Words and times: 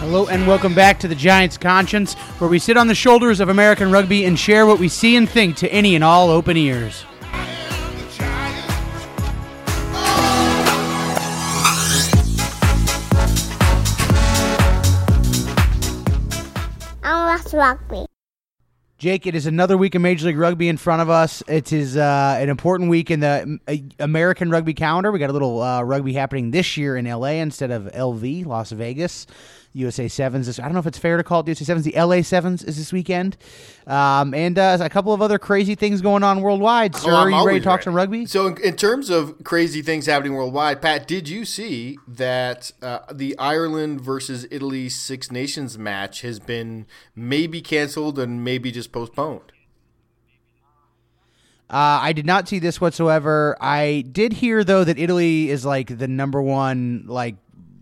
Hello 0.00 0.28
and 0.28 0.46
welcome 0.46 0.74
back 0.74 1.00
to 1.00 1.08
the 1.08 1.14
Giants 1.14 1.56
Conscience, 1.56 2.12
where 2.38 2.50
we 2.50 2.58
sit 2.58 2.76
on 2.76 2.88
the 2.88 2.94
shoulders 2.94 3.40
of 3.40 3.48
American 3.48 3.90
rugby 3.90 4.26
and 4.26 4.38
share 4.38 4.66
what 4.66 4.78
we 4.78 4.88
see 4.88 5.16
and 5.16 5.28
think 5.28 5.56
to 5.56 5.72
any 5.72 5.94
and 5.94 6.04
all 6.04 6.28
open 6.28 6.58
ears. 6.58 7.06
Rugby. 17.66 18.06
Jake, 18.98 19.26
it 19.26 19.34
is 19.34 19.44
another 19.44 19.76
week 19.76 19.94
of 19.94 20.00
Major 20.00 20.26
League 20.26 20.38
Rugby 20.38 20.68
in 20.68 20.78
front 20.78 21.02
of 21.02 21.10
us. 21.10 21.42
It 21.48 21.70
is 21.70 21.98
uh, 21.98 22.38
an 22.40 22.48
important 22.48 22.88
week 22.88 23.10
in 23.10 23.20
the 23.20 23.58
uh, 23.68 23.74
American 23.98 24.50
rugby 24.50 24.72
calendar. 24.72 25.12
We 25.12 25.18
got 25.18 25.28
a 25.28 25.34
little 25.34 25.60
uh, 25.60 25.82
rugby 25.82 26.14
happening 26.14 26.50
this 26.50 26.78
year 26.78 26.96
in 26.96 27.04
LA 27.04 27.32
instead 27.42 27.70
of 27.70 27.84
LV, 27.92 28.46
Las 28.46 28.70
Vegas. 28.70 29.26
USA 29.76 30.08
Sevens. 30.08 30.46
This, 30.46 30.58
I 30.58 30.62
don't 30.62 30.72
know 30.72 30.78
if 30.78 30.86
it's 30.86 30.98
fair 30.98 31.16
to 31.16 31.22
call 31.22 31.40
it 31.40 31.42
the 31.44 31.50
USA 31.50 31.64
Sevens. 31.64 31.84
The 31.84 31.94
LA 32.00 32.22
Sevens 32.22 32.64
is 32.64 32.76
this 32.76 32.92
weekend, 32.92 33.36
um, 33.86 34.32
and 34.34 34.58
uh, 34.58 34.78
a 34.80 34.88
couple 34.88 35.12
of 35.12 35.20
other 35.22 35.38
crazy 35.38 35.74
things 35.74 36.00
going 36.00 36.22
on 36.22 36.40
worldwide. 36.40 36.96
Sir, 36.96 37.10
Oh, 37.12 37.14
are 37.14 37.30
you 37.30 37.46
ready 37.46 37.60
to 37.60 37.64
talk 37.64 37.82
some 37.82 37.94
rugby? 37.94 38.26
So, 38.26 38.46
in, 38.46 38.60
in 38.62 38.76
terms 38.76 39.10
of 39.10 39.44
crazy 39.44 39.82
things 39.82 40.06
happening 40.06 40.34
worldwide, 40.34 40.80
Pat, 40.80 41.06
did 41.06 41.28
you 41.28 41.44
see 41.44 41.98
that 42.08 42.72
uh, 42.82 43.00
the 43.12 43.38
Ireland 43.38 44.00
versus 44.00 44.46
Italy 44.50 44.88
Six 44.88 45.30
Nations 45.30 45.78
match 45.78 46.22
has 46.22 46.40
been 46.40 46.86
maybe 47.14 47.60
canceled 47.60 48.18
and 48.18 48.42
maybe 48.42 48.70
just 48.72 48.92
postponed? 48.92 49.52
Uh, 51.68 51.98
I 52.00 52.12
did 52.12 52.26
not 52.26 52.48
see 52.48 52.60
this 52.60 52.80
whatsoever. 52.80 53.56
I 53.60 54.04
did 54.12 54.34
hear 54.34 54.62
though 54.62 54.84
that 54.84 54.98
Italy 54.98 55.50
is 55.50 55.64
like 55.66 55.98
the 55.98 56.06
number 56.06 56.40
one 56.40 57.04
like 57.08 57.34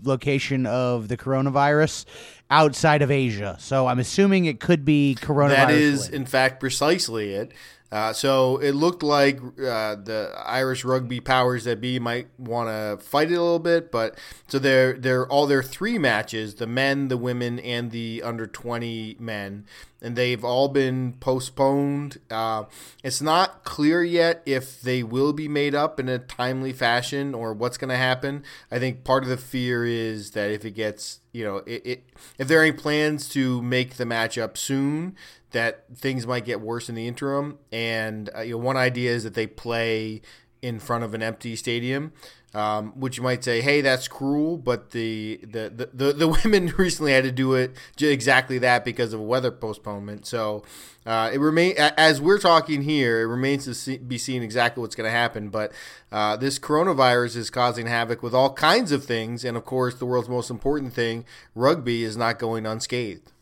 location 0.07 0.67
of 0.67 1.09
the 1.09 1.17
coronavirus 1.17 2.05
outside 2.51 3.03
of 3.03 3.11
Asia. 3.11 3.57
So 3.59 3.87
I'm 3.87 3.99
assuming 3.99 4.45
it 4.45 4.61
could 4.61 4.85
be 4.85 5.17
coronavirus. 5.21 5.57
That 5.57 5.71
is, 5.71 6.09
in 6.09 6.27
fact, 6.27 6.61
precisely 6.61 7.33
it. 7.35 7.53
Uh, 7.93 8.13
so 8.13 8.57
it 8.57 8.73
looked 8.73 9.05
like 9.05 9.39
uh, 9.39 9.95
the 9.95 10.35
Irish 10.45 10.85
rugby 10.85 11.21
powers 11.21 11.63
that 11.63 11.81
be 11.81 12.01
might 12.01 12.27
want 12.39 12.69
to 12.69 13.05
fight 13.05 13.31
it 13.31 13.35
a 13.35 13.41
little 13.41 13.61
bit, 13.61 13.93
but 13.93 14.19
so 14.49 14.59
they're 14.59 14.95
they're 14.95 15.29
all 15.29 15.47
their 15.47 15.63
three 15.63 15.97
matches, 15.97 16.57
the 16.57 16.67
men, 16.67 17.07
the 17.07 17.17
women, 17.17 17.61
and 17.61 17.93
the 17.93 18.21
under 18.25 18.49
twenty 18.49 19.17
men, 19.21 19.65
and 20.05 20.17
they've 20.17 20.45
all 20.45 20.69
been 20.69 21.15
postponed. 21.15 22.19
Uh, 22.31 22.65
it's 23.03 23.23
not 23.23 23.65
clear 23.65 24.05
yet 24.05 24.43
if 24.45 24.81
they 24.81 25.03
will 25.03 25.33
be 25.33 25.49
made 25.49 25.75
up 25.75 25.99
in 25.99 26.09
a 26.09 26.19
timely 26.19 26.73
fashion 26.73 27.35
or 27.35 27.55
what's 27.55 27.79
going 27.79 27.89
to 27.89 27.97
happen. 27.97 28.45
I 28.71 28.79
think 28.79 29.03
part 29.03 29.23
of 29.23 29.31
the 29.31 29.37
fear 29.37 29.85
is 29.85 30.33
that 30.33 30.51
if 30.51 30.65
it 30.65 30.73
gets 30.73 31.21
you 31.33 31.45
know, 31.45 31.57
it, 31.67 31.83
it, 31.85 32.05
if 32.39 32.47
there 32.47 32.61
are 32.61 32.63
any 32.63 32.73
plans 32.73 33.29
to 33.31 33.61
make 33.61 33.95
the 33.95 34.05
matchup 34.05 34.57
soon, 34.57 35.17
that 35.51 35.85
things 35.97 36.27
might 36.27 36.45
get 36.45 36.61
worse 36.61 36.89
in 36.89 36.95
the 36.95 37.09
interim. 37.09 37.59
And 37.73 38.31
uh, 38.37 38.43
you 38.43 38.53
know, 38.53 38.59
one 38.59 38.77
idea 38.77 39.11
is 39.11 39.25
that 39.25 39.35
they 39.35 39.49
play 39.49 40.23
in 40.63 40.79
front 40.79 41.05
of 41.05 41.13
an 41.13 41.23
empty 41.23 41.57
stadium, 41.57 42.13
um, 42.55 42.93
which 42.99 43.17
you 43.17 43.23
might 43.23 43.43
say, 43.45 43.61
"Hey, 43.61 43.81
that's 43.81 44.09
cruel." 44.09 44.57
But 44.57 44.91
the 44.91 45.41
the, 45.43 45.71
the, 45.75 45.91
the, 45.93 46.13
the 46.13 46.29
women 46.45 46.73
recently 46.79 47.13
had 47.13 47.25
to 47.25 47.33
do 47.33 47.55
it 47.55 47.77
exactly 48.01 48.59
that 48.59 48.85
because 48.85 49.13
of 49.13 49.21
a 49.21 49.25
weather 49.25 49.51
postponement. 49.51 50.27
So 50.27 50.65
uh, 51.07 51.31
it 51.33 51.39
remain 51.39 51.75
as 51.77 52.21
we're 52.21 52.39
talking 52.39 52.83
here, 52.83 53.21
it 53.21 53.27
remains 53.27 53.65
to 53.65 53.75
see, 53.75 53.99
be 53.99 54.17
seen 54.17 54.43
exactly 54.43 54.81
what's 54.81 54.95
going 54.95 55.09
to 55.09 55.17
happen. 55.17 55.51
But 55.51 55.73
uh, 56.11 56.37
this 56.37 56.59
coronavirus 56.59 57.37
is 57.37 57.51
causing 57.51 57.87
havoc 57.87 58.23
with 58.23 58.35
all 58.35 58.53
kinds 58.55 58.93
of 58.93 59.05
things, 59.05 59.45
and 59.45 59.57
of 59.57 59.65
course, 59.65 59.95
the 59.97 60.07
world's 60.07 60.29
most 60.29 60.49
important 60.49 60.95
thing, 60.95 61.25
rugby, 61.55 62.05
is 62.05 62.17
not 62.17 62.39
going 62.39 62.65
unscathed. 62.65 63.34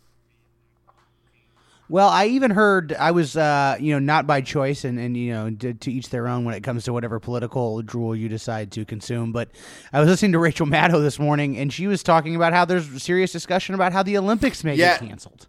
Well, 1.92 2.08
I 2.08 2.24
even 2.28 2.50
heard 2.52 2.94
I 2.94 3.10
was, 3.10 3.36
uh, 3.36 3.76
you 3.78 3.92
know, 3.92 3.98
not 3.98 4.26
by 4.26 4.40
choice, 4.40 4.84
and, 4.84 4.98
and 4.98 5.14
you 5.14 5.30
know, 5.34 5.50
to, 5.50 5.74
to 5.74 5.92
each 5.92 6.08
their 6.08 6.26
own 6.26 6.46
when 6.46 6.54
it 6.54 6.62
comes 6.62 6.84
to 6.84 6.92
whatever 6.94 7.20
political 7.20 7.82
drool 7.82 8.16
you 8.16 8.30
decide 8.30 8.72
to 8.72 8.86
consume. 8.86 9.30
But 9.30 9.50
I 9.92 10.00
was 10.00 10.08
listening 10.08 10.32
to 10.32 10.38
Rachel 10.38 10.64
Maddow 10.66 11.02
this 11.02 11.18
morning, 11.18 11.58
and 11.58 11.70
she 11.70 11.86
was 11.86 12.02
talking 12.02 12.34
about 12.34 12.54
how 12.54 12.64
there's 12.64 13.02
serious 13.02 13.30
discussion 13.30 13.74
about 13.74 13.92
how 13.92 14.02
the 14.02 14.16
Olympics 14.16 14.64
may 14.64 14.74
Yeah. 14.74 14.98
get 14.98 15.06
canceled 15.06 15.48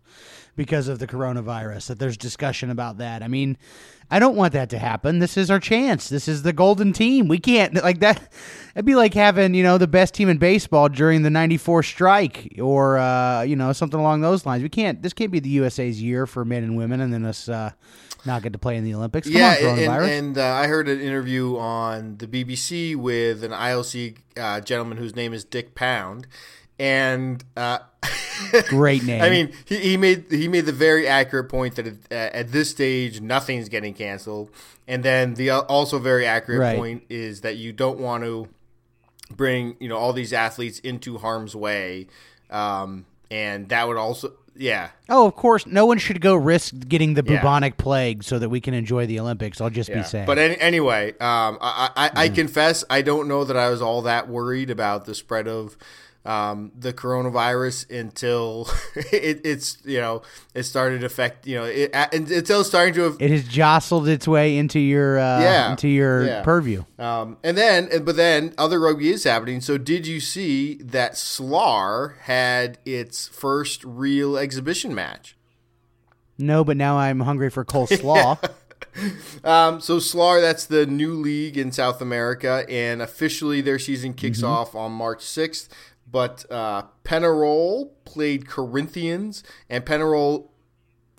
because 0.56 0.88
of 0.88 1.00
the 1.00 1.08
coronavirus. 1.08 1.88
That 1.88 2.00
there's 2.00 2.18
discussion 2.18 2.70
about 2.70 2.98
that. 2.98 3.24
I 3.24 3.28
mean, 3.28 3.58
I 4.12 4.20
don't 4.20 4.36
want 4.36 4.54
that 4.54 4.70
to 4.72 4.80
happen. 4.80 5.20
This 5.20 5.38
is 5.38 5.50
our 5.50 5.60
chance. 5.60 6.10
This 6.10 6.28
is 6.28 6.44
the 6.44 6.54
golden 6.54 6.94
team. 6.94 7.28
We 7.28 7.40
can't 7.40 7.74
like 7.76 8.00
that. 8.02 8.32
It'd 8.76 8.86
be 8.86 8.96
like 8.96 9.14
having 9.14 9.54
you 9.54 9.64
know 9.64 9.78
the 9.78 9.88
best 9.88 10.14
team 10.14 10.30
in 10.30 10.38
baseball 10.38 10.90
during 10.90 11.24
the 11.24 11.30
'94 11.30 11.84
strike, 11.84 12.56
or 12.62 12.98
uh, 12.98 13.42
you 13.42 13.56
know 13.56 13.74
something 13.74 14.00
along 14.00 14.22
those 14.22 14.46
lines. 14.46 14.64
We 14.64 14.70
can't. 14.70 15.02
This 15.02 15.14
can't 15.14 15.32
be 15.32 15.40
the 15.40 15.50
USA's 15.50 16.02
year 16.02 16.28
for 16.28 16.46
men 16.46 16.64
and 16.64 16.78
women, 16.78 17.02
and 17.02 17.14
then 17.14 17.26
us 17.26 17.50
uh, 17.50 17.72
not 18.26 18.42
get 18.42 18.54
to 18.54 18.60
play 18.60 18.78
in 18.78 18.84
the 18.84 18.94
Olympics. 18.94 19.28
Come 19.28 19.38
yeah, 19.38 19.58
on, 19.62 19.80
and, 19.80 20.06
and 20.06 20.38
uh, 20.38 20.46
I 20.54 20.68
heard 20.68 20.88
an 20.88 21.00
interview 21.00 21.58
on 21.58 22.18
the 22.18 22.28
BBC 22.28 22.96
with 22.96 23.44
an 23.44 23.52
IOC 23.52 24.18
uh, 24.38 24.62
gentleman 24.62 24.98
whose 24.98 25.16
name 25.16 25.34
is 25.34 25.44
Dick 25.44 25.76
Pound, 25.76 26.28
and 26.84 27.44
uh, 27.56 27.80
Great 28.68 29.04
name. 29.04 29.22
I 29.22 29.30
mean, 29.30 29.54
he, 29.66 29.78
he 29.78 29.98
made 29.98 30.26
he 30.30 30.48
made 30.50 30.66
the 30.66 30.74
very 30.74 31.08
accurate 31.08 31.48
point 31.50 31.76
that 31.76 31.88
at, 31.88 32.12
at 32.12 32.52
this 32.52 32.70
stage 32.70 33.22
nothing's 33.22 33.70
getting 33.70 33.94
canceled, 33.94 34.50
and 34.88 35.02
then 35.02 35.36
the 35.36 35.50
uh, 35.50 35.62
also 35.62 35.98
very 35.98 36.26
accurate 36.26 36.60
Right. 36.60 36.76
point 36.78 37.04
is 37.10 37.42
that 37.42 37.56
you 37.56 37.72
don't 37.72 38.00
want 38.00 38.24
to 38.26 38.50
bring 39.36 39.76
you 39.80 39.88
know 39.88 39.98
all 39.98 40.12
these 40.14 40.34
athletes 40.34 40.80
into 40.80 41.18
harm's 41.20 41.56
way, 41.56 42.08
um, 42.50 43.06
and 43.32 43.70
that 43.70 43.88
would 43.88 43.98
also 43.98 44.34
yeah 44.56 44.90
oh, 45.10 45.26
of 45.26 45.36
course, 45.36 45.66
no 45.66 45.86
one 45.86 45.98
should 45.98 46.20
go 46.20 46.36
risk 46.36 46.74
getting 46.90 47.14
the 47.14 47.24
Yeah. 47.26 47.38
bubonic 47.38 47.78
plague 47.78 48.24
so 48.24 48.40
that 48.40 48.50
we 48.50 48.60
can 48.60 48.74
enjoy 48.74 49.06
the 49.06 49.20
Olympics. 49.22 49.62
I'll 49.62 49.70
just 49.70 49.92
be 49.92 50.04
saying. 50.04 50.26
But 50.26 50.38
any, 50.38 50.58
anyway, 50.60 51.12
um, 51.14 51.58
I, 51.62 51.90
I, 51.96 52.12
I 52.26 52.30
confess 52.30 52.84
I 52.90 53.02
don't 53.04 53.28
know 53.30 53.46
that 53.46 53.56
I 53.56 53.70
was 53.70 53.82
all 53.82 54.02
that 54.02 54.28
worried 54.28 54.70
about 54.70 55.06
the 55.06 55.16
spread 55.16 55.48
of 55.48 55.78
um, 56.26 56.72
the 56.78 56.94
coronavirus 56.94 57.90
until 58.00 58.70
it, 58.96 59.42
it's 59.44 59.78
you 59.84 60.00
know 60.00 60.22
it 60.54 60.64
started 60.64 61.00
to 61.02 61.06
affect 61.06 61.46
you 61.46 61.56
know 61.58 61.66
it, 61.66 61.92
until 61.94 62.60
it's 62.62 62.70
starting 62.70 62.94
to 62.94 63.02
have, 63.04 63.18
it 63.20 63.30
has 63.30 63.46
jostled 63.48 64.08
its 64.08 64.28
way 64.28 64.58
into 64.58 64.80
your 64.80 65.20
uh, 65.20 65.42
Yeah. 65.42 65.72
into 65.72 65.88
your 65.90 66.26
Yeah. 66.26 66.42
purview. 66.44 66.84
um, 66.98 67.38
and 67.44 67.58
then 67.58 67.90
but 68.06 68.16
then 68.16 68.54
other 68.58 68.80
rugby 68.80 69.10
is 69.10 69.24
happening. 69.26 69.60
So 69.62 69.78
did 69.78 70.08
you 70.08 70.20
see 70.22 70.76
that 70.84 71.14
Slar 71.14 72.18
had 72.22 72.78
its 72.86 73.28
first 73.28 73.84
real 73.84 74.38
exhibition 74.38 74.96
match? 74.96 75.36
No, 76.38 76.64
but 76.64 76.78
now 76.78 76.98
I'm 76.98 77.20
hungry 77.20 77.50
for 77.50 77.66
coleslaw. 77.66 78.38
Um, 79.44 79.82
so 79.82 79.98
Slar, 79.98 80.40
that's 80.40 80.66
the 80.68 80.86
new 80.86 81.14
league 81.14 81.58
in 81.58 81.72
South 81.72 82.00
America, 82.02 82.64
and 82.70 83.02
officially 83.02 83.60
their 83.62 83.80
season 83.80 84.14
kicks 84.14 84.40
Mm-hmm. 84.40 84.48
off 84.48 84.76
on 84.76 84.92
March 84.92 85.20
6th. 85.24 85.68
But 86.14 86.46
uh, 86.50 86.84
Penarol 87.04 87.90
played 88.06 88.48
Corinthians, 88.48 89.44
and 89.70 89.84
Penarol, 89.86 90.48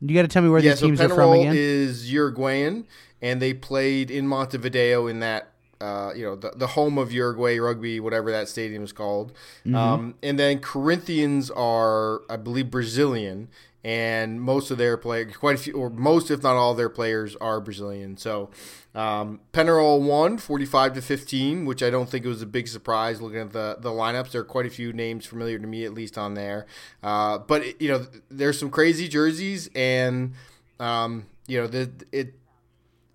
You 0.00 0.15
got 0.15 0.22
to 0.22 0.28
tell 0.28 0.43
me 0.43 0.49
where 0.49 0.60
yeah, 0.62 0.71
these 0.71 0.78
so 0.81 0.87
teams 0.87 1.00
are 1.03 1.09
from 1.10 1.32
again. 1.32 1.53
is 1.55 2.10
Uruguayan, 2.10 2.87
and 3.21 3.43
they 3.43 3.53
played 3.53 4.10
in 4.10 4.27
Montevideo 4.27 5.06
in 5.06 5.21
that. 5.21 5.50
Uh, 5.81 6.12
you 6.16 6.25
know 6.25 6.37
the, 6.37 6.50
the 6.56 6.69
home 6.69 6.97
of 6.97 7.12
Uruguay 7.12 7.59
rugby, 7.59 7.99
whatever 8.00 8.31
that 8.31 8.49
stadium 8.49 8.85
is 8.85 8.93
called, 8.93 9.32
Mm-hmm. 9.67 9.75
um, 9.75 10.14
and 10.23 10.38
then 10.38 10.61
Corinthians 10.61 11.50
are, 11.50 12.23
I 12.31 12.37
believe, 12.37 12.70
Brazilian, 12.70 13.49
and 13.84 14.40
most 14.40 14.70
of 14.70 14.78
their 14.78 14.96
players, 14.96 15.36
quite 15.36 15.56
a 15.56 15.58
few, 15.58 15.75
or 15.75 15.90
most 15.90 16.31
if 16.31 16.42
not 16.42 16.56
all 16.56 16.75
their 16.75 16.88
players 16.88 17.36
are 17.36 17.60
Brazilian. 17.60 18.16
So 18.16 18.50
um, 18.94 19.40
Penarol 19.52 20.00
won 20.00 20.38
45 20.38 20.94
to 20.94 21.02
15, 21.02 21.66
which 21.66 21.82
I 21.82 21.90
don't 21.90 22.08
think 22.08 22.25
it 22.25 22.28
was 22.28 22.40
a 22.40 22.46
big 22.46 22.66
surprise 22.66 23.20
looking 23.20 23.40
at 23.40 23.52
the, 23.52 23.76
the 23.78 23.90
lineups. 23.90 24.31
There 24.31 24.40
are 24.40 24.44
quite 24.44 24.64
a 24.64 24.70
few 24.70 24.94
names 24.94 25.26
familiar 25.26 25.58
to 25.58 25.66
me, 25.66 25.84
at 25.84 25.92
least 25.92 26.16
on 26.16 26.32
there. 26.32 26.66
Uh, 27.02 27.38
but, 27.38 27.62
it, 27.62 27.81
you 27.81 27.90
know, 27.90 28.06
there's 28.31 28.58
some 28.58 28.70
crazy 28.70 29.06
jerseys, 29.06 29.69
and, 29.75 30.32
um, 30.81 31.26
you 31.46 31.60
know, 31.60 31.66
the, 31.66 31.90
it. 32.10 32.34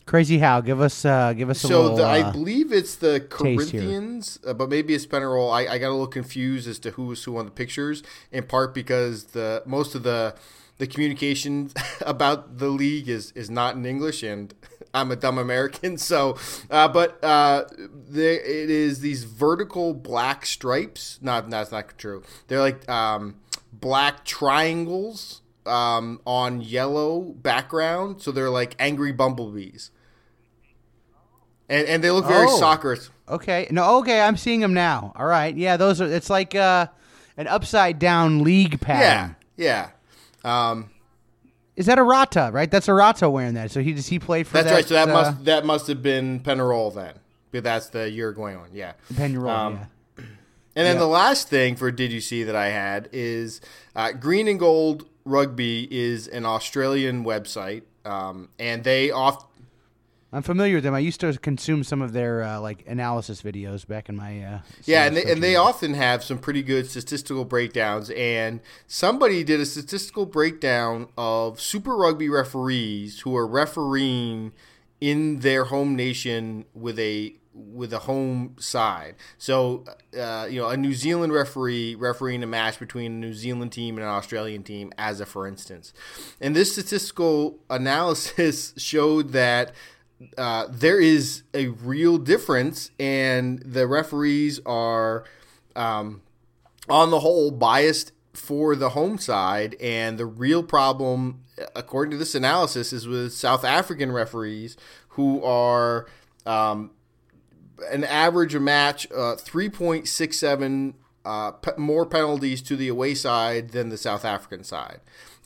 Crazy 0.05 0.39
how? 0.39 0.59
Give 0.61 0.81
us 0.81 1.05
uh, 1.05 1.33
give 1.33 1.51
us 1.51 1.63
a 1.63 1.67
So 1.67 1.81
little. 1.83 1.97
the, 1.97 2.03
I 2.03 2.21
uh, 2.21 2.31
believe 2.31 2.73
it's 2.73 2.95
the. 2.95 3.23
Corinthians, 3.29 4.39
uh, 4.45 4.53
but 4.53 4.67
maybe 4.67 4.95
it's 4.95 5.05
Penarol. 5.05 5.53
I, 5.53 5.71
I 5.71 5.77
got 5.77 5.89
a 5.89 5.91
little 5.91 6.07
confused 6.07 6.67
as 6.67 6.79
to 6.79 6.91
who 6.91 7.05
was 7.05 7.23
who 7.23 7.37
on 7.37 7.45
the 7.45 7.51
pictures, 7.51 8.01
in 8.31 8.45
part 8.45 8.73
because 8.73 9.25
the 9.25 9.61
most 9.67 9.93
of 9.93 10.01
the 10.01 10.33
the 10.79 10.87
communication 10.87 11.71
about 12.01 12.57
the 12.57 12.69
league 12.69 13.07
is 13.07 13.31
is 13.33 13.49
not 13.51 13.75
in 13.75 13.85
English, 13.85 14.23
and 14.23 14.53
I'm 14.93 15.11
a 15.11 15.15
dumb 15.15 15.37
American. 15.37 15.97
So, 16.11 16.37
uh, 16.71 16.87
but 16.87 17.23
uh, 17.23 17.65
there 17.77 18.33
it 18.39 18.69
is 18.71 19.01
these 19.01 19.23
vertical 19.25 19.93
black 19.93 20.45
stripes. 20.47 21.19
Not 21.21 21.49
that's 21.49 21.71
not 21.71 21.95
true. 21.97 22.23
They're 22.47 22.59
like 22.61 22.89
um, 22.89 23.35
black 23.71 24.25
triangles 24.25 25.41
um, 25.65 26.19
on 26.25 26.61
yellow 26.61 27.21
background, 27.21 28.21
so 28.23 28.31
they're 28.31 28.49
like 28.49 28.75
angry 28.79 29.11
bumblebees, 29.11 29.91
and 31.69 31.87
and 31.87 32.03
they 32.03 32.11
look 32.11 32.25
very 32.25 32.47
Oh. 32.49 32.57
soccer. 32.59 32.97
Okay. 33.27 33.67
No. 33.69 33.97
Okay. 33.99 34.21
I'm 34.21 34.37
seeing 34.37 34.59
them 34.61 34.73
now. 34.73 35.13
All 35.15 35.25
right. 35.27 35.55
Yeah. 35.55 35.77
Those 35.77 36.01
are. 36.01 36.07
It's 36.11 36.29
like 36.29 36.55
uh, 36.55 36.87
an 37.37 37.47
upside 37.47 37.99
down 37.99 38.43
league 38.43 38.81
pattern. 38.81 39.35
Yeah, 39.55 39.63
yeah. 39.65 39.89
Um, 40.43 40.89
Is 41.75 41.85
that 41.87 41.97
Arata? 41.97 42.51
Right. 42.51 42.69
That's 42.69 42.87
Arata 42.87 43.29
wearing 43.31 43.53
that. 43.55 43.71
So 43.71 43.81
he 43.81 43.93
does 43.93 44.07
he 44.07 44.19
play 44.19 44.43
for 44.43 44.53
that's 44.53 44.67
that? 44.69 44.73
right. 44.75 44.85
So 44.85 44.93
that 44.95 45.09
uh, 45.09 45.13
must 45.13 45.45
that 45.45 45.65
must 45.65 45.87
have 45.87 46.01
been 46.01 46.39
Penarol 46.41 46.93
then, 46.93 47.13
because 47.51 47.63
that's 47.63 47.89
the 47.89 48.09
Uruguayan 48.09 48.59
one. 48.59 48.69
Yeah. 48.73 48.93
Penarol, 49.13 49.49
Um, 49.49 49.73
yeah. 49.75 49.85
And 50.75 50.85
then 50.85 50.95
Yeah. 50.95 50.99
the 50.99 51.07
last 51.07 51.49
thing 51.49 51.75
for 51.75 51.91
Did 51.91 52.11
You 52.11 52.21
See 52.21 52.43
that 52.43 52.55
I 52.55 52.67
had 52.69 53.09
is 53.11 53.59
uh, 53.95 54.11
Green 54.13 54.47
and 54.47 54.59
Gold 54.59 55.05
Rugby 55.25 55.87
is 55.91 56.27
an 56.27 56.45
Australian 56.45 57.25
website, 57.25 57.81
um, 58.05 58.49
and 58.59 58.83
they 58.83 59.11
off 59.11 59.45
I'm 60.31 60.43
familiar 60.43 60.75
with 60.75 60.83
them. 60.83 60.93
I 60.93 60.99
used 60.99 61.19
to 61.21 61.33
consume 61.37 61.83
some 61.83 62.01
of 62.01 62.13
their 62.13 62.43
uh, 62.43 62.59
like 62.59 62.83
analysis 62.87 63.41
videos 63.41 63.87
back 63.87 64.09
in 64.09 64.15
my 64.15 64.43
uh, 64.43 64.59
yeah, 64.85 65.05
and 65.05 65.17
they, 65.17 65.23
and 65.31 65.41
they 65.41 65.55
often 65.55 65.95
have 65.95 66.23
some 66.23 66.37
pretty 66.37 66.61
good 66.61 66.87
statistical 66.87 67.45
breakdowns. 67.45 68.11
And 68.11 68.59
somebody 68.85 69.43
did 69.43 69.59
a 69.59 69.65
statistical 69.65 70.27
breakdown 70.27 71.07
of 71.17 71.59
Super 71.59 71.95
Rugby 71.95 72.29
referees 72.29 73.21
who 73.21 73.35
are 73.35 73.47
refereeing 73.47 74.51
in 75.01 75.39
their 75.39 75.65
home 75.65 75.95
nation 75.95 76.65
with 76.73 76.99
a 76.99 77.33
with 77.53 77.91
a 77.91 77.99
home 77.99 78.55
side. 78.59 79.15
So, 79.37 79.83
uh, 80.17 80.47
you 80.49 80.61
know, 80.61 80.69
a 80.69 80.77
New 80.77 80.93
Zealand 80.93 81.33
referee 81.33 81.95
refereeing 81.95 82.43
a 82.43 82.47
match 82.47 82.79
between 82.79 83.11
a 83.11 83.15
New 83.15 83.33
Zealand 83.33 83.71
team 83.71 83.97
and 83.97 84.03
an 84.03 84.09
Australian 84.11 84.63
team, 84.63 84.91
as 84.97 85.19
a 85.19 85.25
for 85.25 85.47
instance. 85.47 85.93
And 86.39 86.55
this 86.55 86.73
statistical 86.73 87.59
analysis 87.69 88.73
showed 88.77 89.29
that 89.29 89.73
uh, 90.37 90.67
there 90.69 90.99
is 90.99 91.43
a 91.53 91.67
real 91.67 92.17
difference, 92.17 92.91
and 92.99 93.59
the 93.59 93.87
referees 93.87 94.59
are, 94.65 95.23
um, 95.75 96.21
on 96.89 97.11
the 97.11 97.21
whole, 97.21 97.51
biased 97.51 98.11
for 98.33 98.75
the 98.75 98.89
home 98.89 99.17
side. 99.17 99.75
And 99.79 100.17
the 100.17 100.25
real 100.25 100.63
problem, 100.63 101.43
according 101.75 102.11
to 102.11 102.17
this 102.17 102.35
analysis, 102.35 102.91
is 102.91 103.07
with 103.07 103.33
South 103.33 103.63
African 103.63 104.11
referees 104.11 104.77
who 105.09 105.43
are 105.43 106.07
um, 106.45 106.91
an 107.91 108.03
average 108.03 108.55
match 108.55 109.07
uh, 109.11 109.35
3.67 109.35 110.93
uh, 111.25 111.51
pe- 111.51 111.77
more 111.77 112.05
penalties 112.05 112.61
to 112.63 112.75
the 112.75 112.87
away 112.87 113.13
side 113.13 113.69
than 113.69 113.89
the 113.89 113.97
South 113.97 114.25
African 114.25 114.63
side. 114.63 114.99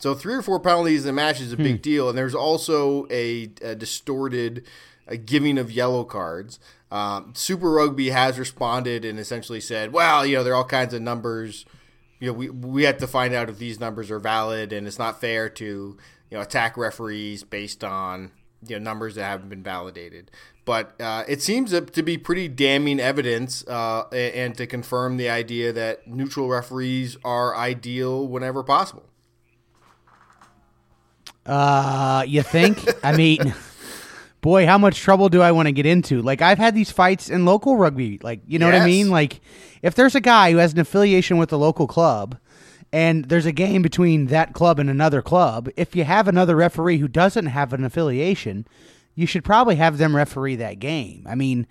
So 0.03 0.13
three 0.13 0.33
or 0.33 0.41
four 0.41 0.59
penalties 0.59 1.05
in 1.05 1.11
a 1.11 1.13
match 1.13 1.39
is 1.39 1.53
a 1.53 1.57
big 1.57 1.81
deal, 1.81 2.09
and 2.09 2.17
there's 2.17 2.35
also 2.35 3.07
a, 3.09 3.49
a 3.61 3.73
distorted 3.73 4.65
uh 5.07 5.15
giving 5.25 5.57
of 5.57 5.71
yellow 5.71 6.03
cards. 6.03 6.59
Um, 6.91 7.31
Super 7.37 7.71
Rugby 7.71 8.09
has 8.09 8.37
responded 8.37 9.05
and 9.05 9.17
essentially 9.17 9.61
said, 9.61 9.93
"Well, 9.93 10.25
you 10.25 10.35
know, 10.35 10.43
there 10.43 10.51
are 10.51 10.57
all 10.57 10.65
kinds 10.65 10.93
of 10.93 11.01
numbers. 11.01 11.65
You 12.19 12.27
know, 12.27 12.33
we 12.33 12.49
we 12.49 12.83
have 12.83 12.97
to 12.97 13.07
find 13.07 13.33
out 13.33 13.47
if 13.47 13.59
these 13.59 13.79
numbers 13.79 14.11
are 14.11 14.19
valid, 14.19 14.73
and 14.73 14.87
it's 14.87 14.99
not 14.99 15.21
fair 15.21 15.47
to 15.47 15.65
you 15.65 16.37
know 16.37 16.41
attack 16.41 16.75
referees 16.75 17.45
based 17.45 17.81
on 17.85 18.31
you 18.67 18.77
know 18.77 18.83
numbers 18.83 19.15
that 19.15 19.23
haven't 19.23 19.47
been 19.47 19.63
validated." 19.63 20.31
But 20.65 20.99
uh, 20.99 21.23
it 21.29 21.41
seems 21.41 21.71
to 21.71 21.79
to 21.79 22.03
be 22.03 22.17
pretty 22.17 22.49
damning 22.49 22.99
evidence, 22.99 23.65
uh, 23.69 24.09
and 24.11 24.53
to 24.57 24.67
confirm 24.67 25.15
the 25.15 25.29
idea 25.29 25.71
that 25.71 26.09
neutral 26.09 26.49
referees 26.49 27.15
are 27.23 27.55
ideal 27.55 28.27
whenever 28.27 28.63
possible. 28.63 29.05
Uh, 31.45 32.23
you 32.27 32.41
think? 32.41 32.79
I 33.03 33.15
mean, 33.15 33.53
boy, 34.41 34.65
how 34.65 34.77
much 34.77 34.99
trouble 34.99 35.29
do 35.29 35.41
I 35.41 35.51
want 35.51 35.67
to 35.67 35.71
get 35.71 35.85
into? 35.85 36.21
Like, 36.21 36.41
I've 36.41 36.57
had 36.57 36.75
these 36.75 36.91
fights 36.91 37.29
in 37.29 37.45
local 37.45 37.77
rugby. 37.77 38.19
Like, 38.21 38.41
you 38.47 38.59
know 38.59 38.65
what 38.65 38.75
I 38.75 38.85
mean? 38.85 39.09
Like, 39.09 39.41
if 39.81 39.95
there's 39.95 40.15
a 40.15 40.21
guy 40.21 40.51
who 40.51 40.57
has 40.57 40.73
an 40.73 40.79
affiliation 40.79 41.37
with 41.37 41.51
a 41.51 41.57
local 41.57 41.87
club, 41.87 42.37
and 42.91 43.25
there's 43.25 43.47
a 43.47 43.51
game 43.51 43.81
between 43.81 44.27
that 44.27 44.53
club 44.53 44.79
and 44.79 44.89
another 44.89 45.21
club, 45.21 45.69
if 45.75 45.95
you 45.95 46.03
have 46.03 46.27
another 46.27 46.55
referee 46.55 46.99
who 46.99 47.07
doesn't 47.07 47.47
have 47.47 47.73
an 47.73 47.83
affiliation, 47.83 48.67
you 49.15 49.25
should 49.25 49.43
probably 49.43 49.75
have 49.75 49.97
them 49.97 50.15
referee 50.15 50.57
that 50.57 50.79
game. 50.79 51.25
I 51.27 51.35
mean, 51.35 51.65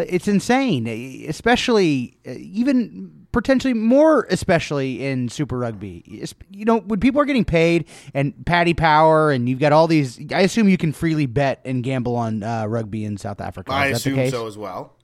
it's 0.00 0.28
insane, 0.28 0.86
especially 1.28 2.16
uh, 2.26 2.32
even 2.32 3.26
potentially 3.32 3.74
more, 3.74 4.26
especially 4.30 5.04
in 5.04 5.28
Super 5.28 5.58
Rugby. 5.58 6.26
You 6.50 6.64
know, 6.64 6.78
when 6.78 7.00
people 7.00 7.20
are 7.20 7.24
getting 7.24 7.44
paid 7.44 7.86
and 8.14 8.34
Paddy 8.46 8.74
Power, 8.74 9.30
and 9.30 9.48
you've 9.48 9.58
got 9.58 9.72
all 9.72 9.86
these. 9.86 10.20
I 10.32 10.40
assume 10.40 10.68
you 10.68 10.78
can 10.78 10.92
freely 10.92 11.26
bet 11.26 11.60
and 11.64 11.82
gamble 11.82 12.16
on 12.16 12.42
uh, 12.42 12.66
rugby 12.66 13.04
in 13.04 13.16
South 13.16 13.40
Africa. 13.40 13.72
I 13.72 13.86
assume 13.86 14.30
so 14.30 14.46
as 14.46 14.56
well. 14.56 14.94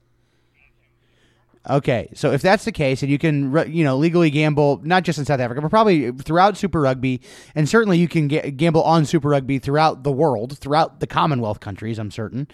Okay, 1.69 2.09
so 2.15 2.31
if 2.31 2.41
that's 2.41 2.65
the 2.65 2.71
case, 2.71 3.03
and 3.03 3.11
you 3.11 3.19
can, 3.19 3.53
you 3.71 3.83
know, 3.83 3.95
legally 3.95 4.31
gamble 4.31 4.81
not 4.83 5.03
just 5.03 5.19
in 5.19 5.25
South 5.25 5.39
Africa, 5.39 5.61
but 5.61 5.69
probably 5.69 6.11
throughout 6.11 6.57
Super 6.57 6.81
Rugby, 6.81 7.21
and 7.53 7.69
certainly 7.69 7.99
you 7.99 8.07
can 8.07 8.27
ga- 8.27 8.49
gamble 8.49 8.81
on 8.81 9.05
Super 9.05 9.29
Rugby 9.29 9.59
throughout 9.59 10.03
the 10.03 10.11
world, 10.11 10.57
throughout 10.57 11.01
the 11.01 11.05
Commonwealth 11.05 11.59
countries. 11.59 11.99
I'm 11.99 12.09
certain. 12.09 12.47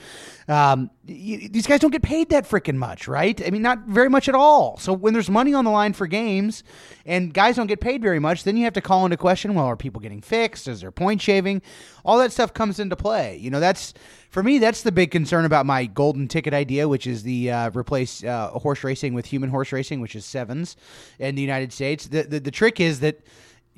Um, 0.50 0.90
these 1.08 1.66
guys 1.66 1.80
don't 1.80 1.92
get 1.92 2.02
paid 2.02 2.30
that 2.30 2.48
freaking 2.48 2.76
much, 2.76 3.08
right? 3.08 3.42
I 3.46 3.50
mean, 3.50 3.62
not 3.62 3.86
very 3.88 4.10
much 4.10 4.28
at 4.28 4.36
all. 4.36 4.78
So 4.78 4.92
when 4.92 5.14
there's 5.14 5.30
money 5.30 5.54
on 5.54 5.64
the 5.64 5.72
line 5.72 5.94
for 5.94 6.06
games, 6.06 6.64
and 7.06 7.34
guys 7.34 7.56
don't 7.56 7.68
get 7.68 7.80
paid 7.80 8.02
very 8.02 8.20
much, 8.20 8.44
then 8.44 8.58
you 8.58 8.66
have 8.66 8.74
to 8.74 8.82
call 8.82 9.06
into 9.06 9.16
question: 9.16 9.54
Well, 9.54 9.66
are 9.66 9.78
people 9.78 10.02
getting 10.02 10.22
fixed? 10.22 10.68
Is 10.68 10.82
there 10.82 10.92
point 10.92 11.22
shaving? 11.22 11.62
All 12.04 12.18
that 12.20 12.32
stuff 12.32 12.54
comes 12.54 12.80
into 12.80 12.96
play. 12.96 13.38
You 13.38 13.50
know, 13.50 13.62
that's 13.62 13.94
for 14.30 14.44
me, 14.44 14.60
that's 14.60 14.82
the 14.82 14.92
big 14.92 15.12
concern 15.12 15.46
about 15.46 15.66
my 15.66 15.86
golden 15.86 16.28
ticket 16.28 16.54
idea, 16.54 16.88
which 16.88 17.08
is 17.08 17.24
the 17.24 17.52
uh, 17.52 17.72
replace 17.74 18.24
uh, 18.24 18.50
horse 18.50 18.84
racing 18.84 19.14
with 19.14 19.26
human 19.26 19.50
horse 19.50 19.72
racing, 19.72 20.02
which 20.02 20.16
is 20.16 20.26
sevens 20.26 20.76
in 21.20 21.36
the 21.36 21.42
United 21.42 21.72
States. 21.72 22.08
The 22.08 22.24
the, 22.24 22.40
the 22.40 22.52
trick 22.52 22.80
is 22.80 23.00
that 23.00 23.22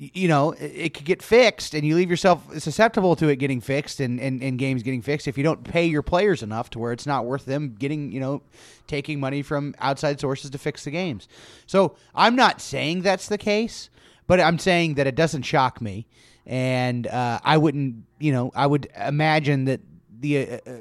you 0.02 0.28
know 0.28 0.52
it, 0.52 0.72
it 0.74 0.94
could 0.94 1.04
get 1.04 1.22
fixed, 1.22 1.74
and 1.74 1.84
you 1.86 1.94
leave 1.94 2.08
yourself 2.10 2.42
susceptible 2.58 3.14
to 3.16 3.28
it 3.28 3.36
getting 3.36 3.60
fixed 3.60 4.00
and, 4.00 4.18
and, 4.18 4.42
and 4.42 4.58
games 4.58 4.82
getting 4.82 5.02
fixed 5.02 5.28
if 5.28 5.36
you 5.36 5.44
don't 5.44 5.62
pay 5.62 5.84
your 5.84 6.02
players 6.02 6.42
enough 6.42 6.70
to 6.70 6.78
where 6.78 6.92
it's 6.92 7.06
not 7.06 7.26
worth 7.26 7.44
them 7.44 7.76
getting 7.78 8.10
you 8.10 8.18
know 8.18 8.42
taking 8.86 9.20
money 9.20 9.42
from 9.42 9.74
outside 9.78 10.18
sources 10.18 10.50
to 10.50 10.58
fix 10.58 10.84
the 10.84 10.90
games. 10.90 11.28
So 11.66 11.96
I'm 12.14 12.34
not 12.34 12.60
saying 12.62 13.02
that's 13.02 13.28
the 13.28 13.38
case, 13.38 13.90
but 14.26 14.40
I'm 14.40 14.58
saying 14.58 14.94
that 14.94 15.06
it 15.06 15.14
doesn't 15.14 15.42
shock 15.42 15.80
me, 15.82 16.06
and 16.46 17.06
uh, 17.06 17.38
I 17.44 17.58
wouldn't 17.58 18.04
you 18.18 18.32
know 18.32 18.50
I 18.54 18.66
would 18.66 18.88
imagine 18.98 19.66
that 19.66 19.80
the 20.18 20.38
uh, 20.38 20.58
uh, 20.66 20.72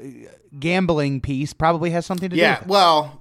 gambling 0.60 1.22
piece 1.22 1.54
probably 1.54 1.92
has 1.92 2.06
something 2.06 2.30
to 2.30 2.36
do 2.36 2.42
Yeah, 2.42 2.60
with 2.60 2.64
it. 2.64 2.68
well, 2.70 3.19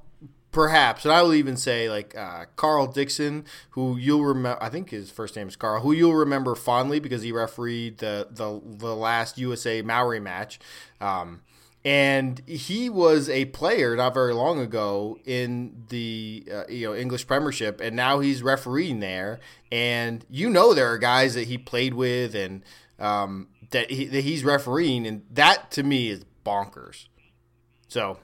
perhaps, 0.58 1.04
and 1.04 1.14
I 1.14 1.22
will 1.22 1.34
even 1.34 1.56
say 1.56 1.88
like 1.88 2.16
uh, 2.16 2.46
Karl 2.56 2.88
Dickson, 2.88 3.44
who 3.70 3.96
you'll 3.96 4.24
remember. 4.24 4.60
I 4.60 4.68
think 4.68 4.90
his 4.90 5.08
first 5.08 5.36
name 5.36 5.46
is 5.46 5.54
Karl, 5.54 5.82
who 5.82 5.92
you'll 5.92 6.16
remember 6.16 6.56
fondly 6.56 6.98
because 6.98 7.22
he 7.22 7.30
refereed 7.30 7.98
the 7.98 8.26
the, 8.28 8.60
the 8.64 8.96
last 8.96 9.38
USA 9.38 9.82
Maori 9.82 10.18
match. 10.18 10.58
Um, 11.00 11.42
and 11.84 12.42
he 12.44 12.90
was 12.90 13.28
a 13.28 13.44
player 13.46 13.94
not 13.94 14.14
very 14.14 14.34
long 14.34 14.58
ago 14.58 15.20
in 15.24 15.84
the 15.90 16.44
uh, 16.52 16.64
you 16.68 16.88
know 16.88 16.94
English 16.94 17.28
Premiership, 17.28 17.80
and 17.80 17.94
now 17.94 18.18
he's 18.18 18.42
refereeing 18.42 18.98
there. 18.98 19.38
And 19.70 20.26
you 20.28 20.50
know 20.50 20.74
there 20.74 20.92
are 20.92 20.98
guys 20.98 21.34
that 21.34 21.46
he 21.46 21.56
played 21.56 21.94
with, 21.94 22.34
and 22.34 22.64
um, 22.98 23.46
that, 23.70 23.92
he, 23.92 24.06
that 24.06 24.22
he's 24.22 24.42
refereeing, 24.42 25.06
and 25.06 25.22
that 25.30 25.70
to 25.70 25.84
me 25.84 26.08
is 26.08 26.24
bonkers. 26.44 27.06
So 27.86 28.18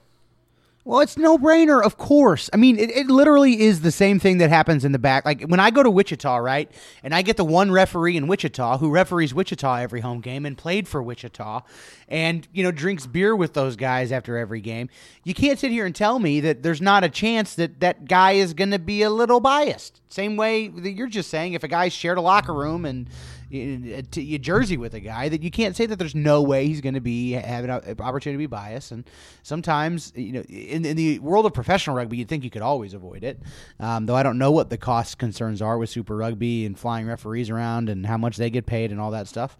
Well, 0.86 1.00
it's 1.00 1.16
no 1.16 1.38
brainer, 1.38 1.82
of 1.82 1.96
course. 1.96 2.50
I 2.52 2.58
mean, 2.58 2.78
it, 2.78 2.90
it 2.90 3.06
literally 3.06 3.62
is 3.62 3.80
the 3.80 3.90
same 3.90 4.18
thing 4.18 4.36
that 4.38 4.50
happens 4.50 4.84
in 4.84 4.92
the 4.92 4.98
back. 4.98 5.24
Like 5.24 5.42
when 5.44 5.58
I 5.58 5.70
go 5.70 5.82
to 5.82 5.90
Wichita, 5.90 6.36
right, 6.36 6.70
and 7.02 7.14
I 7.14 7.22
get 7.22 7.38
the 7.38 7.44
one 7.44 7.70
referee 7.70 8.18
in 8.18 8.26
Wichita 8.26 8.76
who 8.76 8.90
referees 8.90 9.32
Wichita 9.32 9.76
every 9.76 10.02
home 10.02 10.20
game 10.20 10.44
and 10.44 10.58
played 10.58 10.86
for 10.86 11.02
Wichita, 11.02 11.62
and 12.06 12.46
you 12.52 12.62
know 12.62 12.70
drinks 12.70 13.06
beer 13.06 13.34
with 13.34 13.54
those 13.54 13.76
guys 13.76 14.12
after 14.12 14.36
every 14.36 14.60
game. 14.60 14.90
You 15.24 15.32
can't 15.32 15.58
sit 15.58 15.70
here 15.70 15.86
and 15.86 15.94
tell 15.94 16.18
me 16.18 16.40
that 16.40 16.62
there's 16.62 16.82
not 16.82 17.02
a 17.02 17.08
chance 17.08 17.54
that 17.54 17.80
that 17.80 18.06
guy 18.06 18.32
is 18.32 18.52
going 18.52 18.72
to 18.72 18.78
be 18.78 19.00
a 19.00 19.10
little 19.10 19.40
biased. 19.40 20.02
Same 20.10 20.36
way 20.36 20.68
that 20.68 20.92
you're 20.92 21.06
just 21.06 21.30
saying, 21.30 21.54
if 21.54 21.62
a 21.64 21.68
guy 21.68 21.88
shared 21.88 22.18
a 22.18 22.20
locker 22.20 22.52
room 22.52 22.84
and 22.84 23.08
a 23.54 24.02
a 24.16 24.38
jersey 24.38 24.76
with 24.76 24.94
a 24.94 25.00
guy 25.00 25.28
that 25.28 25.42
you 25.42 25.50
can't 25.50 25.76
say 25.76 25.86
that 25.86 25.96
there's 25.98 26.14
no 26.14 26.42
way 26.42 26.66
he's 26.66 26.80
going 26.80 26.94
to 26.94 27.00
be 27.00 27.32
have 27.32 27.64
an 27.64 27.70
opportunity 27.70 28.32
to 28.34 28.38
be 28.38 28.46
biased. 28.46 28.90
And 28.92 29.04
sometimes 29.42 30.12
you 30.16 30.32
know 30.32 30.42
in, 30.48 30.84
in 30.84 30.96
the 30.96 31.18
world 31.20 31.46
of 31.46 31.54
professional 31.54 31.96
rugby 31.96 32.16
you'd 32.18 32.28
think 32.28 32.44
you 32.44 32.50
could 32.50 32.62
always 32.62 32.94
avoid 32.94 33.22
it. 33.24 33.40
Um, 33.80 34.06
though 34.06 34.16
i 34.16 34.22
don't 34.22 34.38
know 34.38 34.50
what 34.50 34.70
the 34.70 34.78
cost 34.78 35.18
concerns 35.18 35.62
are 35.62 35.78
with 35.78 35.90
super 35.90 36.16
rugby 36.16 36.66
and 36.66 36.78
flying 36.78 37.06
referees 37.06 37.50
around 37.50 37.88
and 37.88 38.06
how 38.06 38.16
much 38.18 38.36
they 38.36 38.50
get 38.50 38.66
paid 38.66 38.90
and 38.90 39.00
all 39.00 39.10
that 39.12 39.28
stuff. 39.28 39.56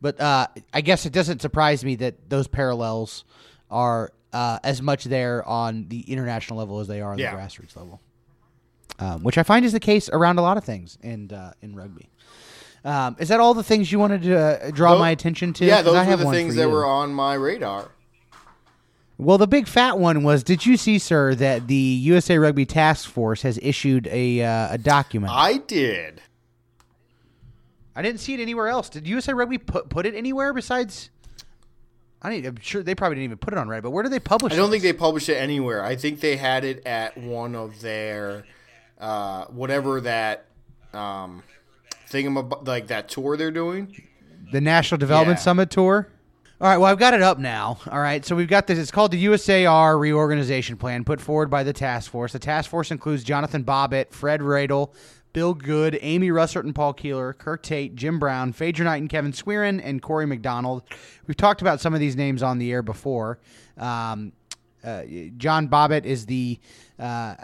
But 0.00 0.20
uh, 0.20 0.46
i 0.72 0.80
guess 0.80 1.06
it 1.06 1.12
doesn't 1.12 1.40
surprise 1.42 1.84
me 1.84 1.96
that 1.96 2.28
those 2.30 2.46
parallels 2.48 3.24
are 3.70 4.12
uh, 4.32 4.58
as 4.64 4.82
much 4.82 5.04
there 5.04 5.46
on 5.48 5.86
the 5.88 6.00
international 6.00 6.58
level 6.58 6.80
as 6.80 6.88
they 6.88 7.00
are 7.00 7.12
on 7.12 7.18
Yeah. 7.18 7.30
the 7.30 7.36
grassroots 7.40 7.76
level 7.76 8.00
um, 8.98 9.22
which 9.22 9.38
i 9.38 9.42
find 9.42 9.64
is 9.64 9.72
the 9.72 9.80
case 9.80 10.08
around 10.12 10.38
a 10.38 10.42
lot 10.42 10.56
of 10.56 10.64
things 10.64 10.98
in, 11.02 11.30
uh, 11.32 11.52
in 11.62 11.74
rugby 11.74 12.10
Um, 12.84 13.16
is 13.18 13.28
that 13.28 13.40
all 13.40 13.54
the 13.54 13.62
things 13.62 13.90
you 13.90 13.98
wanted 13.98 14.22
to 14.22 14.36
uh, 14.38 14.70
draw 14.70 14.98
my 14.98 15.10
attention 15.10 15.52
to? 15.54 15.64
Yeah, 15.64 15.76
'Cause 15.76 15.84
those 15.86 15.94
I 15.94 15.98
were 16.00 16.04
have 16.04 16.18
the 16.18 16.24
one 16.26 16.34
things 16.34 16.54
for 16.54 16.60
that 16.60 16.66
you. 16.68 16.72
were 16.74 16.84
on 16.84 17.14
my 17.14 17.34
radar. 17.34 17.88
Well, 19.16 19.38
the 19.38 19.46
big 19.46 19.66
fat 19.68 19.98
one 19.98 20.22
was: 20.22 20.42
Did 20.42 20.66
you 20.66 20.76
see, 20.76 20.98
sir, 20.98 21.34
that 21.36 21.66
the 21.68 21.74
USA 21.74 22.36
Rugby 22.36 22.66
Task 22.66 23.08
Force 23.08 23.42
has 23.42 23.58
issued 23.62 24.06
a 24.08 24.42
uh, 24.42 24.74
a 24.74 24.78
document? 24.78 25.32
I 25.34 25.58
did. 25.58 26.20
I 27.96 28.02
didn't 28.02 28.20
see 28.20 28.34
it 28.34 28.40
anywhere 28.40 28.68
else. 28.68 28.88
Did 28.88 29.06
USA 29.06 29.32
Rugby 29.32 29.56
put 29.58 29.88
put 29.88 30.04
it 30.04 30.14
anywhere 30.14 30.52
besides? 30.52 31.10
I 32.20 32.30
need, 32.30 32.46
I'm 32.46 32.58
sure 32.60 32.82
they 32.82 32.94
probably 32.94 33.16
didn't 33.16 33.24
even 33.24 33.38
put 33.38 33.52
it 33.52 33.58
on 33.58 33.68
Reddit. 33.68 33.82
But 33.82 33.90
where 33.90 34.02
do 34.02 34.08
they 34.08 34.18
publish? 34.18 34.52
It? 34.52 34.56
I 34.56 34.58
don't 34.58 34.70
think 34.70 34.82
they 34.82 34.94
published 34.94 35.28
it 35.28 35.36
anywhere. 35.36 35.84
I 35.84 35.94
think 35.94 36.20
they 36.20 36.36
had 36.36 36.64
it 36.64 36.84
at 36.86 37.16
one 37.18 37.54
of 37.54 37.80
their 37.82 38.44
uh, 38.98 39.44
whatever 39.46 40.00
that 40.00 40.46
um, 40.94 41.42
thingam 42.10 42.66
like 42.66 42.88
that 42.88 43.08
tour 43.08 43.36
they're 43.36 43.50
doing. 43.50 44.02
the 44.52 44.60
National 44.60 44.98
Development 44.98 45.38
Yeah. 45.38 45.42
Summit 45.42 45.70
tour. 45.70 46.08
All 46.60 46.68
right, 46.68 46.78
well, 46.78 46.90
I've 46.90 46.98
got 46.98 47.12
it 47.14 47.22
up 47.22 47.38
now. 47.38 47.78
All 47.90 47.98
right, 48.00 48.24
so 48.24 48.36
we've 48.36 48.48
got 48.48 48.66
this. 48.66 48.78
It's 48.78 48.90
called 48.92 49.10
the 49.10 49.24
USAR 49.26 49.98
Reorganization 49.98 50.76
Plan, 50.76 51.04
put 51.04 51.20
forward 51.20 51.50
by 51.50 51.62
the 51.64 51.72
task 51.72 52.10
force. 52.10 52.32
The 52.32 52.38
task 52.38 52.70
force 52.70 52.90
includes 52.90 53.24
Jonathan 53.24 53.64
Bobbitt, 53.64 54.12
Fred 54.12 54.40
Radel, 54.40 54.92
Bill 55.32 55.52
Good, 55.52 55.98
Amy 56.00 56.28
Russert 56.28 56.62
and 56.62 56.74
Paul 56.74 56.92
Keeler, 56.94 57.32
Kirk 57.32 57.62
Tate, 57.64 57.96
Jim 57.96 58.20
Brown, 58.20 58.52
Phaedra 58.52 58.84
Knight 58.84 58.98
and 58.98 59.10
Kevin 59.10 59.32
Swearin, 59.32 59.80
and 59.84 60.00
Corey 60.00 60.26
McDonald. 60.26 60.84
We've 61.26 61.36
talked 61.36 61.60
about 61.60 61.80
some 61.80 61.92
of 61.92 61.98
these 62.00 62.14
names 62.16 62.42
on 62.42 62.58
the 62.58 62.70
air 62.70 62.82
before. 62.82 63.40
Um, 63.76 64.32
uh, 64.84 65.02
John 65.36 65.68
Bobbitt 65.68 66.04
is 66.04 66.26
the 66.26 66.60
uh, 66.98 67.34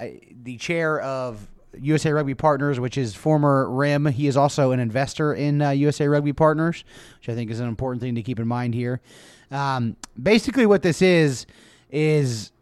the 0.45 0.57
chair 0.59 1.01
of 1.01 1.47
USA 1.79 2.13
Rugby 2.13 2.35
Partners, 2.35 2.81
which 2.81 2.99
is 2.99 3.15
former 3.15 3.71
RIM. 3.71 4.07
He 4.07 4.27
is 4.27 4.37
also 4.37 4.73
an 4.73 4.81
investor 4.81 5.35
in 5.35 5.63
uh, 5.63 5.71
USA 5.71 6.09
Rugby 6.09 6.33
Partners, 6.33 6.85
which 7.19 7.29
I 7.29 7.35
think 7.35 7.51
is 7.51 7.61
an 7.61 7.69
important 7.69 8.03
thing 8.03 8.15
to 8.15 8.23
keep 8.23 8.39
in 8.39 8.49
mind 8.49 8.75
here. 8.75 9.01
Um, 9.51 9.97
basically, 10.21 10.67
what 10.67 10.83
this 10.83 11.03
is 11.03 11.47
is 11.91 12.53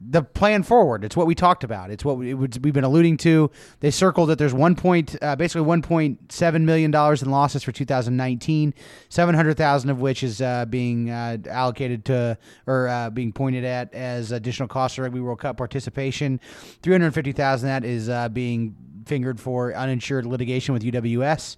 the 0.00 0.22
plan 0.22 0.62
forward. 0.62 1.04
It's 1.04 1.16
what 1.16 1.26
we 1.26 1.34
talked 1.34 1.64
about. 1.64 1.90
It's 1.90 2.04
what 2.04 2.18
we, 2.18 2.34
we've 2.34 2.74
been 2.74 2.84
alluding 2.84 3.16
to. 3.18 3.50
They 3.80 3.90
circled 3.90 4.28
that 4.28 4.38
there's 4.38 4.54
one 4.54 4.74
point, 4.74 5.16
uh, 5.22 5.36
basically 5.36 5.66
1.7 5.66 6.62
million 6.62 6.90
dollars 6.90 7.22
in 7.22 7.30
losses 7.30 7.62
for 7.62 7.72
2019, 7.72 8.74
700,000 9.08 9.90
of 9.90 10.00
which 10.00 10.22
is 10.22 10.40
uh, 10.40 10.66
being 10.66 11.10
uh, 11.10 11.38
allocated 11.48 12.04
to 12.06 12.36
or 12.66 12.88
uh, 12.88 13.10
being 13.10 13.32
pointed 13.32 13.64
at 13.64 13.92
as 13.94 14.32
additional 14.32 14.68
costs 14.68 14.98
of 14.98 15.04
Rugby 15.04 15.20
World 15.20 15.40
Cup 15.40 15.56
participation. 15.56 16.40
350,000 16.82 17.68
that 17.68 17.84
is 17.84 18.08
uh, 18.08 18.28
being 18.28 18.74
fingered 19.06 19.40
for 19.40 19.74
uninsured 19.74 20.26
litigation 20.26 20.72
with 20.72 20.82
UWS. 20.82 21.56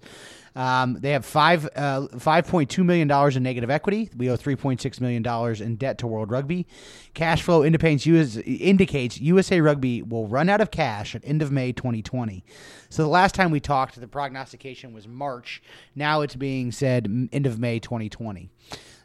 Um, 0.57 0.97
they 0.99 1.11
have 1.11 1.23
five 1.23 1.69
uh, 1.75 2.07
five 2.17 2.47
point 2.47 2.71
two 2.71 2.83
million 2.83 3.07
dollars 3.07 3.37
in 3.37 3.43
negative 3.43 3.69
equity. 3.69 4.09
We 4.17 4.31
owe 4.31 4.35
three 4.35 4.55
point 4.55 4.81
six 4.81 4.99
million 4.99 5.21
dollars 5.21 5.61
in 5.61 5.75
debt 5.75 5.99
to 5.99 6.07
World 6.07 6.31
Rugby. 6.31 6.65
Cash 7.13 7.43
flow 7.43 7.63
indicates 7.63 8.07
US, 8.07 8.37
indicates 8.37 9.21
USA 9.21 9.61
Rugby 9.61 10.01
will 10.01 10.27
run 10.27 10.49
out 10.49 10.59
of 10.59 10.71
cash 10.71 11.13
at 11.13 11.21
end 11.23 11.43
of 11.43 11.51
May 11.51 11.73
2020. 11.73 12.43
So 12.89 13.03
the 13.03 13.07
last 13.07 13.35
time 13.35 13.51
we 13.51 13.59
talked, 13.59 14.01
the 14.01 14.07
prognostication 14.07 14.93
was 14.93 15.07
March. 15.07 15.61
Now 15.93 16.21
it's 16.21 16.35
being 16.35 16.71
said 16.71 17.29
end 17.31 17.45
of 17.45 17.59
May 17.59 17.77
2020. 17.77 18.49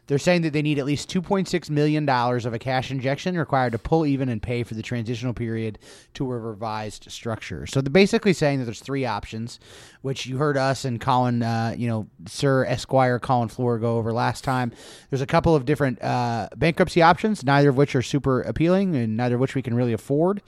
They're 0.07 0.19
saying 0.19 0.41
that 0.41 0.51
they 0.51 0.61
need 0.61 0.79
at 0.79 0.85
least 0.85 1.09
$2.6 1.09 1.69
million 1.69 2.07
of 2.09 2.53
a 2.53 2.59
cash 2.59 2.91
injection 2.91 3.37
required 3.37 3.71
to 3.71 3.79
pull 3.79 4.05
even 4.05 4.27
and 4.27 4.41
pay 4.41 4.63
for 4.63 4.73
the 4.73 4.81
transitional 4.81 5.33
period 5.33 5.79
to 6.15 6.29
a 6.29 6.37
revised 6.37 7.09
structure. 7.09 7.65
So 7.65 7.79
they're 7.79 7.89
basically 7.89 8.33
saying 8.33 8.59
that 8.59 8.65
there's 8.65 8.81
three 8.81 9.05
options, 9.05 9.59
which 10.01 10.25
you 10.25 10.37
heard 10.37 10.57
us 10.57 10.83
and 10.83 10.99
Colin, 10.99 11.41
uh, 11.41 11.73
you 11.77 11.87
know, 11.87 12.07
Sir 12.27 12.65
Esquire 12.65 13.17
Colin 13.17 13.47
Floor 13.47 13.79
go 13.79 13.97
over 13.97 14.11
last 14.11 14.43
time. 14.43 14.73
There's 15.09 15.21
a 15.21 15.27
couple 15.27 15.55
of 15.55 15.65
different 15.65 16.01
uh, 16.03 16.49
bankruptcy 16.57 17.01
options, 17.01 17.43
neither 17.43 17.69
of 17.69 17.77
which 17.77 17.95
are 17.95 18.01
super 18.01 18.41
appealing 18.41 18.95
and 18.95 19.15
neither 19.15 19.35
of 19.35 19.41
which 19.41 19.55
we 19.55 19.61
can 19.61 19.73
really 19.73 19.93
afford. 19.93 20.41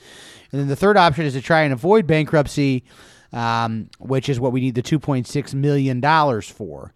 And 0.51 0.59
then 0.59 0.67
the 0.67 0.75
third 0.75 0.97
option 0.97 1.25
is 1.25 1.33
to 1.33 1.41
try 1.41 1.61
and 1.61 1.71
avoid 1.71 2.05
bankruptcy, 2.05 2.83
um, 3.31 3.89
which 3.99 4.27
is 4.27 4.39
what 4.39 4.51
we 4.51 4.59
need 4.59 4.75
the 4.75 4.83
$2.6 4.83 5.53
million 5.53 6.01
for. 6.41 6.93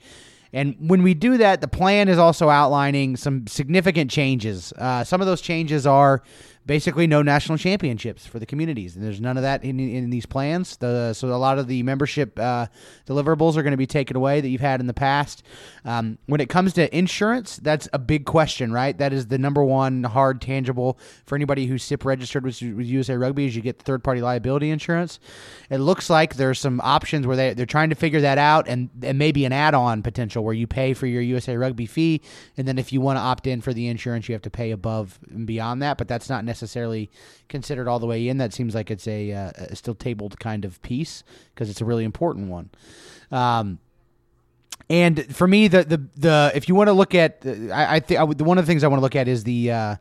And 0.51 0.75
when 0.79 1.03
we 1.03 1.13
do 1.13 1.38
that, 1.38 1.62
the 1.62 1.68
plan 1.68 2.10
is 2.10 2.18
also 2.18 2.50
outlining 2.50 3.18
some 3.18 3.46
significant 3.48 4.10
changes. 4.10 4.74
Uh, 4.74 5.03
some 5.03 5.22
of 5.22 5.27
those 5.27 5.41
changes 5.41 5.86
are 5.86 6.24
basically 6.65 7.08
no 7.08 7.22
national 7.22 7.58
championships 7.58 8.25
for 8.25 8.38
the 8.38 8.46
communities, 8.46 8.96
and 8.96 9.03
there's 9.03 9.20
none 9.20 9.38
of 9.38 9.44
that 9.44 9.63
in, 9.63 9.79
in 9.79 10.10
these 10.10 10.25
plans. 10.25 10.77
The, 10.77 11.13
so 11.13 11.29
a 11.29 11.36
lot 11.36 11.58
of 11.58 11.68
the 11.68 11.82
membership 11.84 12.38
uh, 12.38 12.68
deliverables 13.08 13.58
are 13.58 13.63
going 13.63 13.72
to 13.72 13.77
be 13.77 13.88
taken 13.88 14.15
away 14.15 14.39
that 14.41 14.50
you've 14.50 14.62
had 14.62 14.79
in 14.79 14.88
the 14.88 14.94
past. 14.94 15.44
Um, 15.86 16.18
when 16.26 16.42
it 16.42 16.50
comes 16.50 16.74
to 16.74 16.96
insurance, 16.96 17.58
that's 17.58 17.88
a 17.94 18.00
big 18.00 18.26
question, 18.26 18.72
right? 18.72 18.98
That 18.98 19.14
is 19.14 19.28
the 19.28 19.38
number 19.38 19.64
one 19.64 20.04
hard 20.04 20.42
tangible 20.42 20.98
for 21.26 21.36
anybody 21.36 21.66
who's 21.66 21.84
CIPP 21.84 22.06
registered 22.06 22.44
with, 22.44 22.62
with 22.62 22.86
USA 22.86 23.16
Rugby 23.16 23.46
is 23.46 23.56
you 23.56 23.62
get 23.62 23.82
third 23.82 24.04
party 24.04 24.22
liability 24.22 24.70
insurance. 24.70 25.20
It 25.70 25.78
looks 25.78 26.10
like 26.10 26.36
there's 26.36 26.60
some 26.60 26.82
options 26.84 27.26
where 27.26 27.36
they, 27.36 27.54
they're 27.54 27.66
trying 27.66 27.90
to 27.90 27.96
figure 27.96 28.22
that 28.22 28.38
out 28.38 28.68
and, 28.68 28.90
and 29.02 29.18
maybe 29.18 29.46
an 29.46 29.54
add 29.54 29.74
on 29.74 30.04
potential 30.04 30.44
where 30.44 30.54
you 30.54 30.68
pay 30.68 30.94
for 30.94 31.08
your 31.08 31.22
USA 31.22 31.56
Rugby 31.56 31.86
fee. 31.86 32.22
And 32.58 32.68
then 32.68 32.78
if 32.78 32.92
you 32.92 33.02
want 33.02 33.18
to 33.18 33.22
opt 33.22 33.48
in 33.48 33.62
for 33.62 33.74
the 33.74 33.88
insurance, 33.88 34.28
you 34.28 34.34
have 34.34 34.42
to 34.44 34.50
pay 34.50 34.72
above 34.72 35.20
and 35.30 35.46
beyond 35.46 35.82
that. 35.82 35.98
But 35.98 36.08
that's 36.08 36.30
not 36.30 36.44
necessarily 36.46 37.10
considered 37.48 37.88
all 37.88 38.00
the 38.00 38.08
way 38.08 38.28
in. 38.28 38.38
That 38.38 38.54
seems 38.54 38.76
like 38.76 38.92
it's 38.92 39.08
a, 39.08 39.32
uh, 39.32 39.52
a 39.56 39.76
still 39.76 39.96
tabled 39.96 40.40
kind 40.40 40.66
of 40.66 40.82
piece 40.82 41.24
because 41.54 41.70
it's 41.70 41.82
a 41.82 41.86
really 41.86 42.04
important 42.04 42.50
one. 42.50 42.70
Um, 43.32 43.80
and 44.89 45.36
for 45.36 45.48
me, 45.48 45.67
the 45.67 45.84
the 45.84 46.03
the 46.17 46.51
if 46.55 46.67
you 46.67 46.75
want 46.75 46.88
to 46.88 46.93
look 46.93 47.13
at, 47.13 47.46
I, 47.46 47.96
I 47.96 48.00
think 48.00 48.19
one 48.41 48.58
of 48.58 48.65
the 48.65 48.69
things 48.69 48.84
I 48.84 48.88
want 48.88 49.00
to 49.00 49.03
look 49.03 49.15
at 49.15 49.27
is 49.27 49.43
the 49.43 49.72
uh, 49.72 49.96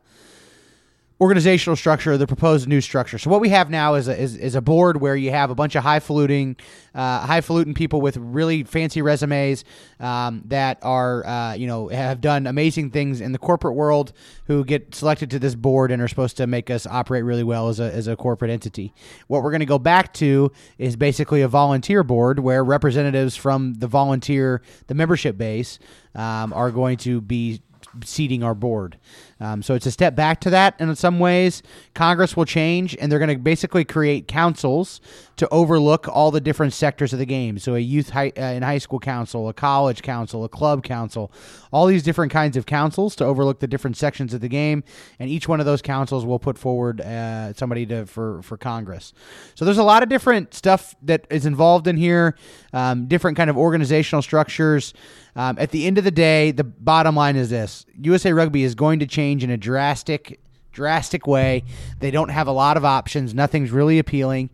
organizational 1.21 1.75
structure, 1.75 2.17
the 2.17 2.25
proposed 2.25 2.67
new 2.67 2.79
structure. 2.79 3.17
So 3.17 3.29
what 3.29 3.41
we 3.41 3.49
have 3.49 3.69
now 3.69 3.95
is 3.95 4.07
a, 4.07 4.17
is, 4.17 4.37
is 4.37 4.55
a 4.55 4.61
board 4.61 5.01
where 5.01 5.17
you 5.17 5.31
have 5.31 5.49
a 5.49 5.55
bunch 5.55 5.75
of 5.75 5.83
highfalutin, 5.83 6.55
uh, 6.95 7.25
highfalutin 7.25 7.73
people 7.73 7.99
with 7.99 8.15
really 8.15 8.63
fancy 8.63 9.01
resumes 9.01 9.65
um, 9.99 10.43
that 10.45 10.79
are, 10.81 11.25
uh, 11.25 11.53
you 11.55 11.67
know, 11.67 11.89
have 11.89 12.21
done 12.21 12.47
amazing 12.47 12.91
things 12.91 13.19
in 13.19 13.33
the 13.33 13.37
corporate 13.37 13.75
world 13.75 14.13
who 14.45 14.63
get 14.63 14.95
selected 14.95 15.29
to 15.31 15.39
this 15.39 15.55
board 15.55 15.91
and 15.91 16.01
are 16.01 16.07
supposed 16.07 16.37
to 16.37 16.47
make 16.47 16.69
us 16.69 16.87
operate 16.87 17.25
really 17.25 17.43
well 17.43 17.67
as 17.67 17.81
a, 17.81 17.93
as 17.93 18.07
a 18.07 18.15
corporate 18.15 18.49
entity. 18.49 18.93
What 19.27 19.43
we're 19.43 19.51
going 19.51 19.59
to 19.59 19.65
go 19.65 19.79
back 19.79 20.13
to 20.15 20.53
is 20.77 20.95
basically 20.95 21.41
a 21.41 21.49
volunteer 21.49 22.01
board 22.01 22.39
where 22.39 22.63
representatives 22.63 23.35
from 23.35 23.73
the 23.73 23.87
volunteer, 23.87 24.61
the 24.87 24.93
membership 24.93 25.37
base, 25.37 25.79
um, 26.15 26.53
are 26.53 26.71
going 26.71 26.97
to 26.97 27.19
be 27.19 27.61
seating 28.03 28.43
our 28.43 28.55
board. 28.55 28.97
Um, 29.39 29.61
so 29.61 29.73
it's 29.73 29.85
a 29.85 29.91
step 29.91 30.15
back 30.15 30.41
to 30.41 30.49
that. 30.49 30.75
And 30.79 30.89
in 30.89 30.95
some 30.95 31.19
ways, 31.19 31.63
Congress 31.93 32.35
will 32.35 32.45
change, 32.45 32.95
and 32.99 33.11
they're 33.11 33.19
going 33.19 33.29
to 33.29 33.37
basically 33.37 33.85
create 33.85 34.27
councils 34.27 34.99
to 35.39 35.47
overlook 35.53 36.05
all 36.09 36.31
the 36.31 36.41
different 36.41 36.73
sectors 36.73 37.13
of 37.13 37.19
the 37.19 37.25
game. 37.25 37.57
So 37.59 37.73
a 37.75 37.79
youth 37.79 38.09
high, 38.09 38.33
uh, 38.37 38.41
in 38.41 38.61
high 38.61 38.77
school 38.77 38.99
council, 38.99 39.47
a 39.47 39.53
college 39.53 40.01
council, 40.01 40.43
a 40.43 40.49
club 40.49 40.83
council, 40.83 41.31
all 41.71 41.85
these 41.85 42.03
different 42.03 42.29
kinds 42.29 42.57
of 42.57 42.65
councils 42.65 43.15
to 43.15 43.25
overlook 43.25 43.61
the 43.61 43.67
different 43.67 43.95
sections 43.95 44.33
of 44.33 44.41
the 44.41 44.49
game. 44.49 44.83
And 45.17 45.29
each 45.29 45.47
one 45.47 45.61
of 45.61 45.65
those 45.65 45.81
councils 45.81 46.25
will 46.25 46.39
put 46.39 46.57
forward 46.57 46.99
uh, 46.99 47.53
somebody 47.53 47.85
to 47.85 48.05
for 48.05 48.41
for 48.41 48.57
Congress. 48.57 49.13
So 49.55 49.63
there's 49.63 49.77
a 49.77 49.83
lot 49.83 50.03
of 50.03 50.09
different 50.09 50.53
stuff 50.53 50.93
that 51.03 51.25
is 51.29 51.45
involved 51.45 51.87
in 51.87 51.95
here, 51.95 52.35
um, 52.73 53.07
different 53.07 53.37
kind 53.37 53.49
of 53.49 53.57
organizational 53.57 54.21
structures. 54.21 54.93
Um, 55.37 55.57
at 55.57 55.71
the 55.71 55.87
end 55.87 55.97
of 55.97 56.03
the 56.03 56.11
day, 56.11 56.51
the 56.51 56.65
bottom 56.65 57.15
line 57.15 57.37
is 57.37 57.49
this: 57.49 57.85
USA 57.97 58.33
Rugby 58.33 58.63
is 58.63 58.75
going 58.75 58.99
to 58.99 59.07
change 59.07 59.41
in 59.41 59.49
a 59.49 59.57
drastic, 59.57 60.41
drastic 60.73 61.27
way. 61.27 61.63
They 61.99 62.11
don't 62.11 62.29
have 62.29 62.47
a 62.47 62.51
lot 62.51 62.75
of 62.75 62.83
options. 62.83 63.33
Nothing's 63.33 63.71
really 63.71 63.99
appealing, 63.99 64.49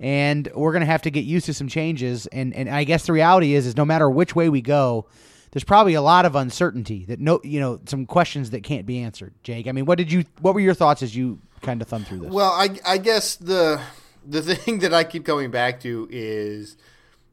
and 0.00 0.50
we're 0.54 0.72
going 0.72 0.80
to 0.80 0.86
have 0.86 1.02
to 1.02 1.10
get 1.10 1.26
used 1.26 1.46
to 1.46 1.54
some 1.54 1.68
changes. 1.68 2.26
And 2.26 2.54
and 2.54 2.68
I 2.68 2.84
guess 2.84 3.06
the 3.06 3.12
reality 3.12 3.54
is, 3.54 3.66
is 3.66 3.76
no 3.76 3.84
matter 3.84 4.08
which 4.08 4.34
way 4.34 4.48
we 4.48 4.62
go, 4.62 5.06
there's 5.52 5.64
probably 5.64 5.94
a 5.94 6.02
lot 6.02 6.24
of 6.24 6.34
uncertainty 6.34 7.04
that 7.04 7.20
no, 7.20 7.40
you 7.44 7.60
know, 7.60 7.78
some 7.86 8.06
questions 8.06 8.50
that 8.50 8.64
can't 8.64 8.86
be 8.86 8.98
answered. 8.98 9.34
Jake, 9.42 9.68
I 9.68 9.72
mean, 9.72 9.84
what 9.84 9.98
did 9.98 10.10
you? 10.10 10.24
What 10.40 10.54
were 10.54 10.60
your 10.60 10.74
thoughts 10.74 11.02
as 11.02 11.14
you 11.14 11.38
kind 11.60 11.82
of 11.82 11.88
thumb 11.88 12.04
through 12.04 12.20
this? 12.20 12.30
Well, 12.30 12.50
I, 12.50 12.70
I 12.86 12.98
guess 12.98 13.36
the 13.36 13.80
the 14.26 14.42
thing 14.56 14.78
that 14.80 14.94
I 14.94 15.04
keep 15.04 15.26
coming 15.26 15.50
back 15.50 15.80
to 15.80 16.08
is 16.10 16.78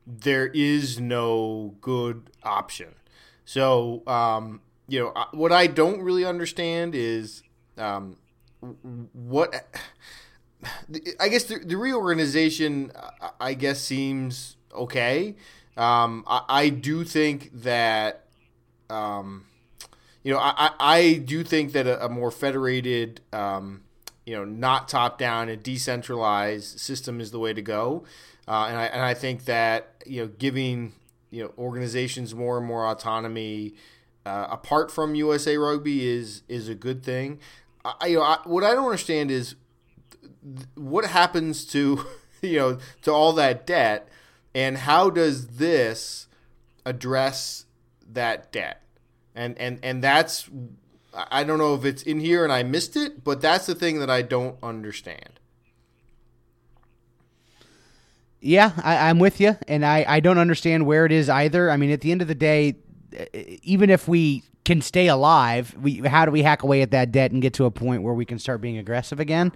there 0.06 0.48
is 0.48 1.00
no 1.00 1.76
good 1.80 2.30
option. 2.44 2.96
So, 3.46 4.04
um, 4.08 4.60
you 4.90 5.00
know, 5.00 5.26
what 5.32 5.54
I 5.54 5.68
don't 5.68 6.02
really 6.02 6.26
understand 6.26 6.96
is 6.96 7.44
um, 7.78 8.18
what. 9.14 9.66
I 11.20 11.30
guess 11.30 11.46
the, 11.46 11.60
the 11.60 11.76
reorganization, 11.78 12.92
I- 13.40 13.54
guess, 13.54 13.82
seems 13.82 14.58
okay. 14.74 15.36
Um, 15.76 16.24
I, 16.28 16.42
I 16.50 16.70
do 16.70 17.04
think 17.04 17.52
that, 17.62 18.26
um, 18.90 19.46
you 20.24 20.34
know, 20.34 20.40
I, 20.40 20.72
I 20.80 21.14
do 21.26 21.44
think 21.44 21.72
that 21.74 21.88
a, 21.88 22.06
a 22.06 22.10
more 22.10 22.32
federated, 22.32 23.22
um, 23.32 23.82
you 24.26 24.36
know, 24.36 24.44
not 24.44 24.88
top 24.90 25.18
down 25.18 25.50
and 25.50 25.62
decentralized 25.64 26.80
system 26.80 27.22
is 27.22 27.32
the 27.32 27.40
way 27.40 27.54
to 27.54 27.62
go. 27.62 28.04
Uh, 28.48 28.68
and 28.70 28.78
I 28.78 28.86
and 28.86 29.02
I 29.02 29.14
think 29.14 29.46
that 29.46 30.04
you 30.06 30.22
know, 30.22 30.28
giving 30.38 30.94
you 31.32 31.44
know 31.44 31.54
organizations 31.58 32.34
more 32.34 32.58
and 32.58 32.66
more 32.66 32.88
autonomy 32.88 33.76
uh, 34.26 34.48
apart 34.50 34.92
from 34.92 35.16
USA 35.16 35.58
Rugby 35.58 36.08
is 36.08 36.44
is 36.48 36.70
a 36.70 36.76
good 36.76 37.04
thing. 37.04 37.40
I, 37.86 38.08
you 38.08 38.18
know, 38.18 38.24
I, 38.24 38.40
what 38.46 38.64
I 38.64 38.74
don't 38.74 38.86
understand 38.86 39.32
is 39.32 39.56
what 40.76 41.06
happens 41.06 41.66
to 41.66 42.06
you 42.42 42.58
know 42.58 42.78
to 43.04 43.12
all 43.12 43.34
that 43.34 43.66
debt, 43.66 44.08
and 44.54 44.78
how 44.78 45.10
does 45.10 45.48
this 45.58 46.28
address 46.86 47.66
that 48.12 48.52
debt? 48.52 48.84
And 49.36 49.58
and 49.58 49.80
and 49.84 50.04
that's 50.04 50.50
I 51.32 51.44
don't 51.44 51.58
know 51.58 51.74
if 51.74 51.86
it's 51.86 52.04
in 52.04 52.20
here 52.20 52.44
and 52.44 52.54
I 52.54 52.64
missed 52.64 52.96
it, 52.96 53.24
but 53.24 53.42
that's 53.42 53.66
the 53.66 53.76
thing 53.76 54.00
that 54.00 54.10
I 54.10 54.22
don't 54.22 54.58
understand. 54.62 55.40
Yeah, 58.40 58.72
I, 58.84 59.10
I'm 59.10 59.18
with 59.18 59.42
you, 59.42 59.58
and 59.68 59.84
I, 59.84 60.06
I 60.08 60.20
don't 60.20 60.38
understand 60.38 60.86
where 60.86 61.06
it 61.06 61.12
is 61.12 61.28
either. 61.28 61.72
I 61.72 61.78
mean, 61.78 61.90
at 61.90 62.02
the 62.02 62.12
end 62.12 62.22
of 62.22 62.28
the 62.28 62.36
day, 62.36 62.76
even 63.64 63.90
if 63.90 64.08
we 64.08 64.44
can 64.68 64.82
stay 64.82 65.08
alive, 65.08 65.74
we 65.82 66.00
how 66.00 66.26
do 66.26 66.32
we 66.32 66.44
hack 66.44 66.62
away 66.62 66.82
at 66.82 66.92
that 66.92 67.14
debt 67.14 67.32
and 67.32 67.42
get 67.42 67.54
to 67.54 67.64
a 67.64 67.72
point 67.72 68.04
where 68.04 68.14
we 68.14 68.26
can 68.26 68.38
start 68.38 68.60
being 68.60 68.78
aggressive 68.78 69.18
again, 69.22 69.54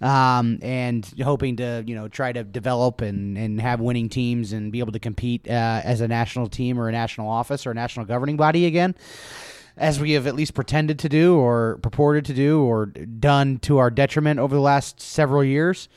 um, 0.00 0.60
and 0.62 1.12
hoping 1.20 1.56
to 1.56 1.82
you 1.84 1.96
know 1.96 2.06
try 2.06 2.32
to 2.32 2.44
develop 2.44 3.00
and, 3.00 3.36
and 3.36 3.60
have 3.60 3.80
winning 3.80 4.08
teams 4.08 4.52
and 4.52 4.70
be 4.70 4.78
able 4.78 4.92
to 4.92 5.00
compete 5.00 5.48
uh, 5.48 5.80
as 5.84 6.00
a 6.00 6.06
national 6.06 6.48
team 6.48 6.78
or 6.78 6.88
a 6.88 6.92
national 6.92 7.28
office 7.28 7.66
or 7.66 7.72
a 7.72 7.74
national 7.74 8.06
governing 8.06 8.36
body 8.36 8.64
again 8.66 8.94
as 9.76 9.98
we 9.98 10.12
have 10.12 10.28
at 10.28 10.36
least 10.36 10.54
pretended 10.54 10.98
to 11.00 11.08
do 11.08 11.36
or 11.36 11.78
purported 11.82 12.24
to 12.26 12.34
do 12.34 12.62
or 12.62 12.86
done 12.86 13.58
to 13.58 13.78
our 13.78 13.90
detriment 13.90 14.38
over 14.38 14.54
the 14.54 14.60
last 14.60 15.00
several 15.00 15.42
years. 15.42 15.88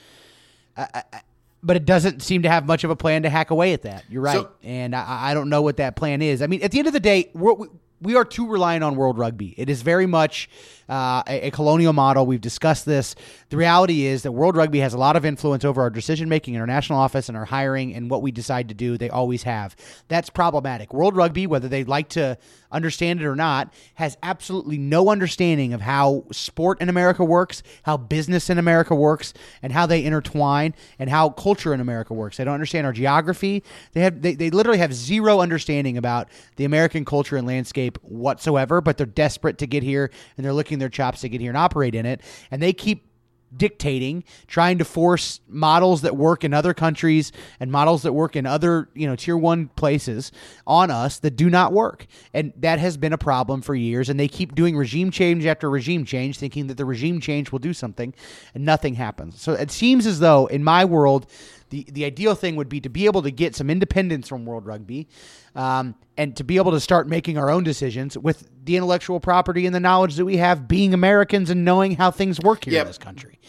I, 0.76 0.88
I, 1.14 1.22
but 1.62 1.76
it 1.76 1.86
doesn't 1.86 2.22
seem 2.22 2.42
to 2.44 2.50
have 2.50 2.66
much 2.66 2.84
of 2.84 2.90
a 2.90 2.96
plan 2.96 3.24
to 3.24 3.30
hack 3.30 3.52
away 3.52 3.74
at 3.74 3.82
that. 3.84 4.06
You're 4.10 4.22
right, 4.22 4.38
So- 4.38 4.50
and 4.64 4.96
I, 4.96 5.32
I 5.32 5.34
don't 5.34 5.50
know 5.50 5.62
what 5.62 5.78
that 5.78 5.96
plan 5.96 6.22
is. 6.22 6.42
I 6.42 6.48
mean, 6.48 6.64
at 6.64 6.72
the 6.72 6.80
end 6.80 6.88
of 6.88 6.94
the 6.94 7.00
day, 7.00 7.30
we're, 7.34 7.54
we 7.54 7.68
we 8.02 8.16
are 8.16 8.26
too 8.26 8.48
reliant 8.48 8.84
on 8.84 8.96
World 8.96 9.18
Rugby. 9.18 9.54
It 9.58 9.70
is 9.70 9.82
very 9.82 10.06
much 10.06 10.50
uh, 10.90 11.24
a, 11.28 11.48
a 11.48 11.52
colonial 11.52 11.94
model. 11.94 12.26
We've 12.26 12.42
discussed 12.42 12.86
this. 12.86 13.16
The 13.50 13.58
reality 13.58 14.06
is 14.06 14.24
that 14.24 14.32
World 14.32 14.56
Rugby 14.56 14.80
has 14.80 14.94
a 14.94 14.98
lot 14.98 15.16
of 15.16 15.26
influence 15.26 15.66
over 15.66 15.82
our 15.82 15.90
decision 15.90 16.30
making 16.30 16.54
in 16.54 16.62
our 16.62 16.68
national 16.68 17.00
office 17.00 17.30
and 17.30 17.38
our 17.38 17.46
hiring 17.46 17.94
and 17.94 18.10
what 18.10 18.22
we 18.22 18.32
decide 18.32 18.70
to 18.70 18.76
do. 18.76 18.98
They 18.98 19.10
always 19.10 19.44
have. 19.44 19.76
That's 20.08 20.30
problematic. 20.30 20.94
World 20.94 21.16
Rugby, 21.16 21.48
whether 21.48 21.68
they 21.68 21.84
like 21.84 22.10
to 22.10 22.38
understand 22.72 23.22
it 23.22 23.26
or 23.26 23.36
not, 23.36 23.74
has 23.96 24.18
absolutely 24.22 24.78
no 24.78 25.10
understanding 25.10 25.74
of 25.74 25.82
how 25.82 26.26
sport 26.32 26.82
in 26.82 26.90
America 26.90 27.24
works, 27.24 27.64
how 27.84 27.98
business 27.98 28.50
in 28.50 28.58
America 28.58 28.94
works, 28.94 29.34
and 29.62 29.72
how 29.72 29.86
they 29.86 30.04
intertwine, 30.04 30.74
and 31.00 31.10
how 31.10 31.30
culture 31.30 31.74
in 31.74 31.80
America 31.80 32.14
works. 32.14 32.38
They 32.38 32.44
don't 32.44 32.54
understand 32.54 32.86
our 32.86 32.94
geography. 32.94 33.64
They 33.94 34.02
have 34.02 34.22
they, 34.22 34.36
they 34.36 34.50
literally 34.50 34.80
have 34.80 34.94
zero 34.94 35.40
understanding 35.40 35.98
about 35.98 36.30
the 36.58 36.66
American 36.66 37.06
culture 37.06 37.38
and 37.38 37.48
landscape 37.48 37.98
whatsoever, 38.02 38.82
but 38.82 38.98
they're 38.98 39.06
desperate 39.06 39.58
to 39.60 39.68
get 39.68 39.84
here 39.84 40.12
and 40.36 40.46
they're 40.46 40.54
their 40.80 40.90
chops 40.90 41.22
to 41.22 41.30
get 41.30 41.42
here 41.42 41.52
and 41.52 41.58
operate 41.58 41.96
in 41.96 42.06
it. 42.06 42.22
And 42.52 42.62
they 42.62 42.74
keep 42.74 43.08
dictating, 43.56 44.24
trying 44.48 44.78
to 44.80 44.84
force 44.84 45.40
models 45.48 46.02
that 46.02 46.18
work 46.18 46.44
in 46.44 46.54
other 46.54 46.74
countries 46.74 47.32
and 47.58 47.72
models 47.72 48.02
that 48.02 48.12
work 48.12 48.36
in 48.36 48.46
other, 48.46 48.90
you 48.94 49.08
know, 49.08 49.16
tier 49.16 49.38
1 49.38 49.70
places 49.78 50.34
on 50.68 50.92
us 50.92 51.20
that 51.20 51.38
do 51.38 51.50
not 51.50 51.72
work. 51.72 52.06
And 52.34 52.52
that 52.58 52.80
has 52.80 52.98
been 52.98 53.14
a 53.14 53.18
problem 53.18 53.62
for 53.62 53.74
years 53.74 54.10
and 54.10 54.20
they 54.20 54.28
keep 54.28 54.56
doing 54.56 54.76
regime 54.76 55.10
change 55.10 55.46
after 55.46 55.70
regime 55.70 56.04
change 56.04 56.38
thinking 56.38 56.68
that 56.68 56.76
the 56.76 56.84
regime 56.84 57.22
change 57.22 57.54
will 57.54 57.60
do 57.60 57.72
something 57.72 58.14
and 58.54 58.66
nothing 58.66 58.96
happens. 58.96 59.42
So 59.42 59.54
it 59.54 59.72
seems 59.72 60.06
as 60.06 60.20
though 60.20 60.48
in 60.48 60.62
my 60.62 60.84
world 60.84 61.28
the, 61.70 61.86
the 61.92 62.06
ideal 62.06 62.36
thing 62.36 62.56
would 62.56 62.70
be 62.70 62.80
to 62.82 62.90
be 62.90 63.06
able 63.06 63.22
to 63.24 63.32
get 63.32 63.56
some 63.56 63.70
independence 63.70 64.28
from 64.28 64.46
World 64.46 64.66
Rugby 64.66 65.08
um, 65.56 65.96
and 66.18 66.36
to 66.38 66.44
be 66.44 66.58
able 66.58 66.72
to 66.72 66.80
start 66.80 67.08
making 67.08 67.38
our 67.38 67.50
own 67.50 67.64
decisions 67.64 68.18
with 68.18 68.50
the 68.64 68.76
intellectual 68.76 69.20
property 69.20 69.66
and 69.66 69.74
the 69.74 69.80
knowledge 69.80 70.16
that 70.16 70.26
we 70.26 70.38
have 70.38 70.68
being 70.68 70.94
Americans 70.94 71.50
and 71.50 71.66
knowing 71.66 71.96
how 71.96 72.12
things 72.12 72.40
work 72.40 72.66
here 72.66 72.74
Yep. 72.76 72.82
in 72.84 72.88
this 72.88 72.98
country. 72.98 73.40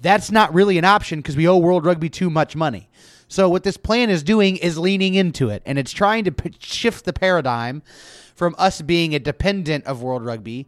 That's 0.00 0.30
not 0.30 0.52
really 0.52 0.76
an 0.78 0.84
option 0.84 1.20
because 1.20 1.36
we 1.36 1.46
owe 1.48 1.56
World 1.56 1.86
Rugby 1.86 2.10
too 2.10 2.28
much 2.28 2.54
money. 2.56 2.90
So 3.28 3.48
what 3.48 3.62
this 3.62 3.76
plan 3.76 4.10
is 4.10 4.22
doing 4.22 4.56
is 4.56 4.76
leaning 4.76 5.14
into 5.14 5.48
it, 5.48 5.62
and 5.64 5.78
it's 5.78 5.92
trying 5.92 6.24
to 6.24 6.32
p- 6.32 6.52
shift 6.58 7.04
the 7.04 7.12
paradigm 7.12 7.82
from 8.34 8.54
us 8.58 8.82
being 8.82 9.14
a 9.14 9.18
dependent 9.18 9.84
of 9.86 10.02
World 10.02 10.24
Rugby 10.24 10.66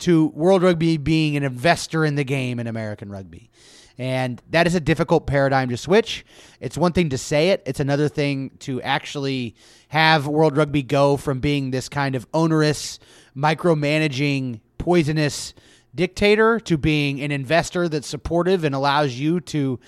to 0.00 0.28
World 0.28 0.62
Rugby 0.62 0.96
being 0.96 1.36
an 1.36 1.42
investor 1.42 2.04
in 2.04 2.14
the 2.14 2.24
game 2.24 2.58
in 2.60 2.66
American 2.66 3.10
rugby. 3.10 3.50
And 3.98 4.40
that 4.50 4.66
is 4.66 4.74
a 4.74 4.80
difficult 4.80 5.26
paradigm 5.26 5.68
to 5.70 5.76
switch. 5.76 6.24
It's 6.60 6.78
one 6.78 6.92
thing 6.92 7.08
to 7.10 7.18
say 7.18 7.50
it, 7.50 7.62
it's 7.66 7.80
another 7.80 8.08
thing 8.08 8.52
to 8.60 8.80
actually 8.82 9.56
have 9.88 10.26
World 10.26 10.56
Rugby 10.56 10.82
go 10.82 11.16
from 11.16 11.40
being 11.40 11.72
this 11.72 11.88
kind 11.88 12.14
of 12.14 12.26
onerous, 12.32 13.00
micromanaging, 13.36 14.60
poisonous 14.78 15.52
dictator 15.94 16.60
to 16.60 16.78
being 16.78 17.20
an 17.20 17.32
investor 17.32 17.88
that's 17.88 18.06
supportive 18.06 18.62
and 18.62 18.74
allows 18.74 19.14
you 19.14 19.40
to 19.40 19.80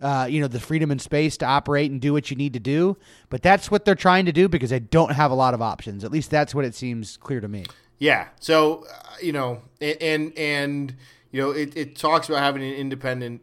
uh, 0.00 0.26
you 0.28 0.40
know 0.40 0.48
the 0.48 0.58
freedom 0.58 0.90
and 0.90 1.00
space 1.00 1.36
to 1.36 1.46
operate 1.46 1.88
and 1.88 2.00
do 2.00 2.12
what 2.12 2.28
you 2.28 2.36
need 2.36 2.54
to 2.54 2.58
do 2.58 2.96
but 3.28 3.40
that's 3.40 3.70
what 3.70 3.84
they're 3.84 3.94
trying 3.94 4.24
to 4.24 4.32
do 4.32 4.48
because 4.48 4.70
they 4.70 4.80
don't 4.80 5.12
have 5.12 5.30
a 5.30 5.34
lot 5.34 5.54
of 5.54 5.62
options 5.62 6.02
at 6.02 6.10
least 6.10 6.28
that's 6.28 6.52
what 6.52 6.64
it 6.64 6.74
seems 6.74 7.16
clear 7.18 7.38
to 7.38 7.46
me 7.46 7.64
Yeah. 8.02 8.30
So 8.40 8.84
uh, 8.92 9.14
you 9.22 9.30
know, 9.30 9.62
and 9.80 10.36
and, 10.36 10.96
you 11.30 11.40
know, 11.40 11.52
it, 11.52 11.76
it 11.76 11.94
talks 11.94 12.28
about 12.28 12.40
having 12.40 12.60
an 12.64 12.74
independent 12.74 13.42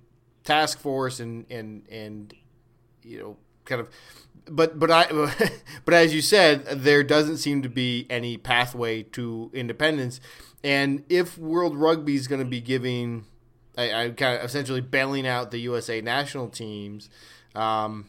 task 0.49 0.79
force 0.79 1.19
and 1.19 1.45
and 1.51 1.87
and 1.89 2.33
you 3.03 3.19
know, 3.19 3.37
kind 3.65 3.81
of. 3.81 3.89
But 4.49 4.79
but 4.79 4.89
I 4.89 5.05
but 5.85 5.93
as 5.93 6.13
you 6.13 6.21
said, 6.21 6.65
there 6.65 7.03
doesn't 7.03 7.37
seem 7.37 7.61
to 7.61 7.69
be 7.69 8.07
any 8.09 8.37
pathway 8.37 9.03
to 9.03 9.51
independence. 9.53 10.19
And 10.63 11.03
if 11.07 11.37
World 11.37 11.77
Rugby 11.77 12.15
is 12.15 12.27
going 12.27 12.41
to 12.41 12.49
be 12.49 12.59
giving, 12.59 13.25
I, 13.77 13.93
I 13.93 14.09
kind 14.09 14.39
of 14.39 14.43
essentially 14.43 14.81
bailing 14.81 15.25
out 15.25 15.51
the 15.51 15.59
USA 15.59 16.01
national 16.01 16.49
teams, 16.49 17.09
um, 17.55 18.07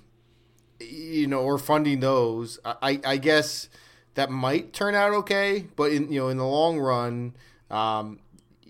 you 0.81 1.27
know, 1.27 1.41
or 1.41 1.59
funding 1.59 2.01
those, 2.01 2.59
I, 2.65 3.01
I 3.05 3.19
guess 3.19 3.69
that 4.15 4.31
might 4.31 4.73
turn 4.73 4.95
out 4.95 5.13
okay. 5.13 5.67
But 5.77 5.93
in 5.93 6.11
you 6.11 6.21
know, 6.21 6.29
in 6.29 6.39
the 6.39 6.47
long 6.47 6.81
run, 6.81 7.35
um, 7.71 8.19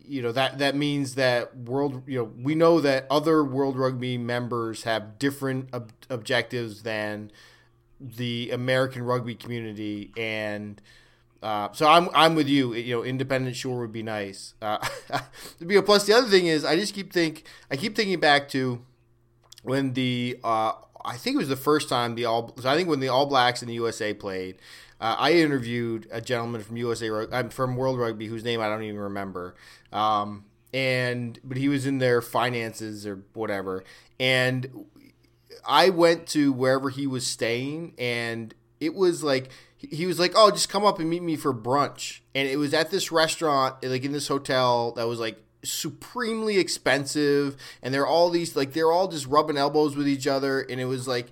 you 0.06 0.22
know 0.22 0.32
that 0.32 0.58
that 0.58 0.74
means 0.76 1.14
that 1.14 1.56
world, 1.56 2.02
you 2.06 2.18
know, 2.18 2.30
we 2.36 2.54
know 2.54 2.80
that 2.80 3.06
other 3.10 3.44
World 3.44 3.76
Rugby 3.76 4.18
members 4.18 4.84
have 4.84 5.18
different 5.18 5.72
ob- 5.72 5.92
objectives 6.08 6.82
than 6.82 7.30
the 8.00 8.50
American 8.50 9.02
rugby 9.02 9.34
community, 9.34 10.10
and 10.16 10.80
uh, 11.42 11.68
so 11.72 11.86
I'm 11.86 12.08
I'm 12.14 12.34
with 12.34 12.48
you. 12.48 12.74
You 12.74 12.96
know, 12.96 13.04
independent 13.04 13.56
sure 13.56 13.80
would 13.80 13.92
be 13.92 14.02
nice. 14.02 14.54
Uh, 14.60 14.78
plus 15.84 16.06
the 16.06 16.14
other 16.14 16.28
thing 16.28 16.46
is, 16.46 16.64
I 16.64 16.76
just 16.76 16.94
keep 16.94 17.12
think 17.12 17.44
I 17.70 17.76
keep 17.76 17.96
thinking 17.96 18.20
back 18.20 18.48
to 18.50 18.84
when 19.62 19.92
the 19.92 20.38
uh, 20.42 20.72
I 21.04 21.16
think 21.16 21.34
it 21.34 21.38
was 21.38 21.48
the 21.48 21.56
first 21.56 21.88
time 21.88 22.14
the 22.14 22.24
all 22.24 22.54
so 22.60 22.68
I 22.68 22.76
think 22.76 22.88
when 22.88 23.00
the 23.00 23.08
All 23.08 23.26
Blacks 23.26 23.62
and 23.62 23.68
the 23.68 23.74
USA 23.74 24.14
played, 24.14 24.56
uh, 25.00 25.16
I 25.18 25.32
interviewed 25.32 26.06
a 26.10 26.20
gentleman 26.20 26.62
from 26.62 26.76
USA 26.76 27.08
from 27.50 27.76
World 27.76 27.98
Rugby 27.98 28.26
whose 28.26 28.44
name 28.44 28.60
I 28.60 28.68
don't 28.68 28.82
even 28.82 29.00
remember, 29.00 29.54
um, 29.92 30.44
and 30.74 31.38
but 31.42 31.56
he 31.56 31.68
was 31.68 31.86
in 31.86 31.98
their 31.98 32.20
finances 32.20 33.06
or 33.06 33.22
whatever, 33.32 33.82
and 34.18 34.86
I 35.66 35.90
went 35.90 36.26
to 36.28 36.52
wherever 36.52 36.90
he 36.90 37.06
was 37.06 37.26
staying, 37.26 37.94
and 37.98 38.54
it 38.78 38.94
was 38.94 39.22
like 39.22 39.50
he 39.78 40.06
was 40.06 40.18
like, 40.18 40.32
"Oh, 40.34 40.50
just 40.50 40.68
come 40.68 40.84
up 40.84 40.98
and 40.98 41.08
meet 41.08 41.22
me 41.22 41.36
for 41.36 41.54
brunch." 41.54 42.20
And 42.34 42.48
it 42.48 42.58
was 42.58 42.74
at 42.74 42.90
this 42.90 43.10
restaurant, 43.10 43.82
like 43.82 44.04
in 44.04 44.12
this 44.12 44.28
hotel 44.28 44.92
that 44.92 45.08
was 45.08 45.18
like 45.18 45.42
supremely 45.62 46.58
expensive, 46.58 47.56
and 47.82 47.92
they're 47.94 48.06
all 48.06 48.30
these 48.30 48.56
like 48.56 48.72
they're 48.72 48.92
all 48.92 49.08
just 49.08 49.26
rubbing 49.26 49.56
elbows 49.56 49.96
with 49.96 50.08
each 50.08 50.26
other, 50.26 50.60
and 50.60 50.80
it 50.80 50.86
was 50.86 51.08
like 51.08 51.30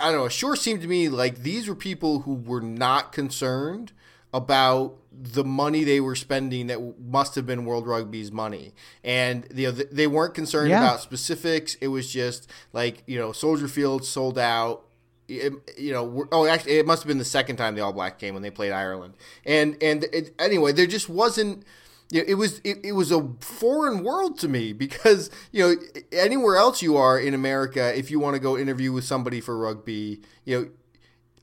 I 0.00 0.10
don't 0.10 0.20
know. 0.20 0.24
It 0.26 0.32
sure 0.32 0.56
seemed 0.56 0.82
to 0.82 0.88
me 0.88 1.08
like 1.08 1.38
these 1.38 1.68
were 1.68 1.74
people 1.74 2.20
who 2.20 2.34
were 2.34 2.60
not 2.60 3.12
concerned 3.12 3.92
about 4.34 4.94
the 5.10 5.42
money 5.44 5.82
they 5.84 6.00
were 6.00 6.14
spending 6.14 6.66
that 6.66 6.94
must 7.00 7.34
have 7.34 7.46
been 7.46 7.64
World 7.64 7.86
Rugby's 7.86 8.30
money, 8.30 8.74
and 9.02 9.46
you 9.54 9.68
know, 9.68 9.72
they 9.72 10.06
weren't 10.06 10.34
concerned 10.34 10.68
Yeah. 10.70 10.78
about 10.80 11.00
specifics. 11.00 11.74
It 11.80 11.88
was 11.88 12.12
just 12.12 12.48
like 12.72 13.02
you 13.06 13.18
know, 13.18 13.32
Soldier 13.32 13.68
Field 13.68 14.04
sold 14.04 14.38
out. 14.38 14.84
It, 15.28 15.52
you 15.76 15.92
know, 15.92 16.26
oh, 16.32 16.46
actually, 16.46 16.78
it 16.78 16.86
must 16.86 17.02
have 17.02 17.08
been 17.08 17.18
the 17.18 17.24
second 17.24 17.56
time 17.56 17.74
the 17.74 17.82
All 17.82 17.92
Black 17.92 18.18
came 18.18 18.34
when 18.34 18.42
they 18.42 18.50
played 18.50 18.72
Ireland, 18.72 19.14
and 19.44 19.76
and 19.82 20.04
it, 20.12 20.34
anyway, 20.38 20.72
there 20.72 20.86
just 20.86 21.08
wasn't. 21.08 21.64
It 22.10 22.36
was 22.36 22.60
it, 22.64 22.78
it 22.84 22.92
was 22.92 23.12
a 23.12 23.28
foreign 23.40 24.02
world 24.02 24.38
to 24.38 24.48
me 24.48 24.72
because 24.72 25.30
you 25.52 25.62
know 25.62 25.74
anywhere 26.10 26.56
else 26.56 26.80
you 26.80 26.96
are 26.96 27.18
in 27.20 27.34
America, 27.34 27.96
if 27.98 28.10
you 28.10 28.18
want 28.18 28.34
to 28.34 28.40
go 28.40 28.56
interview 28.56 28.92
with 28.92 29.04
somebody 29.04 29.40
for 29.40 29.56
rugby, 29.58 30.22
you 30.44 30.58
know. 30.60 30.68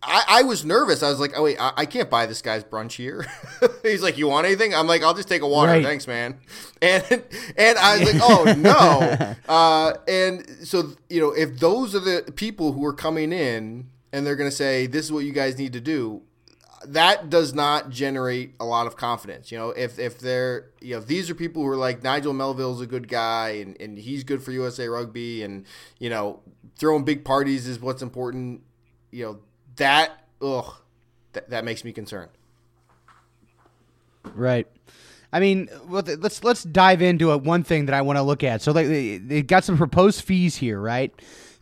I, 0.08 0.24
I 0.28 0.44
was 0.44 0.64
nervous. 0.64 1.02
I 1.02 1.10
was 1.10 1.20
like, 1.20 1.34
"Oh 1.36 1.44
wait, 1.44 1.58
I, 1.60 1.72
I 1.78 1.86
can't 1.88 2.12
buy 2.12 2.28
this 2.28 2.42
guy's 2.44 2.64
brunch 2.64 2.92
here." 2.94 3.26
He's 3.84 4.04
like, 4.04 4.20
"You 4.20 4.28
want 4.28 4.46
anything?" 4.46 4.76
I'm 4.76 4.86
like, 4.86 5.02
"I'll 5.02 5.16
just 5.16 5.28
take 5.28 5.42
a 5.42 5.48
water, 5.48 5.72
Right. 5.72 5.84
thanks, 5.84 6.06
man." 6.08 6.38
And 6.82 7.04
and 7.58 7.78
I 7.80 7.98
was 7.98 8.14
like, 8.14 8.22
"Oh 8.24 8.54
no!" 8.58 9.36
Uh, 9.52 9.94
and 10.08 10.46
so 10.64 10.92
you 11.10 11.22
know, 11.22 11.32
if 11.32 11.60
those 11.60 11.96
are 11.96 12.00
the 12.00 12.32
people 12.36 12.74
who 12.74 12.86
are 12.86 12.94
coming 12.94 13.32
in, 13.34 13.88
and 14.14 14.28
they're 14.28 14.36
going 14.36 14.50
to 14.50 14.56
say, 14.56 14.86
"This 14.86 15.06
is 15.06 15.12
what 15.12 15.26
you 15.26 15.32
guys 15.32 15.58
need 15.58 15.74
to 15.74 15.82
do." 15.82 16.22
That 16.88 17.30
does 17.30 17.54
not 17.54 17.90
generate 17.90 18.56
a 18.60 18.66
lot 18.66 18.88
of 18.88 18.96
confidence. 18.96 19.52
You 19.52 19.58
know, 19.58 19.70
if 19.70 20.00
if 20.00 20.20
they're 20.20 20.72
you 20.82 20.92
know 20.92 21.00
if 21.00 21.08
these 21.08 21.30
are 21.30 21.36
people 21.36 21.64
who 21.64 21.70
are 21.70 21.76
like 21.76 22.04
Nigel 22.04 22.34
Melville's 22.34 22.82
a 22.82 22.88
good 22.88 23.08
guy 23.08 23.50
and, 23.50 23.80
and 23.80 23.98
he's 23.98 24.24
good 24.24 24.44
for 24.44 24.52
USA 24.52 24.88
Rugby 24.88 25.44
and 25.44 25.66
you 26.00 26.10
know 26.10 26.42
throwing 26.78 27.04
big 27.04 27.24
parties 27.24 27.68
is 27.68 27.80
what's 27.80 28.02
important. 28.02 28.62
You 29.12 29.26
know 29.26 29.40
that 29.76 30.12
ugh 30.42 30.76
that, 31.34 31.50
that 31.50 31.64
makes 31.64 31.84
me 31.84 31.92
concerned. 31.92 32.32
Right. 34.34 34.68
I 35.32 35.40
mean, 35.40 35.70
let's 35.90 36.44
let's 36.44 36.64
dive 36.64 37.02
into 37.02 37.32
a, 37.32 37.38
one 37.38 37.64
thing 37.64 37.88
that 37.88 37.94
I 37.94 38.02
want 38.02 38.18
to 38.18 38.24
look 38.24 38.44
at. 38.44 38.62
So 38.62 38.72
they, 38.72 39.18
they 39.18 39.42
got 39.42 39.64
some 39.66 39.78
proposed 39.78 40.24
fees 40.24 40.56
here, 40.56 40.80
right? 40.80 41.14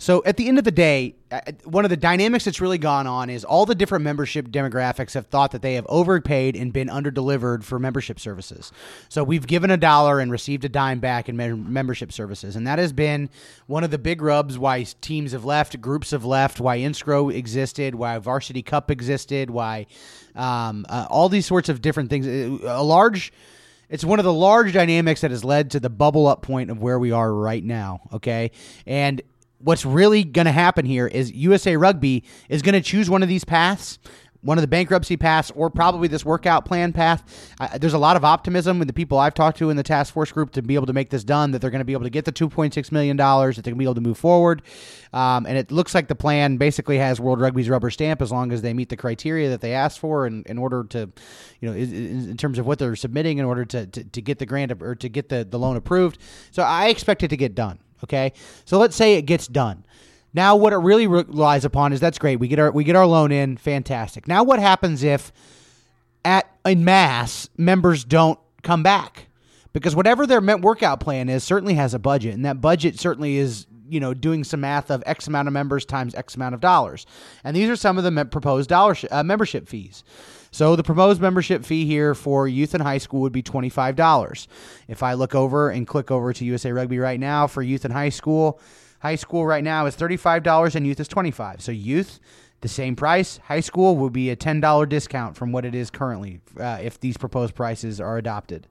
So 0.04 0.22
at 0.26 0.36
the 0.36 0.50
end 0.50 0.58
of 0.58 0.66
the 0.66 0.72
day, 0.72 1.16
uh, 1.32 1.40
one 1.64 1.86
of 1.86 1.90
the 1.90 1.96
dynamics 1.96 2.44
that's 2.44 2.60
really 2.60 2.78
gone 2.78 3.08
on 3.08 3.30
is 3.30 3.46
all 3.46 3.66
the 3.66 3.74
different 3.74 4.04
membership 4.04 4.50
demographics 4.50 5.14
have 5.14 5.28
thought 5.28 5.52
that 5.52 5.62
they 5.62 5.76
have 5.76 5.86
overpaid 5.88 6.58
and 6.58 6.74
been 6.74 6.90
underdelivered 6.90 7.64
for 7.64 7.80
membership 7.80 8.20
services. 8.20 8.74
So 9.08 9.24
we've 9.24 9.48
given 9.48 9.72
a 9.72 9.78
dollar 9.78 10.20
and 10.20 10.30
received 10.30 10.66
a 10.66 10.70
dime 10.70 11.00
back 11.00 11.30
in 11.30 11.38
mem- 11.38 11.72
membership 11.72 12.12
services, 12.12 12.58
and 12.58 12.68
that 12.68 12.80
has 12.80 12.92
been 12.92 13.30
one 13.68 13.86
of 13.86 13.92
the 13.92 13.98
big 13.98 14.22
rubs 14.22 14.58
why 14.58 14.84
teams 15.00 15.32
have 15.32 15.46
left, 15.46 15.80
groups 15.80 16.12
have 16.12 16.26
left, 16.26 16.60
why 16.60 16.80
NSCRO 16.80 17.34
existed, 17.34 17.96
why 17.96 18.18
Varsity 18.18 18.62
Cup 18.62 18.92
existed, 18.92 19.52
why 19.52 19.86
um, 20.36 20.86
uh, 20.90 21.08
all 21.10 21.30
these 21.30 21.46
sorts 21.46 21.70
of 21.70 21.82
different 21.82 22.10
things. 22.10 22.28
Uh, 22.28 22.58
A 22.66 22.84
large 22.84 23.32
it's 23.90 24.04
one 24.04 24.18
of 24.18 24.26
the 24.26 24.34
large 24.34 24.74
dynamics 24.74 25.22
that 25.22 25.30
has 25.30 25.44
led 25.46 25.72
to 25.72 25.80
the 25.80 25.90
bubble 25.90 26.26
up 26.26 26.42
point 26.42 26.72
of 26.72 26.82
where 26.82 26.98
we 26.98 27.12
are 27.12 27.32
right 27.32 27.64
now. 27.64 28.02
Okay. 28.12 28.50
And 28.88 29.22
what's 29.64 29.86
really 29.86 30.24
going 30.24 30.46
to 30.46 30.52
happen 30.52 30.86
here 30.86 31.08
is 31.08 31.32
USA 31.32 31.78
Rugby 31.78 32.24
is 32.50 32.62
going 32.62 32.74
to 32.74 32.82
choose 32.82 33.10
one 33.10 33.24
of 33.24 33.30
these 33.30 33.44
paths. 33.44 34.00
One 34.42 34.58
of 34.58 34.62
the 34.62 34.68
bankruptcy 34.68 35.16
paths, 35.16 35.54
or 35.56 35.70
probably 35.70 36.10
this 36.10 36.26
workout 36.26 36.66
plan 36.66 36.92
path. 36.92 37.56
Uh, 37.62 37.78
there's 37.78 37.94
a 37.94 37.98
lot 37.98 38.18
of 38.18 38.26
optimism 38.26 38.78
with 38.78 38.90
the 38.90 38.94
people 38.94 39.18
I've 39.18 39.34
talked 39.34 39.58
to 39.60 39.70
in 39.70 39.78
the 39.78 39.84
task 39.84 40.14
force 40.14 40.34
group 40.34 40.52
to 40.52 40.62
be 40.62 40.76
able 40.76 40.88
to 40.88 40.92
make 40.92 41.12
this 41.12 41.24
done. 41.24 41.52
That 41.52 41.62
they're 41.62 41.70
going 41.70 41.80
to 41.80 41.86
be 41.86 41.94
able 41.94 42.04
to 42.04 42.10
get 42.10 42.26
the 42.26 42.34
2.6 42.34 42.92
million 42.92 43.16
dollars. 43.16 43.56
That 43.56 43.62
they're 43.62 43.72
going 43.72 43.78
to 43.78 43.84
be 43.84 43.86
able 43.86 43.96
to 43.96 44.02
move 44.02 44.18
forward. 44.18 44.62
Um, 45.14 45.46
and 45.46 45.58
it 45.58 45.72
looks 45.72 45.96
like 45.96 46.10
the 46.10 46.16
plan 46.16 46.58
basically 46.58 46.98
has 46.98 47.22
World 47.22 47.40
Rugby's 47.40 47.70
rubber 47.70 47.90
stamp 47.90 48.22
as 48.22 48.34
long 48.34 48.52
as 48.52 48.62
they 48.62 48.74
meet 48.74 48.90
the 48.90 48.98
criteria 48.98 49.50
that 49.50 49.62
they 49.62 49.74
asked 49.74 50.00
for 50.00 50.28
in, 50.28 50.44
in 50.48 50.58
order 50.58 50.84
to, 50.90 51.10
you 51.62 51.70
know, 51.70 51.74
in, 51.74 52.32
in 52.32 52.36
terms 52.36 52.60
of 52.60 52.68
what 52.68 52.80
they're 52.80 52.98
submitting 52.98 53.38
in 53.38 53.46
order 53.46 53.64
to, 53.64 53.88
to, 53.88 54.04
to 54.04 54.22
get 54.22 54.40
the 54.40 54.46
grant 54.46 54.74
or 54.82 54.94
to 54.94 55.08
get 55.08 55.30
the, 55.30 55.48
the 55.50 55.58
loan 55.58 55.78
approved. 55.78 56.18
So 56.52 56.64
I 56.64 56.90
expect 56.90 57.24
it 57.24 57.30
to 57.30 57.38
get 57.38 57.56
done. 57.56 57.80
Okay. 58.04 58.34
So 58.66 58.78
let's 58.78 58.96
say 58.96 59.16
it 59.16 59.24
gets 59.24 59.48
done. 59.48 59.86
Now, 60.34 60.56
what 60.56 60.74
it 60.74 60.78
really 60.78 61.06
relies 61.06 61.64
upon 61.64 61.94
is 61.94 62.00
that's 62.00 62.18
great. 62.18 62.40
We 62.40 62.48
get 62.48 62.60
our 62.60 62.72
we 62.72 62.84
get 62.84 62.96
our 62.96 63.06
loan 63.06 63.32
in, 63.32 63.58
fantastic. 63.58 64.28
Now, 64.28 64.44
what 64.44 64.60
happens 64.60 65.04
if 65.04 65.32
at 66.26 66.50
in 66.66 66.84
mass 66.84 67.50
members 67.58 68.04
don't 68.04 68.40
come 68.64 68.82
back? 68.82 69.28
Because 69.74 69.96
whatever 69.96 70.26
their 70.26 70.42
workout 70.42 71.00
plan 71.00 71.30
is 71.30 71.44
certainly 71.44 71.76
has 71.76 71.94
a 71.94 72.00
budget, 72.00 72.34
and 72.34 72.46
that 72.46 72.62
budget 72.62 73.00
certainly 73.00 73.38
is 73.38 73.68
you 73.88 74.00
know 74.00 74.14
doing 74.14 74.44
some 74.44 74.62
math 74.62 74.90
of 74.90 75.04
X 75.06 75.28
amount 75.28 75.48
of 75.48 75.54
members 75.54 75.86
times 75.86 76.16
X 76.16 76.36
amount 76.36 76.56
of 76.56 76.62
dollars, 76.62 77.06
and 77.44 77.56
these 77.56 77.70
are 77.70 77.76
some 77.76 78.00
of 78.00 78.04
the 78.04 78.26
proposed 78.26 78.70
dollar 78.70 78.96
sh- 78.96 79.06
uh, 79.12 79.22
membership 79.24 79.68
fees. 79.68 80.04
So 80.54 80.76
the 80.76 80.84
proposed 80.84 81.20
membership 81.20 81.66
fee 81.66 81.88
here 81.88 82.14
for 82.14 82.48
youth 82.48 82.76
and 82.76 82.84
high 82.84 83.00
school 83.00 83.22
would 83.22 83.34
be 83.34 83.42
twenty 83.42 83.70
five 83.70 83.96
dollars. 83.96 84.48
If 84.88 85.02
I 85.02 85.14
look 85.14 85.34
over 85.34 85.72
and 85.72 85.88
click 85.88 86.12
over 86.12 86.32
to 86.32 86.46
USA 86.46 86.72
Rugby 86.72 87.00
right 87.00 87.20
now 87.20 87.48
for 87.48 87.64
youth 87.64 87.86
and 87.86 87.94
high 87.94 88.10
school, 88.10 88.60
high 89.00 89.16
school 89.16 89.48
right 89.48 89.64
now 89.64 89.88
is 89.88 89.96
thirty 89.96 90.16
five 90.16 90.44
dollars 90.44 90.76
and 90.76 90.86
youth 90.86 91.00
is 91.00 91.08
twenty 91.08 91.32
five. 91.32 91.60
So 91.64 91.72
youth 91.72 92.20
the 92.62 92.68
same 92.70 92.96
price. 92.96 93.40
High 93.46 93.60
school 93.60 93.98
will 93.98 94.10
be 94.10 94.30
a 94.30 94.38
$10 94.38 94.88
discount 94.88 95.36
from 95.36 95.52
what 95.52 95.66
it 95.66 95.76
is 95.76 95.90
currently 95.90 96.40
uh, 96.58 96.80
if 96.82 96.98
these 96.98 97.18
proposed 97.18 97.56
prices 97.56 98.00
are 98.00 98.18
adopted. 98.18 98.68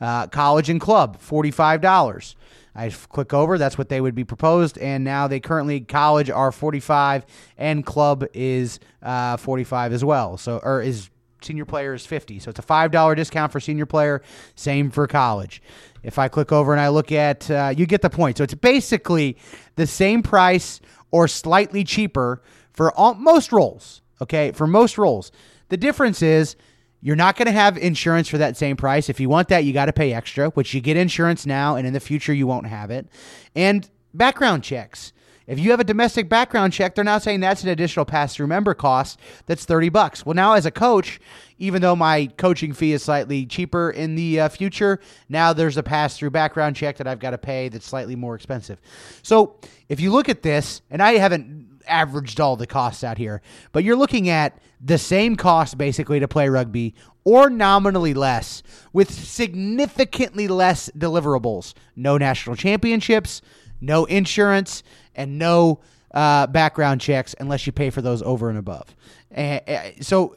Uh, 0.00 0.26
college 0.26 0.68
and 0.68 0.80
club, 0.80 1.20
$45. 1.20 2.34
I 2.74 2.90
click 2.90 3.32
over, 3.32 3.56
that's 3.56 3.78
what 3.78 3.90
they 3.90 4.00
would 4.00 4.16
be 4.16 4.24
proposed, 4.24 4.76
and 4.78 5.04
now 5.04 5.28
they 5.28 5.38
currently 5.40 5.80
college 5.80 6.30
are 6.30 6.50
45 6.50 7.26
and 7.56 7.86
club 7.86 8.24
is 8.34 8.80
uh, 9.02 9.36
45 9.36 9.92
as 9.92 10.04
well. 10.04 10.36
So 10.36 10.58
or 10.62 10.82
is 10.82 11.08
senior 11.42 11.64
player 11.64 11.94
is 11.94 12.06
50. 12.06 12.38
So 12.38 12.50
it's 12.50 12.58
a 12.58 12.62
$5 12.62 13.16
discount 13.16 13.52
for 13.52 13.60
senior 13.60 13.86
player, 13.86 14.22
same 14.54 14.90
for 14.90 15.06
college. 15.06 15.62
If 16.02 16.18
I 16.18 16.28
click 16.28 16.52
over 16.52 16.72
and 16.72 16.80
I 16.80 16.88
look 16.88 17.12
at 17.12 17.50
uh, 17.50 17.72
you 17.76 17.86
get 17.86 18.02
the 18.02 18.10
point. 18.10 18.38
So 18.38 18.44
it's 18.44 18.54
basically 18.54 19.36
the 19.76 19.86
same 19.86 20.22
price 20.22 20.80
or 21.10 21.28
slightly 21.28 21.84
cheaper 21.84 22.42
for 22.72 22.92
all, 22.92 23.14
most 23.14 23.52
roles. 23.52 24.02
Okay, 24.20 24.52
for 24.52 24.66
most 24.66 24.98
roles, 24.98 25.30
the 25.68 25.76
difference 25.76 26.22
is 26.22 26.56
you're 27.00 27.16
not 27.16 27.36
going 27.36 27.46
to 27.46 27.52
have 27.52 27.78
insurance 27.78 28.28
for 28.28 28.38
that 28.38 28.56
same 28.56 28.76
price. 28.76 29.08
If 29.08 29.20
you 29.20 29.28
want 29.28 29.48
that, 29.48 29.64
you 29.64 29.72
got 29.72 29.86
to 29.86 29.92
pay 29.92 30.12
extra, 30.12 30.50
which 30.50 30.74
you 30.74 30.80
get 30.80 30.96
insurance 30.96 31.46
now, 31.46 31.76
and 31.76 31.86
in 31.86 31.92
the 31.92 32.00
future 32.00 32.32
you 32.32 32.46
won't 32.46 32.66
have 32.66 32.90
it. 32.90 33.06
And 33.54 33.88
background 34.12 34.64
checks. 34.64 35.12
If 35.48 35.58
you 35.58 35.70
have 35.70 35.80
a 35.80 35.84
domestic 35.84 36.28
background 36.28 36.74
check, 36.74 36.94
they're 36.94 37.02
now 37.02 37.16
saying 37.16 37.40
that's 37.40 37.62
an 37.64 37.70
additional 37.70 38.04
pass-through 38.04 38.48
member 38.48 38.74
cost. 38.74 39.18
That's 39.46 39.64
thirty 39.64 39.88
bucks. 39.88 40.26
Well, 40.26 40.34
now 40.34 40.52
as 40.52 40.66
a 40.66 40.70
coach, 40.70 41.18
even 41.58 41.80
though 41.80 41.96
my 41.96 42.26
coaching 42.36 42.74
fee 42.74 42.92
is 42.92 43.02
slightly 43.02 43.46
cheaper 43.46 43.90
in 43.90 44.14
the 44.14 44.40
uh, 44.40 44.48
future, 44.50 45.00
now 45.30 45.54
there's 45.54 45.78
a 45.78 45.82
pass-through 45.82 46.30
background 46.30 46.76
check 46.76 46.98
that 46.98 47.08
I've 47.08 47.18
got 47.18 47.30
to 47.30 47.38
pay 47.38 47.70
that's 47.70 47.86
slightly 47.86 48.14
more 48.14 48.34
expensive. 48.34 48.78
So 49.22 49.56
if 49.88 50.00
you 50.00 50.12
look 50.12 50.28
at 50.28 50.42
this, 50.42 50.82
and 50.90 51.02
I 51.02 51.14
haven't 51.14 51.80
averaged 51.86 52.38
all 52.38 52.56
the 52.56 52.66
costs 52.66 53.02
out 53.02 53.16
here, 53.16 53.40
but 53.72 53.82
you're 53.82 53.96
looking 53.96 54.28
at 54.28 54.60
the 54.78 54.98
same 54.98 55.34
cost 55.34 55.78
basically 55.78 56.20
to 56.20 56.28
play 56.28 56.50
rugby 56.50 56.94
or 57.24 57.48
nominally 57.48 58.12
less 58.12 58.62
with 58.92 59.10
significantly 59.10 60.46
less 60.46 60.90
deliverables. 60.90 61.72
No 61.96 62.18
national 62.18 62.56
championships, 62.56 63.40
no 63.80 64.04
insurance, 64.04 64.82
and 65.18 65.38
no 65.38 65.80
uh, 66.12 66.46
background 66.46 67.02
checks 67.02 67.34
unless 67.38 67.66
you 67.66 67.72
pay 67.72 67.90
for 67.90 68.00
those 68.00 68.22
over 68.22 68.48
and 68.48 68.58
above. 68.58 68.96
Uh, 69.36 69.60
so 70.00 70.36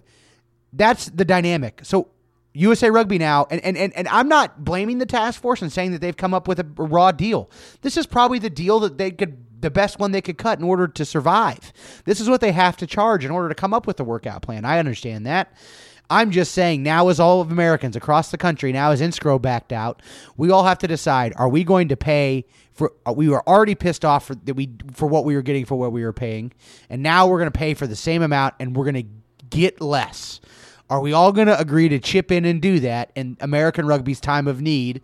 that's 0.73 1.05
the 1.05 1.23
dynamic. 1.23 1.79
So 1.83 2.09
USA 2.53 2.89
Rugby 2.89 3.17
now, 3.17 3.47
and, 3.49 3.61
and, 3.63 3.77
and, 3.77 3.95
and 3.95 4.07
I'm 4.09 4.27
not 4.27 4.65
blaming 4.65 4.97
the 4.97 5.05
task 5.05 5.41
force 5.41 5.61
and 5.61 5.71
saying 5.71 5.93
that 5.93 6.01
they've 6.01 6.17
come 6.17 6.33
up 6.33 6.47
with 6.47 6.59
a 6.59 6.65
raw 6.77 7.11
deal. 7.11 7.49
This 7.81 7.95
is 7.95 8.05
probably 8.05 8.39
the 8.39 8.49
deal 8.49 8.79
that 8.81 8.97
they 8.97 9.11
could 9.11 9.45
the 9.61 9.69
best 9.69 9.99
one 9.99 10.11
they 10.11 10.21
could 10.21 10.39
cut 10.39 10.57
in 10.57 10.65
order 10.65 10.87
to 10.87 11.05
survive. 11.05 11.71
This 12.05 12.19
is 12.19 12.27
what 12.27 12.41
they 12.41 12.51
have 12.51 12.77
to 12.77 12.87
charge 12.87 13.23
in 13.23 13.29
order 13.29 13.47
to 13.47 13.53
come 13.53 13.75
up 13.75 13.85
with 13.85 13.99
a 13.99 14.03
workout 14.03 14.41
plan. 14.41 14.65
I 14.65 14.79
understand 14.79 15.27
that. 15.27 15.53
I'm 16.09 16.31
just 16.31 16.51
saying 16.51 16.83
now 16.83 17.07
as 17.07 17.19
all 17.19 17.39
of 17.39 17.51
Americans 17.51 17.95
across 17.95 18.31
the 18.31 18.37
country, 18.37 18.73
now 18.73 18.91
as 18.91 19.01
NSCRO 19.01 19.41
backed 19.41 19.71
out, 19.71 20.01
we 20.35 20.51
all 20.51 20.65
have 20.65 20.79
to 20.79 20.87
decide 20.87 21.33
are 21.37 21.47
we 21.47 21.63
going 21.63 21.87
to 21.87 21.95
pay 21.95 22.45
for 22.73 22.93
we 23.13 23.29
were 23.29 23.47
already 23.47 23.75
pissed 23.75 24.05
off 24.05 24.25
for 24.27 24.35
that 24.35 24.53
we 24.55 24.69
for 24.93 25.07
what 25.07 25.25
we 25.25 25.35
were 25.35 25.41
getting 25.41 25.65
for 25.65 25.75
what 25.75 25.91
we 25.91 26.03
were 26.03 26.13
paying, 26.13 26.51
and 26.89 27.03
now 27.03 27.27
we're 27.27 27.37
going 27.39 27.51
to 27.51 27.57
pay 27.57 27.73
for 27.73 27.87
the 27.87 27.95
same 27.95 28.21
amount 28.21 28.55
and 28.59 28.75
we're 28.75 28.85
going 28.85 29.03
to 29.05 29.09
get 29.49 29.81
less. 29.81 30.39
Are 30.89 30.99
we 30.99 31.13
all 31.13 31.31
going 31.31 31.47
to 31.47 31.57
agree 31.57 31.87
to 31.89 31.99
chip 31.99 32.31
in 32.31 32.43
and 32.45 32.61
do 32.61 32.79
that 32.81 33.11
in 33.15 33.37
American 33.39 33.85
rugby's 33.87 34.19
time 34.19 34.47
of 34.47 34.61
need 34.61 35.01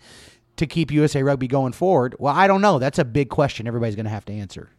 to 0.58 0.66
keep 0.68 0.92
USA 0.92 1.24
Rugby 1.24 1.48
going 1.48 1.72
forward? 1.72 2.16
Well, 2.20 2.34
I 2.36 2.46
don't 2.48 2.62
know. 2.62 2.78
That's 2.78 3.00
a 3.00 3.06
big 3.06 3.30
question 3.30 3.68
everybody's 3.68 3.96
going 3.96 4.06
to 4.06 4.10
have 4.12 4.26
to 4.26 4.34
answer. 4.34 4.70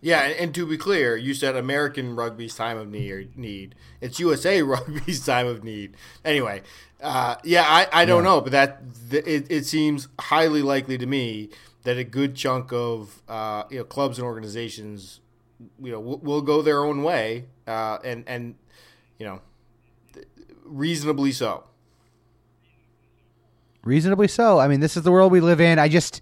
Yeah, 0.00 0.20
and, 0.22 0.54
to 0.54 0.64
be 0.64 0.78
clear, 0.78 1.16
you 1.16 1.34
said 1.34 1.56
American 1.56 2.14
rugby's 2.14 2.54
time 2.54 2.78
of 2.78 2.88
need. 2.88 3.36
need. 3.36 3.74
It's 4.00 4.20
USA 4.20 4.62
Rugby's 4.62 5.24
time 5.26 5.46
of 5.48 5.64
need. 5.64 5.96
Anyway, 6.24 6.62
uh, 7.02 7.34
yeah, 7.42 7.64
I, 7.66 7.88
I 7.92 8.04
don't 8.04 8.22
Yeah. 8.22 8.30
know, 8.30 8.40
but 8.40 8.52
that 8.52 8.80
th- 9.10 9.26
it, 9.26 9.46
it 9.50 9.66
seems 9.66 10.06
highly 10.20 10.62
likely 10.62 10.98
to 10.98 11.06
me 11.06 11.50
that 11.88 11.96
a 11.96 12.04
good 12.04 12.34
chunk 12.34 12.70
of 12.70 13.22
uh, 13.28 13.64
you 13.70 13.78
know 13.78 13.84
clubs 13.84 14.18
and 14.18 14.26
organizations, 14.26 15.20
you 15.82 15.90
know, 15.90 15.98
will, 15.98 16.18
will 16.18 16.42
go 16.42 16.60
their 16.60 16.84
own 16.84 17.02
way, 17.02 17.46
uh, 17.66 17.96
and 18.04 18.24
and 18.26 18.56
you 19.18 19.24
know, 19.24 19.40
reasonably 20.66 21.32
so. 21.32 21.64
Reasonably 23.84 24.28
so. 24.28 24.58
I 24.58 24.68
mean, 24.68 24.80
this 24.80 24.98
is 24.98 25.02
the 25.02 25.10
world 25.10 25.32
we 25.32 25.40
live 25.40 25.62
in. 25.62 25.78
I 25.78 25.88
just. 25.88 26.20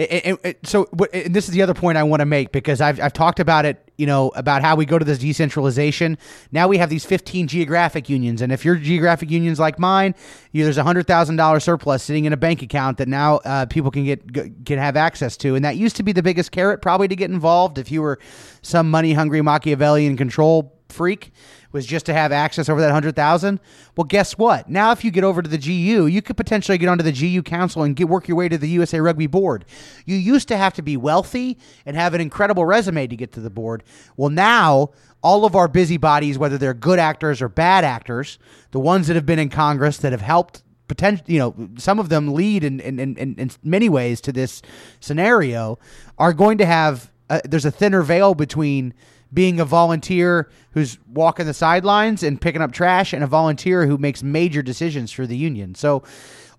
It, 0.00 0.40
it, 0.42 0.66
so, 0.66 0.88
and 1.12 1.34
this 1.34 1.46
is 1.46 1.52
the 1.52 1.60
other 1.60 1.74
point 1.74 1.98
I 1.98 2.02
want 2.04 2.20
to 2.20 2.26
make 2.26 2.52
because 2.52 2.80
I've, 2.80 2.98
I've 2.98 3.12
talked 3.12 3.38
about 3.38 3.66
it, 3.66 3.86
you 3.98 4.06
know, 4.06 4.30
about 4.34 4.62
how 4.62 4.74
we 4.74 4.86
go 4.86 4.98
to 4.98 5.04
this 5.04 5.18
decentralization. 5.18 6.16
Now 6.52 6.68
we 6.68 6.78
have 6.78 6.88
these 6.88 7.04
15 7.04 7.48
geographic 7.48 8.08
unions. 8.08 8.40
And 8.40 8.50
if 8.50 8.64
your 8.64 8.76
geographic 8.76 9.30
union's 9.30 9.60
like 9.60 9.78
mine, 9.78 10.14
you, 10.52 10.64
there's 10.64 10.78
a 10.78 10.82
$100,000 10.82 11.62
surplus 11.62 12.02
sitting 12.02 12.24
in 12.24 12.32
a 12.32 12.36
bank 12.38 12.62
account 12.62 12.96
that 12.96 13.08
now 13.08 13.36
uh, 13.44 13.66
people 13.66 13.90
can 13.90 14.04
get 14.04 14.64
can 14.64 14.78
have 14.78 14.96
access 14.96 15.36
to. 15.38 15.54
And 15.54 15.64
that 15.66 15.76
used 15.76 15.96
to 15.96 16.02
be 16.02 16.12
the 16.12 16.22
biggest 16.22 16.50
carrot 16.50 16.80
probably 16.80 17.08
to 17.08 17.16
get 17.16 17.30
involved 17.30 17.76
if 17.76 17.92
you 17.92 18.00
were 18.00 18.18
some 18.62 18.90
money 18.90 19.12
hungry 19.12 19.42
Machiavellian 19.42 20.16
control 20.16 20.74
freak 20.88 21.30
was 21.72 21.86
just 21.86 22.06
to 22.06 22.12
have 22.12 22.32
access 22.32 22.68
over 22.68 22.80
that 22.80 22.88
100,000. 22.88 23.60
Well, 23.96 24.04
guess 24.04 24.36
what? 24.36 24.68
Now 24.68 24.92
if 24.92 25.04
you 25.04 25.10
get 25.10 25.24
over 25.24 25.42
to 25.42 25.48
the 25.48 25.58
GU, 25.58 26.06
you 26.06 26.22
could 26.22 26.36
potentially 26.36 26.78
get 26.78 26.88
onto 26.88 27.04
the 27.04 27.12
GU 27.12 27.42
council 27.42 27.82
and 27.82 27.94
get 27.94 28.08
work 28.08 28.28
your 28.28 28.36
way 28.36 28.48
to 28.48 28.58
the 28.58 28.68
USA 28.68 29.00
Rugby 29.00 29.26
board. 29.26 29.64
You 30.04 30.16
used 30.16 30.48
to 30.48 30.56
have 30.56 30.74
to 30.74 30.82
be 30.82 30.96
wealthy 30.96 31.58
and 31.86 31.96
have 31.96 32.14
an 32.14 32.20
incredible 32.20 32.64
resume 32.64 33.06
to 33.06 33.16
get 33.16 33.32
to 33.32 33.40
the 33.40 33.50
board. 33.50 33.84
Well, 34.16 34.30
now 34.30 34.90
all 35.22 35.44
of 35.44 35.54
our 35.54 35.68
busybodies, 35.68 36.38
whether 36.38 36.58
they're 36.58 36.74
good 36.74 36.98
actors 36.98 37.42
or 37.42 37.48
bad 37.48 37.84
actors, 37.84 38.38
the 38.70 38.80
ones 38.80 39.06
that 39.06 39.14
have 39.14 39.26
been 39.26 39.38
in 39.38 39.50
Congress 39.50 39.98
that 39.98 40.12
have 40.12 40.22
helped 40.22 40.62
potential, 40.88 41.24
you 41.28 41.38
know, 41.38 41.54
some 41.76 41.98
of 42.00 42.08
them 42.08 42.34
lead 42.34 42.64
in, 42.64 42.80
in, 42.80 42.98
in, 42.98 43.16
in 43.16 43.50
many 43.62 43.88
ways 43.88 44.20
to 44.22 44.32
this 44.32 44.60
scenario, 44.98 45.78
are 46.18 46.32
going 46.32 46.58
to 46.58 46.66
have, 46.66 47.10
there's 47.44 47.64
a 47.64 47.70
thinner 47.70 48.02
veil 48.02 48.34
between 48.34 48.92
being 49.32 49.60
a 49.60 49.64
volunteer 49.64 50.50
who's 50.72 50.98
walking 51.08 51.46
the 51.46 51.54
sidelines 51.54 52.22
and 52.22 52.40
picking 52.40 52.62
up 52.62 52.72
trash 52.72 53.12
and 53.12 53.22
a 53.22 53.26
volunteer 53.26 53.86
who 53.86 53.98
makes 53.98 54.22
major 54.22 54.62
decisions 54.62 55.12
for 55.12 55.26
the 55.26 55.36
union. 55.36 55.74
So 55.74 56.02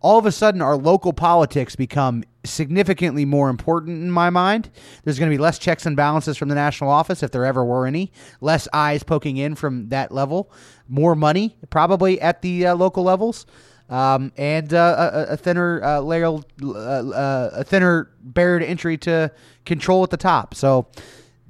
all 0.02 0.18
of 0.18 0.26
a 0.26 0.32
sudden, 0.32 0.62
our 0.62 0.76
local 0.76 1.14
politics 1.14 1.76
become 1.76 2.24
significantly 2.44 3.24
more 3.24 3.50
important 3.50 4.02
in 4.02 4.10
my 4.10 4.32
mind. 4.32 4.72
There's 5.04 5.20
going 5.20 5.30
to 5.30 5.34
be 5.36 5.42
less 5.42 5.60
checks 5.60 5.86
and 5.86 5.96
balances 5.96 6.38
from 6.38 6.50
the 6.50 6.56
national 6.56 6.90
office, 6.90 7.22
if 7.22 7.32
there 7.32 7.46
ever 7.46 7.64
were 7.64 7.86
any, 7.86 8.12
less 8.40 8.68
eyes 8.74 9.04
poking 9.04 9.38
in 9.38 9.54
from 9.54 9.90
that 9.90 10.12
level, 10.12 10.52
more 10.88 11.16
money 11.16 11.56
probably 11.70 12.20
at 12.20 12.42
the 12.42 12.68
uh, 12.68 12.76
local 12.76 13.04
levels. 13.04 13.46
Um, 13.90 14.32
and 14.38 14.74
uh, 14.74 15.12
a, 15.28 15.34
a, 15.34 15.38
thinner 15.38 15.84
uh, 15.84 16.00
layer, 16.00 16.28
uh, 16.64 16.70
uh, 16.70 17.50
a 17.54 17.64
thinner 17.66 18.10
barrier 18.22 18.60
to 18.60 18.66
entry 18.66 18.98
to 19.00 19.30
control 19.66 20.02
at 20.04 20.10
the 20.10 20.18
top. 20.18 20.56
So 20.56 20.88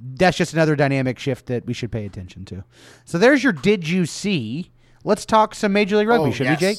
that's 0.04 0.36
just 0.36 0.52
another 0.52 0.74
dynamic 0.76 1.18
shift 1.18 1.46
that 1.46 1.64
we 1.66 1.72
should 1.72 1.92
pay 1.92 2.04
attention 2.04 2.44
to. 2.46 2.64
So 3.04 3.18
there's 3.18 3.42
your 3.44 3.52
did 3.52 3.88
you 3.88 4.04
see? 4.06 4.70
Let's 5.04 5.24
talk 5.26 5.54
some 5.54 5.72
Major 5.72 5.96
League 5.96 6.08
Rugby, 6.08 6.30
Oh, 6.30 6.32
should 6.32 6.46
yes. 6.46 6.60
we, 6.60 6.66
Jake? 6.66 6.78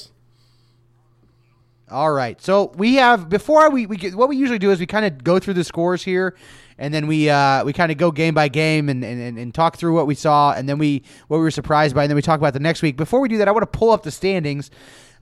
All 1.92 2.12
right. 2.12 2.42
So 2.42 2.72
we 2.76 2.96
have 2.96 3.30
before 3.30 3.70
we, 3.70 3.86
we 3.86 3.98
get 3.98 4.16
what 4.16 4.30
we 4.30 4.38
usually 4.38 4.60
do 4.60 4.72
is 4.72 4.80
we 4.80 4.86
kind 4.86 5.06
of 5.06 5.24
go 5.24 5.38
through 5.40 5.54
the 5.56 5.64
scores 5.64 6.02
here, 6.04 6.36
and 6.78 6.94
then 6.94 7.08
we 7.08 7.30
uh, 7.30 7.64
we 7.66 7.74
kind 7.74 7.92
of 7.92 7.98
go 7.98 8.10
game 8.12 8.34
by 8.34 8.48
game 8.48 8.90
and, 8.90 9.04
and, 9.04 9.22
and- 9.22 9.38
and 9.38 9.54
talk 9.54 9.78
through 9.78 9.94
what 9.94 10.08
we 10.08 10.16
saw, 10.16 10.54
and 10.54 10.68
then 10.68 10.78
we 10.78 11.04
what 11.28 11.38
we 11.38 11.44
were 11.44 11.52
surprised 11.52 11.94
by, 11.94 12.04
and 12.04 12.10
then 12.10 12.16
we 12.16 12.22
talk 12.22 12.40
about 12.40 12.54
the 12.54 12.60
next 12.60 12.82
week. 12.82 12.96
Before 12.98 13.20
we 13.20 13.28
do 13.30 13.38
that, 13.38 13.48
I 13.48 13.52
want 13.52 13.62
to 13.72 13.78
pull 13.78 13.92
up 13.92 14.04
the 14.04 14.12
standings. 14.12 14.72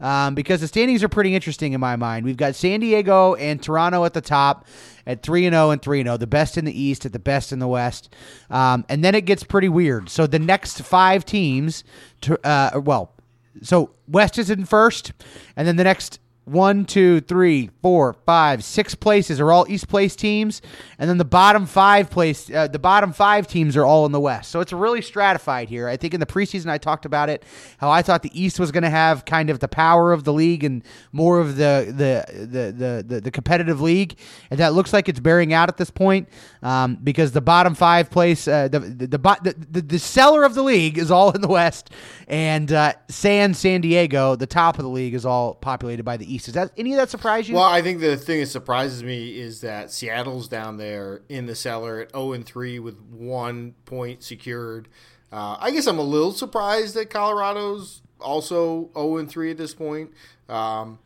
Um, 0.02 0.34
because 0.36 0.62
the 0.62 0.68
standings 0.68 1.04
are 1.04 1.10
pretty 1.10 1.36
interesting 1.36 1.74
in 1.74 1.80
my 1.80 1.96
mind. 1.96 2.26
We've 2.26 2.36
got 2.36 2.56
San 2.56 2.80
Diego 2.80 3.36
and 3.36 3.62
Toronto 3.62 4.04
at 4.04 4.14
the 4.14 4.22
top 4.22 4.66
at 5.06 5.22
3 5.22 5.46
and 5.46 5.54
0 5.54 5.70
and 5.70 5.82
3 5.82 6.00
and 6.00 6.08
0, 6.08 6.18
the 6.18 6.28
best 6.28 6.58
in 6.58 6.66
the 6.66 6.82
East 6.82 7.06
at 7.06 7.14
the 7.14 7.20
best 7.20 7.52
in 7.52 7.60
the 7.60 7.68
West. 7.68 8.14
Um, 8.50 8.84
and 8.90 9.04
then 9.04 9.14
it 9.14 9.26
gets 9.26 9.44
pretty 9.44 9.70
weird. 9.70 10.10
So 10.10 10.26
the 10.26 10.40
next 10.40 10.82
five 10.82 11.24
teams, 11.24 11.84
to, 12.22 12.40
uh, 12.46 12.80
well, 12.84 13.14
so 13.62 13.92
West 14.08 14.38
is 14.38 14.50
in 14.50 14.66
first, 14.66 15.14
and 15.56 15.68
then 15.68 15.76
the 15.76 15.84
next 15.84 16.20
one, 16.46 16.86
two, 16.86 17.22
three, 17.22 17.70
four, 17.84 18.14
five, 18.26 18.64
six 18.64 18.96
places 18.96 19.40
are 19.40 19.52
all 19.52 19.66
East 19.70 19.88
Place 19.88 20.16
teams, 20.16 20.62
and 20.98 21.08
then 21.08 21.18
the 21.18 21.26
bottom 21.26 21.68
five 21.68 22.10
place, 22.10 22.50
uh, 22.50 22.68
the 22.68 22.80
bottom 22.80 23.14
five 23.14 23.48
teams 23.48 23.78
are 23.78 23.86
all 23.86 24.08
in 24.08 24.12
the 24.12 24.20
West. 24.20 24.50
So 24.50 24.60
it's 24.60 24.74
really 24.74 25.04
stratified 25.04 25.70
here. 25.70 25.88
I 25.88 25.98
think 25.98 26.16
in 26.16 26.20
the 26.20 26.26
preseason 26.26 26.68
I 26.68 26.80
talked 26.80 27.06
about 27.06 27.30
it, 27.30 27.44
how 27.78 27.92
I 27.92 28.02
thought 28.02 28.24
the 28.24 28.32
East 28.40 28.60
was 28.60 28.72
going 28.72 28.84
to 28.84 28.90
have 28.90 29.24
kind 29.26 29.52
of 29.52 29.60
the 29.60 29.68
power 29.68 30.12
of 30.12 30.24
the 30.24 30.34
league 30.34 30.64
and 30.64 30.84
more 31.12 31.40
of 31.40 31.58
the 31.58 31.86
the 31.88 32.26
the 32.34 32.72
the, 32.72 33.04
the, 33.08 33.22
the 33.22 33.32
competitive 33.32 33.80
league, 33.80 34.18
and 34.50 34.60
that 34.60 34.74
looks 34.74 34.94
like 34.94 35.08
it's 35.08 35.20
bearing 35.20 35.54
out 35.54 35.70
at 35.70 35.78
this 35.78 35.92
point 35.92 36.28
um, 36.64 36.98
because 37.04 37.34
the 37.34 37.42
bottom 37.42 37.76
five 37.76 38.10
place, 38.10 38.48
uh, 38.48 38.68
the 38.68 38.80
the, 38.80 39.08
the, 39.08 39.56
the 39.70 39.82
the 39.82 40.00
seller 40.00 40.44
of 40.44 40.56
the 40.56 40.64
league 40.64 40.98
is 40.98 41.12
all 41.12 41.30
in 41.32 41.42
the 41.42 41.48
West, 41.48 41.92
and 42.28 42.72
uh, 42.72 42.94
San 43.10 43.54
San 43.54 43.82
Diego, 43.82 44.36
the 44.36 44.48
top 44.48 44.80
of 44.80 44.84
the 44.84 44.90
league, 44.90 45.14
is 45.14 45.26
all 45.26 45.54
populated 45.54 46.04
by 46.04 46.18
the 46.18 46.31
East. 46.32 46.46
Does 46.46 46.54
that 46.54 46.72
any 46.78 46.94
of 46.94 46.98
that 46.98 47.10
surprise 47.10 47.50
you? 47.50 47.56
Well, 47.56 47.64
I 47.64 47.82
think 47.82 48.00
the 48.00 48.18
thing 48.18 48.40
that 48.40 48.48
surprises 48.48 49.04
me 49.04 49.40
is 49.40 49.62
that 49.62 49.92
Seattle's 49.92 50.48
down 50.48 50.78
there 50.78 51.22
in 51.30 51.46
the 51.46 51.56
cellar 51.56 52.00
at 52.00 52.12
0 52.12 52.34
and 52.34 52.46
3 52.46 52.80
with 52.80 53.00
one 53.02 53.76
point 53.86 54.24
secured. 54.24 54.88
Uh, 55.32 55.58
I 55.60 55.72
guess 55.72 55.88
I'm 55.88 56.00
a 56.00 56.04
little 56.04 56.32
surprised 56.32 56.96
that 56.96 57.10
Colorado's 57.10 58.02
also 58.20 58.90
0 58.94 59.18
and 59.18 59.30
3 59.30 59.52
at 59.52 59.58
this 59.58 59.74
point. 59.74 60.12
Um, 60.50 61.00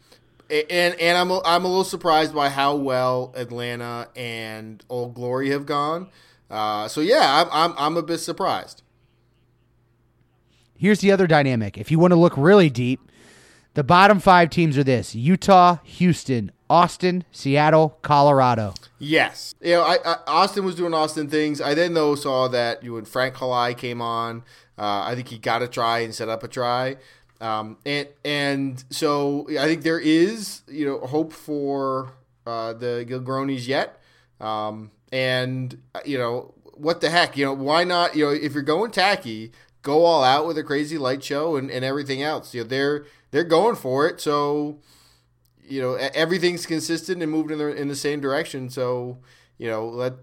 and 0.50 1.00
and 1.00 1.18
I'm 1.18 1.32
a, 1.32 1.42
I'm 1.44 1.66
a 1.66 1.68
little 1.68 1.84
surprised 1.84 2.34
by 2.34 2.50
how 2.50 2.76
well 2.76 3.34
Atlanta 3.36 4.10
and 4.16 4.84
Old 4.90 5.16
Glory 5.16 5.50
have 5.50 5.66
gone. 5.66 6.10
Uh, 6.50 6.88
so 6.88 7.02
yeah, 7.02 7.44
I'm, 7.44 7.50
I'm 7.52 7.76
I'm 7.78 7.98
a 7.98 8.04
bit 8.04 8.20
surprised. 8.20 8.84
Here's 10.78 11.00
the 11.00 11.12
other 11.12 11.26
dynamic. 11.26 11.78
If 11.78 11.90
you 11.90 11.98
want 12.00 12.12
to 12.12 12.20
look 12.20 12.36
really 12.38 12.70
deep, 12.70 13.00
the 13.76 13.84
bottom 13.84 14.20
five 14.20 14.50
teams 14.50 14.78
are 14.78 14.84
this: 14.84 15.14
Utah, 15.14 15.78
Houston, 15.84 16.52
Austin, 16.70 17.24
Seattle, 17.32 18.00
Colorado. 18.02 18.74
Yes, 18.98 19.54
you 19.62 19.74
know, 19.74 19.84
I, 19.84 19.98
I, 20.04 20.18
Austin 20.26 20.66
was 20.66 20.76
doing 20.76 20.94
Austin 20.94 21.30
things. 21.30 21.62
I 21.62 21.74
then 21.76 21.94
though 21.94 22.16
saw 22.16 22.48
that 22.48 22.84
you 22.84 22.94
when 22.94 23.06
Frank 23.06 23.36
Halai 23.36 23.78
came 23.78 24.02
on, 24.02 24.44
uh, 24.78 25.04
I 25.04 25.14
think 25.16 25.28
he 25.28 25.38
got 25.38 25.62
a 25.62 25.68
try 25.68 26.00
and 26.00 26.16
set 26.16 26.30
up 26.30 26.44
a 26.44 26.48
try, 26.48 26.98
um, 27.40 27.78
and 27.86 28.08
and 28.24 28.84
so 28.90 29.48
I 29.60 29.66
think 29.66 29.84
there 29.84 30.00
is 30.00 30.62
you 30.68 30.86
know 30.86 31.00
hope 31.00 31.34
for 31.34 32.14
uh, 32.48 32.74
the 32.74 33.06
Gilgronis 33.08 33.68
yet, 33.68 34.02
um, 34.40 34.92
and 35.12 35.78
uh, 35.94 36.00
you 36.06 36.18
know 36.18 36.54
what 36.76 37.02
the 37.02 37.10
heck, 37.10 37.38
you 37.38 37.46
know 37.46 37.54
why 37.54 37.84
not? 37.84 38.16
You 38.16 38.26
know 38.26 38.32
if 38.32 38.54
you're 38.54 38.64
going 38.64 38.92
tacky, 38.92 39.52
go 39.86 40.04
all 40.04 40.24
out 40.24 40.48
with 40.48 40.58
a 40.58 40.64
crazy 40.64 40.98
light 40.98 41.24
show 41.24 41.56
and, 41.56 41.72
and 41.72 41.86
everything 41.86 42.22
else. 42.22 42.54
You 42.54 42.64
know 42.64 42.68
they're 42.68 43.06
they're 43.32 43.46
going 43.46 43.76
for 43.76 44.08
it, 44.08 44.20
so 44.20 44.80
you 45.64 45.80
know 45.80 45.94
everything's 45.94 46.66
consistent 46.66 47.22
and 47.22 47.32
moving 47.32 47.54
in 47.54 47.60
the 47.60 47.76
in 47.76 47.88
the 47.88 47.96
same 47.96 48.20
direction. 48.20 48.70
So 48.70 49.20
you 49.58 49.70
know 49.70 49.88
let 49.88 50.14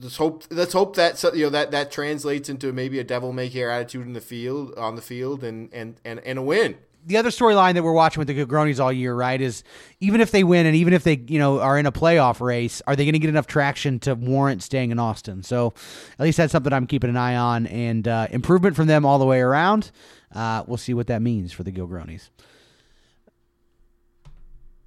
let's 0.00 0.16
hope 0.16 0.44
let's 0.50 0.74
hope 0.74 0.96
that 0.96 1.22
you 1.34 1.44
know 1.44 1.50
that 1.50 1.70
that 1.70 1.90
translates 1.90 2.50
into 2.50 2.72
maybe 2.72 2.98
a 2.98 3.04
devil 3.04 3.32
may 3.32 3.48
care 3.48 3.70
attitude 3.70 4.06
in 4.06 4.12
the 4.12 4.20
field 4.20 4.74
on 4.76 4.96
the 4.96 5.02
field 5.02 5.42
and 5.42 5.72
and 5.72 5.96
and, 6.04 6.20
and 6.20 6.38
a 6.38 6.42
win. 6.42 6.76
The 7.06 7.16
other 7.16 7.30
storyline 7.30 7.74
that 7.74 7.82
we're 7.82 7.92
watching 7.92 8.20
with 8.20 8.28
the 8.28 8.46
Gronis 8.46 8.78
all 8.78 8.92
year, 8.92 9.14
right, 9.14 9.40
is 9.40 9.64
even 10.00 10.20
if 10.20 10.30
they 10.30 10.44
win 10.44 10.66
and 10.66 10.76
even 10.76 10.92
if 10.92 11.02
they, 11.02 11.22
you 11.28 11.38
know, 11.38 11.60
are 11.60 11.78
in 11.78 11.86
a 11.86 11.92
playoff 11.92 12.40
race, 12.40 12.82
are 12.86 12.94
they 12.94 13.04
going 13.04 13.14
to 13.14 13.18
get 13.18 13.30
enough 13.30 13.46
traction 13.46 13.98
to 14.00 14.14
warrant 14.14 14.62
staying 14.62 14.90
in 14.90 14.98
Austin? 14.98 15.42
So, 15.42 15.72
at 16.18 16.22
least 16.22 16.36
that's 16.36 16.52
something 16.52 16.72
I'm 16.72 16.86
keeping 16.86 17.08
an 17.10 17.16
eye 17.16 17.36
on, 17.36 17.66
and 17.66 18.06
uh, 18.06 18.26
improvement 18.30 18.76
from 18.76 18.86
them 18.86 19.06
all 19.06 19.18
the 19.18 19.24
way 19.24 19.40
around. 19.40 19.90
Uh, 20.34 20.62
we'll 20.66 20.76
see 20.76 20.94
what 20.94 21.06
that 21.06 21.22
means 21.22 21.52
for 21.52 21.62
the 21.62 21.72
Gilgronis. 21.72 22.28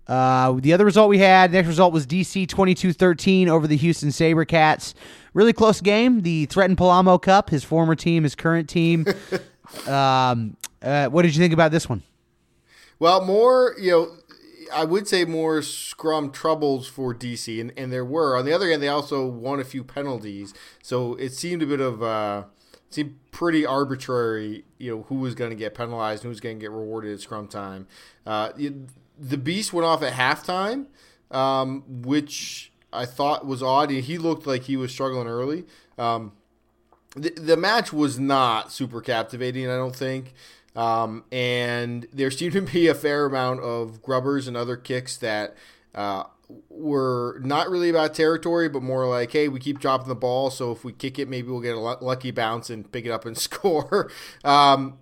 Uh, 0.07 0.53
the 0.59 0.73
other 0.73 0.85
result 0.85 1.09
we 1.09 1.19
had, 1.19 1.51
next 1.51 1.67
result 1.67 1.93
was 1.93 2.05
DC 2.05 2.45
22-13 2.45 3.47
over 3.47 3.67
the 3.67 3.77
Houston 3.77 4.09
SaberCats. 4.09 4.93
Really 5.33 5.53
close 5.53 5.79
game. 5.81 6.21
The 6.21 6.45
Thretton 6.47 6.75
Palamo 6.75 7.21
Cup, 7.21 7.49
his 7.49 7.63
former 7.63 7.95
team, 7.95 8.23
his 8.23 8.35
current 8.35 8.67
team. 8.69 9.05
um, 9.87 10.57
uh, 10.81 11.07
what 11.07 11.23
did 11.23 11.35
you 11.35 11.41
think 11.41 11.53
about 11.53 11.71
this 11.71 11.87
one? 11.89 12.03
Well, 12.99 13.23
more, 13.25 13.75
you 13.79 13.91
know, 13.91 14.11
I 14.73 14.85
would 14.85 15.07
say 15.07 15.25
more 15.25 15.61
scrum 15.61 16.31
troubles 16.31 16.87
for 16.87 17.13
DC, 17.13 17.59
and, 17.59 17.73
and 17.77 17.91
there 17.91 18.05
were. 18.05 18.37
On 18.37 18.45
the 18.45 18.53
other 18.53 18.69
hand, 18.69 18.81
they 18.81 18.87
also 18.87 19.25
won 19.25 19.59
a 19.59 19.63
few 19.63 19.83
penalties, 19.83 20.53
so 20.81 21.15
it 21.15 21.33
seemed 21.33 21.61
a 21.61 21.65
bit 21.67 21.81
of 21.81 22.01
uh, 22.01 22.43
seemed 22.89 23.17
pretty 23.31 23.65
arbitrary. 23.65 24.63
You 24.77 24.95
know, 24.95 25.01
who 25.03 25.15
was 25.15 25.35
going 25.35 25.49
to 25.49 25.55
get 25.55 25.75
penalized, 25.75 26.21
and 26.23 26.25
who 26.25 26.29
was 26.29 26.39
going 26.39 26.57
to 26.57 26.61
get 26.61 26.71
rewarded 26.71 27.13
at 27.13 27.19
scrum 27.21 27.47
time. 27.47 27.87
Uh, 28.25 28.51
you- 28.57 28.87
the 29.19 29.37
Beast 29.37 29.71
went 29.73 29.85
off 29.85 30.01
at 30.01 30.13
halftime, 30.13 30.87
um, 31.29 31.83
which 31.87 32.71
I 32.91 33.05
thought 33.05 33.45
was 33.45 33.61
odd. 33.61 33.91
He 33.91 34.17
looked 34.17 34.47
like 34.47 34.63
he 34.63 34.75
was 34.75 34.91
struggling 34.91 35.27
early. 35.27 35.65
Um, 35.99 36.31
the, 37.15 37.57
match 37.57 37.93
was 37.93 38.19
not 38.19 38.71
super 38.71 39.01
captivating, 39.01 39.69
I 39.69 39.75
don't 39.75 39.95
think. 39.95 40.33
Um, 40.75 41.23
and 41.31 42.07
there 42.11 42.31
seemed 42.31 42.53
to 42.53 42.61
be 42.61 42.87
a 42.87 42.95
fair 42.95 43.25
amount 43.25 43.61
of 43.61 44.01
grubbers 44.01 44.47
and 44.47 44.57
other 44.57 44.75
kicks 44.75 45.17
that 45.17 45.55
uh, 45.93 46.23
were 46.69 47.39
not 47.43 47.69
really 47.69 47.89
about 47.89 48.13
territory, 48.15 48.69
but 48.69 48.81
more 48.81 49.07
like, 49.07 49.31
hey, 49.31 49.47
we 49.47 49.59
keep 49.59 49.79
dropping 49.79 50.07
the 50.07 50.15
ball, 50.15 50.49
so 50.49 50.71
if 50.71 50.83
we 50.83 50.91
kick 50.91 51.19
it, 51.19 51.29
maybe 51.29 51.49
we'll 51.49 51.61
get 51.61 51.75
a 51.75 51.79
lucky 51.79 52.31
bounce 52.31 52.69
and 52.69 52.91
pick 52.91 53.05
it 53.05 53.11
up 53.11 53.25
and 53.25 53.37
score. 53.37 54.11
Um, 54.43 54.97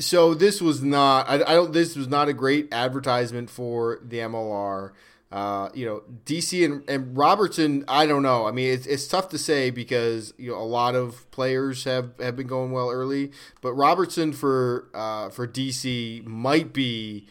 so 0.00 0.34
this 0.34 0.60
was 0.60 0.82
not, 0.82 1.28
I, 1.28 1.34
I 1.34 1.54
don't, 1.54 1.72
this 1.72 1.96
was 1.96 2.08
not 2.08 2.28
a 2.28 2.32
great 2.32 2.72
advertisement 2.72 3.50
for 3.50 4.00
the 4.02 4.18
MLR. 4.18 4.92
Uh, 5.34 5.68
you 5.74 5.84
know, 5.84 6.00
DC 6.24 6.64
and, 6.64 6.88
and 6.88 7.16
Robertson, 7.16 7.84
I 7.88 8.06
don't 8.06 8.22
know. 8.22 8.46
I 8.46 8.52
mean, 8.52 8.72
it's, 8.72 8.86
it's 8.86 9.08
tough 9.08 9.30
to 9.30 9.38
say 9.38 9.70
because 9.70 10.32
you 10.38 10.52
know 10.52 10.58
a 10.58 10.62
lot 10.62 10.94
of 10.94 11.28
players 11.32 11.82
have, 11.82 12.12
have 12.20 12.36
been 12.36 12.46
going 12.46 12.70
well 12.70 12.88
early, 12.88 13.32
but 13.60 13.72
Robertson 13.74 14.32
for 14.32 14.88
uh, 14.94 15.30
for 15.30 15.48
DC 15.48 16.24
might 16.24 16.72
be 16.72 17.26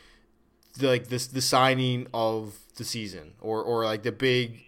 the, 0.78 0.88
like 0.88 1.08
this 1.08 1.28
the 1.28 1.40
signing 1.40 2.08
of 2.14 2.60
the 2.76 2.84
season 2.84 3.36
or 3.40 3.64
or 3.64 3.86
like 3.86 4.04
the 4.04 4.12
big 4.12 4.60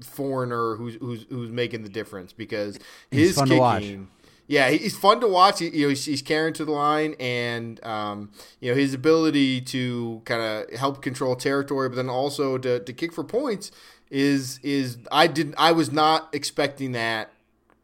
foreigner 0.00 0.76
who's 0.76 0.94
who's 0.94 1.26
who's 1.28 1.50
making 1.50 1.82
the 1.82 1.90
difference 1.90 2.32
because 2.32 2.78
his 3.10 3.36
fun 3.36 3.48
to 3.48 3.58
watch. 3.58 3.82
kicking 3.82 4.08
Yeah, 4.46 4.70
he's 4.70 4.96
fun 4.96 5.20
to 5.20 5.28
watch. 5.28 5.60
He, 5.60 5.68
you 5.68 5.82
know, 5.82 5.88
he's, 5.90 6.04
he's 6.04 6.22
carrying 6.22 6.52
to 6.54 6.64
the 6.64 6.72
line, 6.72 7.14
and 7.18 7.82
um, 7.84 8.30
you 8.60 8.70
know 8.70 8.76
his 8.76 8.92
ability 8.92 9.60
to 9.62 10.20
kind 10.24 10.42
of 10.42 10.78
help 10.78 11.00
control 11.00 11.36
territory, 11.36 11.88
but 11.88 11.96
then 11.96 12.08
also 12.08 12.58
to, 12.58 12.80
to 12.80 12.92
kick 12.92 13.12
for 13.12 13.24
points 13.24 13.70
is 14.10 14.60
is 14.62 14.98
I 15.10 15.26
didn't 15.26 15.54
I 15.56 15.72
was 15.72 15.90
not 15.90 16.28
expecting 16.34 16.92
that 16.92 17.32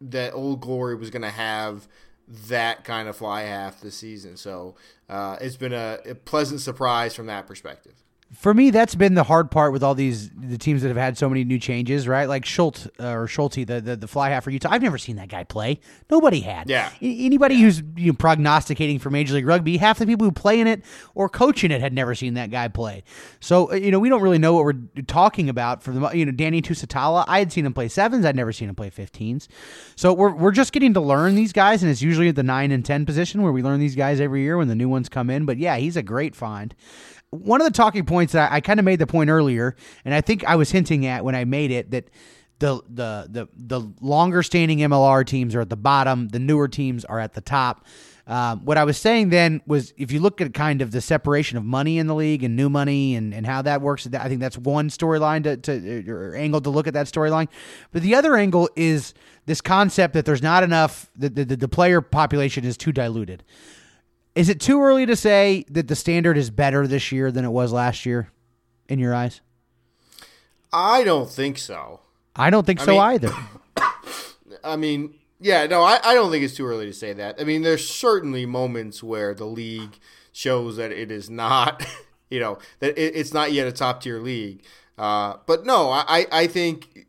that 0.01 0.35
Old 0.35 0.61
Glory 0.61 0.95
was 0.95 1.11
going 1.11 1.23
to 1.23 1.31
have 1.31 1.89
that 2.29 2.85
kind 2.85 3.09
of 3.09 3.17
fly 3.17 3.43
half 3.43 3.81
this 3.81 3.97
season. 3.97 4.37
So 4.37 4.75
uh, 5.09 5.39
it's 5.41 5.57
been 5.57 5.73
a, 5.73 5.99
a 6.05 6.15
pleasant 6.15 6.61
surprise 6.61 7.15
from 7.15 7.27
that 7.27 7.47
perspective 7.47 7.95
for 8.35 8.53
me, 8.53 8.69
that's 8.71 8.95
been 8.95 9.15
the 9.15 9.23
hard 9.23 9.51
part 9.51 9.73
with 9.73 9.83
all 9.83 9.95
these 9.95 10.29
the 10.31 10.59
teams 10.59 10.83
that 10.83 10.89
have 10.89 10.99
had 10.99 11.17
so 11.17 11.31
many 11.31 11.45
new 11.45 11.59
changes, 11.59 12.07
right? 12.07 12.29
Like 12.29 12.45
Schultz 12.45 12.87
uh, 13.01 13.13
or 13.13 13.27
Schulte, 13.27 13.67
the, 13.67 13.81
the 13.81 13.97
the 13.97 14.07
fly 14.07 14.29
half 14.29 14.45
for 14.45 14.51
Utah. 14.51 14.69
I've 14.71 14.83
never 14.83 14.99
seen 14.99 15.17
that 15.17 15.29
guy 15.29 15.45
play. 15.45 15.81
Nobody 16.11 16.41
had. 16.41 16.69
Yeah. 16.69 16.91
anybody 17.01 17.55
yeah. 17.55 17.63
who's 17.63 17.83
you 17.97 18.09
know, 18.09 18.17
prognosticating 18.19 18.99
for 18.99 19.09
Major 19.09 19.33
League 19.33 19.47
Rugby, 19.47 19.79
half 19.79 19.99
the 19.99 20.05
people 20.05 20.27
who 20.27 20.33
play 20.33 20.61
in 20.61 20.67
it 20.67 20.85
or 21.15 21.31
coaching 21.31 21.71
it 21.71 21.81
had 21.81 21.95
never 21.95 22.15
seen 22.15 22.35
that 22.35 22.51
guy 22.51 22.69
play. 22.69 23.03
So 23.41 23.73
uh, 23.73 23.77
you 23.77 23.91
know, 23.91 23.99
we 23.99 24.11
don't 24.11 24.21
really 24.21 24.39
know 24.39 24.53
what 24.53 24.65
we're 24.65 25.03
talking 25.07 25.49
about. 25.49 25.83
For 25.83 25.93
the 25.93 26.11
you 26.11 26.27
know, 26.27 26.33
Danny 26.33 26.61
Tusitala, 26.61 27.25
I 27.27 27.39
had 27.39 27.51
seen 27.51 27.65
him 27.65 27.73
play 27.73 27.89
sevens. 27.89 28.27
I'd 28.27 28.37
never 28.37 28.53
seen 28.53 28.69
him 28.69 28.75
play 28.75 28.91
15s. 28.91 29.49
So 29.97 30.13
we're 30.13 30.35
we're 30.35 30.53
just 30.53 30.73
getting 30.73 30.93
to 30.95 31.01
learn 31.01 31.35
these 31.35 31.55
guys, 31.55 31.83
and 31.83 31.91
it's 31.91 32.03
usually 32.03 32.29
at 32.29 32.37
the 32.37 32.43
nine 32.43 32.73
and 32.73 32.85
ten 32.85 33.07
position 33.07 33.41
where 33.41 33.53
we 33.53 33.63
learn 33.63 33.81
these 33.81 33.97
guys 33.97 34.21
every 34.21 34.43
year 34.43 34.59
when 34.59 34.69
the 34.69 34.75
new 34.75 34.91
ones 34.91 35.09
come 35.09 35.31
in. 35.31 35.47
But 35.47 35.57
yeah, 35.57 35.79
he's 35.79 35.97
a 35.97 36.03
great 36.03 36.37
find 36.37 36.75
one 37.31 37.61
of 37.61 37.67
the 37.67 37.73
talking 37.73 38.05
points 38.05 38.33
that 38.33 38.51
I, 38.53 38.57
I 38.57 38.61
kind 38.61 38.79
of 38.79 38.85
made 38.85 38.99
the 38.99 39.07
point 39.07 39.31
earlier, 39.31 39.77
and 40.05 40.15
I 40.15 40.21
think 40.21 40.45
I 40.45 40.57
was 40.57 40.71
hinting 40.71 41.07
at 41.07 41.25
when 41.25 41.35
I 41.35 41.45
made 41.45 41.71
it 41.71 41.91
that 41.91 42.11
the 42.59 42.83
the 42.89 43.29
the 43.31 43.49
the 43.55 43.93
longer 44.01 44.43
standing 44.43 44.79
MLR 44.79 45.25
teams 45.25 45.55
are 45.55 45.61
at 45.61 45.71
the 45.71 45.77
bottom, 45.77 46.29
the 46.29 46.39
newer 46.39 46.69
teams 46.69 47.05
are 47.05 47.21
at 47.21 47.35
the 47.35 47.41
top. 47.41 47.87
Um, 48.27 48.67
what 48.67 48.77
I 48.77 48.85
was 48.85 48.99
saying 48.99 49.31
then 49.31 49.63
was 49.67 49.95
if 49.97 50.13
you 50.13 50.21
look 50.21 50.43
at 50.43 50.53
kind 50.53 50.83
of 50.83 50.91
the 50.91 51.01
separation 51.01 51.57
of 51.57 51.65
money 51.65 51.97
in 51.97 52.07
the 52.09 52.15
league 52.15 52.45
and 52.45 52.57
new 52.57 52.69
money 52.69 53.15
and, 53.15 53.33
and 53.33 53.47
how 53.47 53.63
that 53.63 53.81
works, 53.81 54.07
I 54.07 54.29
think 54.29 54.41
that's 54.41 54.59
one 54.59 54.91
storyline 54.91 55.45
to, 55.45 55.57
to 55.57 56.11
or 56.11 56.35
angle 56.35 56.61
to 56.61 56.69
look 56.69 56.87
at 56.87 56.93
that 56.93 57.07
storyline. 57.07 57.49
But 57.91 58.03
the 58.03 58.15
other 58.15 58.37
angle 58.37 58.69
is 58.77 59.15
this 59.47 59.63
concept 59.63 60.13
that 60.13 60.27
there's 60.27 60.43
not 60.43 60.63
enough, 60.63 61.11
the, 61.17 61.31
the, 61.31 61.57
the 61.57 61.69
player 61.69 62.03
population 62.03 62.67
is 62.67 62.77
too 62.77 62.93
diluted. 62.93 63.45
Is 64.39 64.49
it 64.49 64.61
too 64.61 64.81
early 64.81 65.05
to 65.05 65.17
say 65.17 65.65
that 65.69 65.89
the 65.89 65.97
standard 65.97 66.39
is 66.39 66.49
better 66.49 66.87
this 66.87 67.11
year 67.11 67.33
than 67.33 67.45
it 67.45 67.49
was 67.49 67.73
last 67.73 68.07
year, 68.07 68.31
in 68.89 69.01
your 69.01 69.13
eyes? 69.13 69.41
I 70.73 71.03
don't 71.03 71.29
think 71.29 71.59
so. 71.59 72.03
I 72.37 72.49
don't 72.49 72.65
think 72.65 72.81
I 72.81 72.85
so 72.85 72.93
mean, 72.93 73.01
either. 73.01 73.33
I 74.63 74.77
mean, 74.77 75.15
yeah, 75.41 75.67
no, 75.67 75.83
I, 75.83 75.99
I 76.05 76.15
don't 76.15 76.31
think 76.31 76.45
it's 76.45 76.55
too 76.55 76.67
early 76.67 76.87
to 76.87 76.93
say 76.93 77.13
that. 77.15 77.41
I 77.41 77.43
mean, 77.43 77.63
there's 77.63 77.91
certainly 77.91 78.47
moments 78.47 79.03
where 79.03 79.35
the 79.35 79.45
league 79.45 79.99
shows 80.31 80.77
that 80.77 80.93
it 80.93 81.11
is 81.11 81.29
not, 81.29 81.85
you 82.31 82.39
know, 82.39 82.59
that 82.79 82.97
it, 82.97 83.17
it's 83.17 83.35
not 83.35 83.51
yet 83.51 83.67
a 83.67 83.73
top 83.73 84.03
tier 84.03 84.21
league. 84.21 84.63
Uh, 84.97 85.39
but 85.47 85.67
no, 85.67 85.91
I, 85.91 86.27
I 86.31 86.47
think 86.47 87.09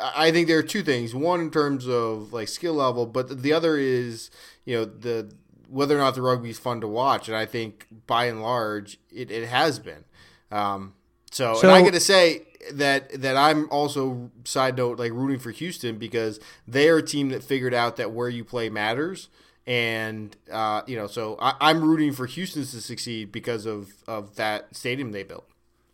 I 0.00 0.32
think 0.32 0.48
there 0.48 0.58
are 0.58 0.64
two 0.64 0.82
things. 0.82 1.14
One 1.14 1.40
in 1.40 1.52
terms 1.52 1.86
of 1.88 2.32
like 2.32 2.48
skill 2.48 2.74
level, 2.74 3.06
but 3.06 3.42
the 3.42 3.52
other 3.52 3.76
is 3.76 4.30
you 4.64 4.76
know 4.76 4.84
the 4.84 5.32
whether 5.68 5.96
or 5.96 5.98
not 5.98 6.14
the 6.14 6.22
rugby 6.22 6.50
is 6.50 6.58
fun 6.58 6.80
to 6.80 6.88
watch, 6.88 7.28
and 7.28 7.36
I 7.36 7.46
think 7.46 7.86
by 8.06 8.26
and 8.26 8.42
large 8.42 8.98
it, 9.10 9.30
it 9.30 9.48
has 9.48 9.78
been. 9.78 10.04
Um, 10.50 10.94
so, 11.30 11.54
so, 11.54 11.68
and 11.68 11.76
I 11.76 11.82
got 11.82 11.92
to 11.94 12.00
say 12.00 12.46
that 12.72 13.20
that 13.20 13.36
I'm 13.36 13.68
also 13.70 14.30
side 14.44 14.76
note 14.76 14.98
like 14.98 15.12
rooting 15.12 15.38
for 15.38 15.50
Houston 15.50 15.98
because 15.98 16.40
they 16.66 16.88
are 16.88 16.98
a 16.98 17.02
team 17.02 17.30
that 17.30 17.42
figured 17.42 17.74
out 17.74 17.96
that 17.96 18.12
where 18.12 18.28
you 18.28 18.44
play 18.44 18.70
matters, 18.70 19.28
and 19.66 20.36
uh, 20.50 20.82
you 20.86 20.96
know, 20.96 21.06
so 21.06 21.36
I, 21.40 21.70
am 21.70 21.82
rooting 21.82 22.12
for 22.12 22.26
Houston 22.26 22.62
to 22.62 22.80
succeed 22.80 23.32
because 23.32 23.66
of 23.66 23.92
of 24.06 24.36
that 24.36 24.74
stadium 24.74 25.12
they 25.12 25.24
built. 25.24 25.46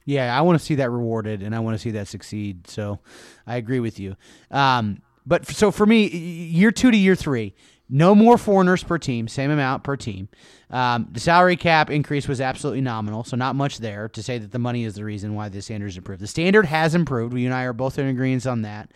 Yeah, 0.05 0.37
I 0.37 0.41
want 0.41 0.59
to 0.59 0.65
see 0.65 0.75
that 0.77 0.91
rewarded, 0.91 1.43
and 1.43 1.55
I 1.55 1.61
want 1.61 1.75
to 1.75 1.79
see 1.79 1.93
that 1.93 2.09
succeed. 2.09 2.67
So, 2.67 2.99
I 3.47 3.57
agree 3.57 3.79
with 3.79 4.01
you. 4.01 4.17
Um, 4.51 5.01
but 5.25 5.47
so 5.47 5.71
for 5.71 5.87
me, 5.87 6.09
year 6.09 6.73
two 6.73 6.91
to 6.91 6.97
year 6.97 7.15
three, 7.15 7.55
no 7.95 8.15
more 8.15 8.39
foreigners 8.39 8.83
per 8.83 8.97
team, 8.97 9.29
same 9.29 9.51
amount 9.51 9.85
per 9.85 9.97
team. 9.97 10.31
Um, 10.71 11.09
the 11.13 11.21
salary 11.21 11.57
cap 11.57 11.91
increase 11.91 12.27
was 12.27 12.41
absolutely 12.41 12.81
nominal, 12.81 13.23
so 13.23 13.37
not 13.37 13.55
much 13.55 13.79
there 13.79 14.09
to 14.09 14.23
say 14.23 14.39
that 14.39 14.51
the 14.51 14.59
money 14.59 14.85
is 14.85 14.95
the 14.95 15.05
reason 15.05 15.35
why 15.35 15.51
the 15.51 15.61
standards 15.61 15.99
improved. 15.99 16.23
The 16.23 16.27
standard 16.27 16.65
has 16.65 16.95
improved. 16.95 17.35
We 17.35 17.45
and 17.45 17.55
I 17.55 17.65
are 17.65 17.75
both 17.75 17.99
in 17.99 18.07
agreement 18.07 18.47
on 18.47 18.63
that. 18.63 18.91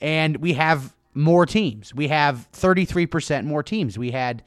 And 0.00 0.38
we 0.38 0.54
have 0.54 0.96
more 1.12 1.44
teams. 1.44 1.94
We 1.94 2.08
have 2.08 2.48
33% 2.54 3.44
more 3.44 3.62
teams. 3.62 3.98
We 3.98 4.12
had 4.12 4.42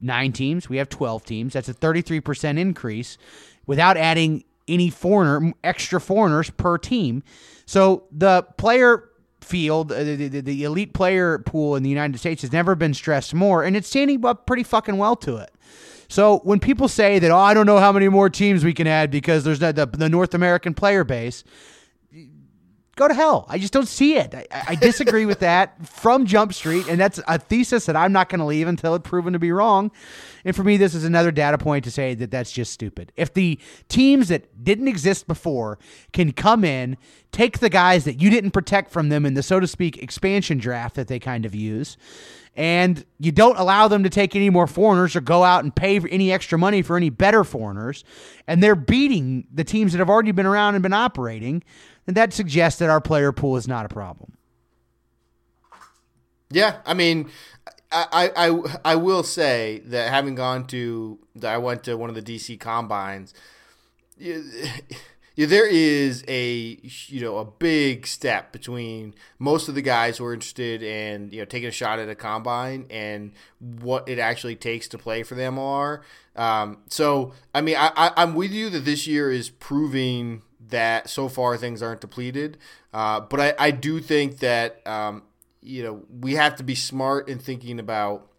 nine 0.00 0.32
teams. 0.32 0.68
We 0.68 0.78
have 0.78 0.88
12 0.88 1.24
teams. 1.24 1.52
That's 1.52 1.68
a 1.68 1.74
33% 1.74 2.58
increase 2.58 3.16
without 3.64 3.96
adding 3.96 4.42
any 4.66 4.90
foreigner, 4.90 5.52
extra 5.62 6.00
foreigners 6.00 6.50
per 6.50 6.78
team. 6.78 7.22
So 7.64 8.08
the 8.10 8.42
player 8.56 9.09
field, 9.50 9.92
uh, 9.92 10.02
the, 10.04 10.28
the, 10.28 10.40
the, 10.40 10.64
elite 10.64 10.94
player 10.94 11.38
pool 11.38 11.74
in 11.76 11.82
the 11.82 11.90
United 11.90 12.16
States 12.18 12.42
has 12.42 12.52
never 12.52 12.74
been 12.74 12.94
stressed 12.94 13.34
more, 13.34 13.64
and 13.64 13.76
it's 13.76 13.88
standing 13.88 14.24
up 14.24 14.46
pretty 14.46 14.62
fucking 14.62 14.96
well 14.96 15.16
to 15.16 15.36
it. 15.36 15.52
So 16.08 16.38
when 16.38 16.60
people 16.60 16.88
say 16.88 17.18
that, 17.18 17.30
oh, 17.30 17.36
I 17.36 17.52
don't 17.52 17.66
know 17.66 17.78
how 17.78 17.92
many 17.92 18.08
more 18.08 18.30
teams 18.30 18.64
we 18.64 18.72
can 18.72 18.86
add 18.86 19.10
because 19.10 19.44
there's 19.44 19.58
the, 19.58 19.72
the 19.92 20.08
North 20.08 20.34
American 20.34 20.72
player 20.72 21.04
base, 21.04 21.44
go 23.00 23.08
to 23.08 23.14
hell. 23.14 23.46
I 23.48 23.58
just 23.58 23.72
don't 23.72 23.88
see 23.88 24.16
it. 24.16 24.34
I, 24.34 24.46
I 24.68 24.74
disagree 24.74 25.24
with 25.24 25.40
that 25.40 25.86
from 25.86 26.26
Jump 26.26 26.52
Street, 26.52 26.86
and 26.86 27.00
that's 27.00 27.18
a 27.26 27.38
thesis 27.38 27.86
that 27.86 27.96
I'm 27.96 28.12
not 28.12 28.28
going 28.28 28.40
to 28.40 28.44
leave 28.44 28.68
until 28.68 28.94
it's 28.94 29.08
proven 29.08 29.32
to 29.32 29.38
be 29.38 29.52
wrong. 29.52 29.90
And 30.44 30.54
for 30.54 30.62
me, 30.62 30.76
this 30.76 30.94
is 30.94 31.04
another 31.04 31.30
data 31.30 31.56
point 31.56 31.84
to 31.84 31.90
say 31.90 32.14
that 32.14 32.30
that's 32.30 32.52
just 32.52 32.72
stupid. 32.72 33.10
If 33.16 33.32
the 33.32 33.58
teams 33.88 34.28
that 34.28 34.62
didn't 34.62 34.88
exist 34.88 35.26
before 35.26 35.78
can 36.12 36.32
come 36.32 36.62
in, 36.62 36.98
take 37.32 37.60
the 37.60 37.70
guys 37.70 38.04
that 38.04 38.20
you 38.20 38.28
didn't 38.28 38.50
protect 38.50 38.90
from 38.90 39.08
them 39.08 39.24
in 39.24 39.32
the 39.32 39.42
so 39.42 39.60
to 39.60 39.66
speak 39.66 40.02
expansion 40.02 40.58
draft 40.58 40.94
that 40.96 41.08
they 41.08 41.18
kind 41.18 41.46
of 41.46 41.54
use, 41.54 41.96
and 42.56 43.04
you 43.18 43.32
don't 43.32 43.56
allow 43.56 43.88
them 43.88 44.02
to 44.02 44.10
take 44.10 44.34
any 44.34 44.50
more 44.50 44.66
foreigners 44.66 45.14
or 45.14 45.20
go 45.20 45.44
out 45.44 45.64
and 45.64 45.74
pay 45.74 46.00
any 46.10 46.32
extra 46.32 46.58
money 46.58 46.82
for 46.82 46.96
any 46.96 47.10
better 47.10 47.44
foreigners, 47.44 48.04
and 48.46 48.62
they're 48.62 48.74
beating 48.74 49.46
the 49.52 49.64
teams 49.64 49.92
that 49.92 49.98
have 49.98 50.10
already 50.10 50.32
been 50.32 50.46
around 50.46 50.74
and 50.74 50.82
been 50.82 50.92
operating, 50.92 51.62
then 52.06 52.14
that 52.14 52.32
suggests 52.32 52.78
that 52.78 52.90
our 52.90 53.00
player 53.00 53.32
pool 53.32 53.56
is 53.56 53.68
not 53.68 53.86
a 53.86 53.88
problem. 53.88 54.36
Yeah, 56.50 56.78
I 56.84 56.94
mean, 56.94 57.30
I, 57.92 58.30
I 58.36 58.78
I 58.84 58.94
will 58.96 59.22
say 59.22 59.82
that 59.86 60.10
having 60.10 60.34
gone 60.34 60.66
to 60.68 61.18
I 61.42 61.58
went 61.58 61.84
to 61.84 61.94
one 61.96 62.08
of 62.08 62.16
the 62.16 62.22
DC 62.22 62.58
combines. 62.58 63.34
You, 65.40 65.46
there 65.46 65.66
is 65.66 66.22
a 66.28 66.78
you 66.82 67.22
know 67.22 67.38
a 67.38 67.46
big 67.46 68.06
step 68.06 68.52
between 68.52 69.14
most 69.38 69.68
of 69.68 69.74
the 69.74 69.80
guys 69.80 70.18
who 70.18 70.26
are 70.26 70.34
interested 70.34 70.82
in 70.82 71.30
you 71.32 71.38
know 71.38 71.46
taking 71.46 71.66
a 71.66 71.72
shot 71.72 71.98
at 71.98 72.10
a 72.10 72.14
combine 72.14 72.84
and 72.90 73.32
what 73.58 74.06
it 74.06 74.18
actually 74.18 74.56
takes 74.56 74.86
to 74.88 74.98
play 74.98 75.22
for 75.22 75.36
the 75.36 75.42
MLR. 75.44 76.02
Um, 76.36 76.82
so 76.88 77.32
I 77.54 77.62
mean 77.62 77.76
I, 77.76 77.90
I 77.96 78.12
I'm 78.18 78.34
with 78.34 78.50
you 78.50 78.68
that 78.68 78.84
this 78.84 79.06
year 79.06 79.30
is 79.30 79.48
proving 79.48 80.42
that 80.68 81.08
so 81.08 81.30
far 81.30 81.56
things 81.56 81.82
aren't 81.82 82.02
depleted, 82.02 82.58
uh, 82.92 83.20
but 83.20 83.40
I 83.40 83.54
I 83.58 83.70
do 83.70 83.98
think 84.00 84.40
that 84.40 84.86
um, 84.86 85.22
you 85.62 85.82
know, 85.82 86.02
we 86.20 86.34
have 86.34 86.56
to 86.56 86.62
be 86.62 86.74
smart 86.74 87.28
in 87.28 87.38
thinking 87.38 87.78
about 87.78 88.29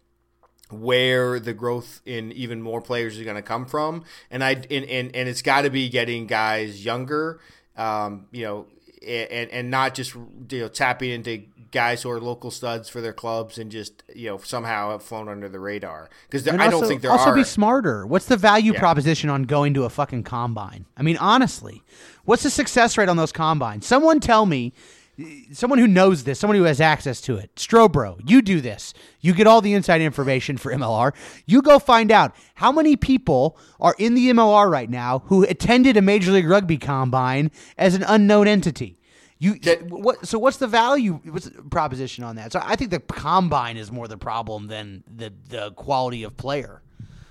where 0.72 1.38
the 1.38 1.52
growth 1.52 2.00
in 2.06 2.32
even 2.32 2.62
more 2.62 2.80
players 2.80 3.18
is 3.18 3.24
going 3.24 3.36
to 3.36 3.42
come 3.42 3.66
from, 3.66 4.04
and 4.30 4.42
I 4.42 4.52
and 4.52 4.84
and, 4.84 5.14
and 5.14 5.28
it's 5.28 5.42
got 5.42 5.62
to 5.62 5.70
be 5.70 5.88
getting 5.88 6.26
guys 6.26 6.84
younger, 6.84 7.40
um, 7.76 8.26
you 8.32 8.44
know, 8.44 8.66
and 9.06 9.50
and 9.50 9.70
not 9.70 9.94
just 9.94 10.14
you 10.14 10.60
know 10.60 10.68
tapping 10.68 11.10
into 11.10 11.44
guys 11.72 12.02
who 12.02 12.10
are 12.10 12.20
local 12.20 12.50
studs 12.50 12.88
for 12.88 13.00
their 13.00 13.12
clubs 13.12 13.58
and 13.58 13.70
just 13.70 14.02
you 14.14 14.28
know 14.28 14.38
somehow 14.38 14.90
have 14.90 15.02
flown 15.02 15.28
under 15.28 15.48
the 15.48 15.58
radar 15.58 16.08
because 16.30 16.46
I 16.46 16.68
don't 16.68 16.86
think 16.86 17.02
there 17.02 17.10
also 17.10 17.30
are. 17.30 17.34
be 17.34 17.44
smarter. 17.44 18.06
What's 18.06 18.26
the 18.26 18.36
value 18.36 18.74
yeah. 18.74 18.78
proposition 18.78 19.30
on 19.30 19.44
going 19.44 19.74
to 19.74 19.84
a 19.84 19.90
fucking 19.90 20.22
combine? 20.22 20.86
I 20.96 21.02
mean, 21.02 21.16
honestly, 21.16 21.82
what's 22.24 22.42
the 22.42 22.50
success 22.50 22.96
rate 22.96 23.08
on 23.08 23.16
those 23.16 23.32
combines? 23.32 23.86
Someone 23.86 24.20
tell 24.20 24.46
me 24.46 24.72
someone 25.52 25.78
who 25.78 25.86
knows 25.86 26.24
this, 26.24 26.38
someone 26.38 26.56
who 26.56 26.64
has 26.64 26.80
access 26.80 27.20
to 27.22 27.36
it. 27.36 27.54
Strobro, 27.56 28.20
you 28.24 28.42
do 28.42 28.60
this. 28.60 28.94
You 29.20 29.34
get 29.34 29.46
all 29.46 29.60
the 29.60 29.74
inside 29.74 30.00
information 30.00 30.56
for 30.56 30.72
MLR. 30.72 31.12
You 31.46 31.62
go 31.62 31.78
find 31.78 32.10
out 32.10 32.34
how 32.54 32.72
many 32.72 32.96
people 32.96 33.58
are 33.80 33.94
in 33.98 34.14
the 34.14 34.30
MLR 34.30 34.70
right 34.70 34.90
now 34.90 35.20
who 35.26 35.44
attended 35.44 35.96
a 35.96 36.02
Major 36.02 36.32
League 36.32 36.48
Rugby 36.48 36.78
combine 36.78 37.50
as 37.76 37.94
an 37.94 38.04
unknown 38.06 38.48
entity. 38.48 38.98
You 39.38 39.58
what? 39.88 40.24
So 40.24 40.38
what's 40.38 40.58
the 40.58 40.68
value? 40.68 41.14
What's 41.24 41.46
the 41.46 41.62
proposition 41.62 42.22
on 42.22 42.36
that? 42.36 42.52
So 42.52 42.60
I 42.62 42.76
think 42.76 42.92
the 42.92 43.00
combine 43.00 43.76
is 43.76 43.90
more 43.90 44.06
the 44.06 44.16
problem 44.16 44.68
than 44.68 45.02
the 45.12 45.32
the 45.48 45.72
quality 45.72 46.22
of 46.22 46.36
player. 46.36 46.80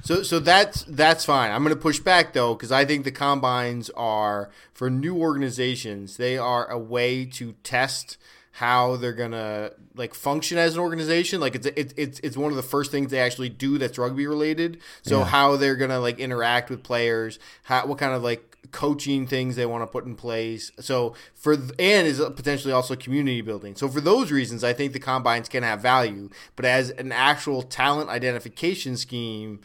So 0.03 0.23
so 0.23 0.39
that's 0.39 0.83
that's 0.83 1.25
fine. 1.25 1.51
I'm 1.51 1.63
going 1.63 1.75
to 1.75 1.81
push 1.81 1.99
back 1.99 2.33
though 2.33 2.55
because 2.55 2.71
I 2.71 2.85
think 2.85 3.03
the 3.03 3.11
combines 3.11 3.89
are 3.91 4.49
for 4.73 4.89
new 4.89 5.15
organizations. 5.17 6.17
They 6.17 6.37
are 6.37 6.69
a 6.69 6.77
way 6.77 7.25
to 7.25 7.53
test 7.63 8.17
how 8.55 8.97
they're 8.97 9.13
gonna 9.13 9.71
like 9.95 10.13
function 10.13 10.57
as 10.57 10.73
an 10.75 10.81
organization. 10.81 11.39
Like 11.39 11.55
it's 11.55 11.67
it's 11.67 11.93
it's 11.95 12.19
it's 12.19 12.35
one 12.37 12.51
of 12.51 12.57
the 12.57 12.63
first 12.63 12.91
things 12.91 13.09
they 13.11 13.19
actually 13.19 13.47
do 13.49 13.77
that's 13.77 13.97
rugby 13.97 14.27
related. 14.27 14.79
So 15.03 15.19
Yeah. 15.19 15.25
how 15.25 15.55
they're 15.55 15.77
gonna 15.77 15.99
like 15.99 16.19
interact 16.19 16.69
with 16.69 16.83
players, 16.83 17.39
how 17.63 17.85
what 17.87 17.97
kind 17.97 18.13
of 18.13 18.21
like 18.23 18.47
coaching 18.71 19.25
things 19.25 19.55
they 19.55 19.65
want 19.65 19.83
to 19.83 19.87
put 19.87 20.05
in 20.05 20.15
place. 20.15 20.71
So 20.79 21.15
for 21.33 21.55
th- 21.55 21.71
and 21.79 22.05
is 22.07 22.19
potentially 22.19 22.73
also 22.73 22.95
community 22.95 23.41
building. 23.41 23.75
So 23.75 23.87
for 23.87 24.01
those 24.01 24.31
reasons, 24.31 24.63
I 24.63 24.73
think 24.73 24.93
the 24.93 24.99
combines 24.99 25.47
can 25.47 25.63
have 25.63 25.81
value. 25.81 26.29
But 26.55 26.65
as 26.65 26.89
an 26.91 27.11
actual 27.11 27.61
talent 27.63 28.09
identification 28.09 28.97
scheme, 28.97 29.61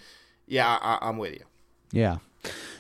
yeah, 0.47 0.67
I, 0.81 0.99
I'm 1.03 1.19
with 1.19 1.35
you. 1.35 1.45
Yeah. 1.93 2.19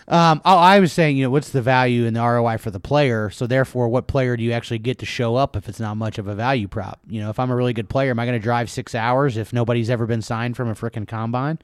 Um, 0.09 0.41
oh, 0.45 0.57
I 0.57 0.79
was 0.79 0.93
saying, 0.93 1.17
you 1.17 1.25
know, 1.25 1.31
what's 1.31 1.51
the 1.51 1.63
value 1.63 2.07
and 2.07 2.15
the 2.15 2.21
ROI 2.21 2.59
for 2.59 2.71
the 2.71 2.79
player? 2.79 3.29
So 3.31 3.47
therefore, 3.49 3.89
what 3.89 4.07
player 4.07 4.37
do 4.37 4.45
you 4.45 4.53
actually 4.53 4.79
get 4.79 4.99
to 5.01 5.07
show 5.07 5.35
up 5.35 5.57
if 5.57 5.69
it's 5.69 5.81
not 5.81 5.97
much 5.97 6.19
of 6.19 6.29
a 6.29 6.35
value 6.35 6.69
prop? 6.69 7.01
You 7.09 7.21
know, 7.21 7.31
if 7.31 7.41
I'm 7.41 7.51
a 7.51 7.57
really 7.57 7.73
good 7.73 7.89
player, 7.89 8.11
am 8.11 8.21
I 8.21 8.25
going 8.25 8.39
to 8.39 8.43
drive 8.43 8.71
six 8.71 8.95
hours 8.95 9.37
if 9.37 9.53
nobody's 9.53 9.91
ever 9.91 10.07
been 10.07 10.23
signed 10.23 10.57
from 10.57 10.69
a 10.69 10.75
freaking 10.75 11.09
combine? 11.09 11.59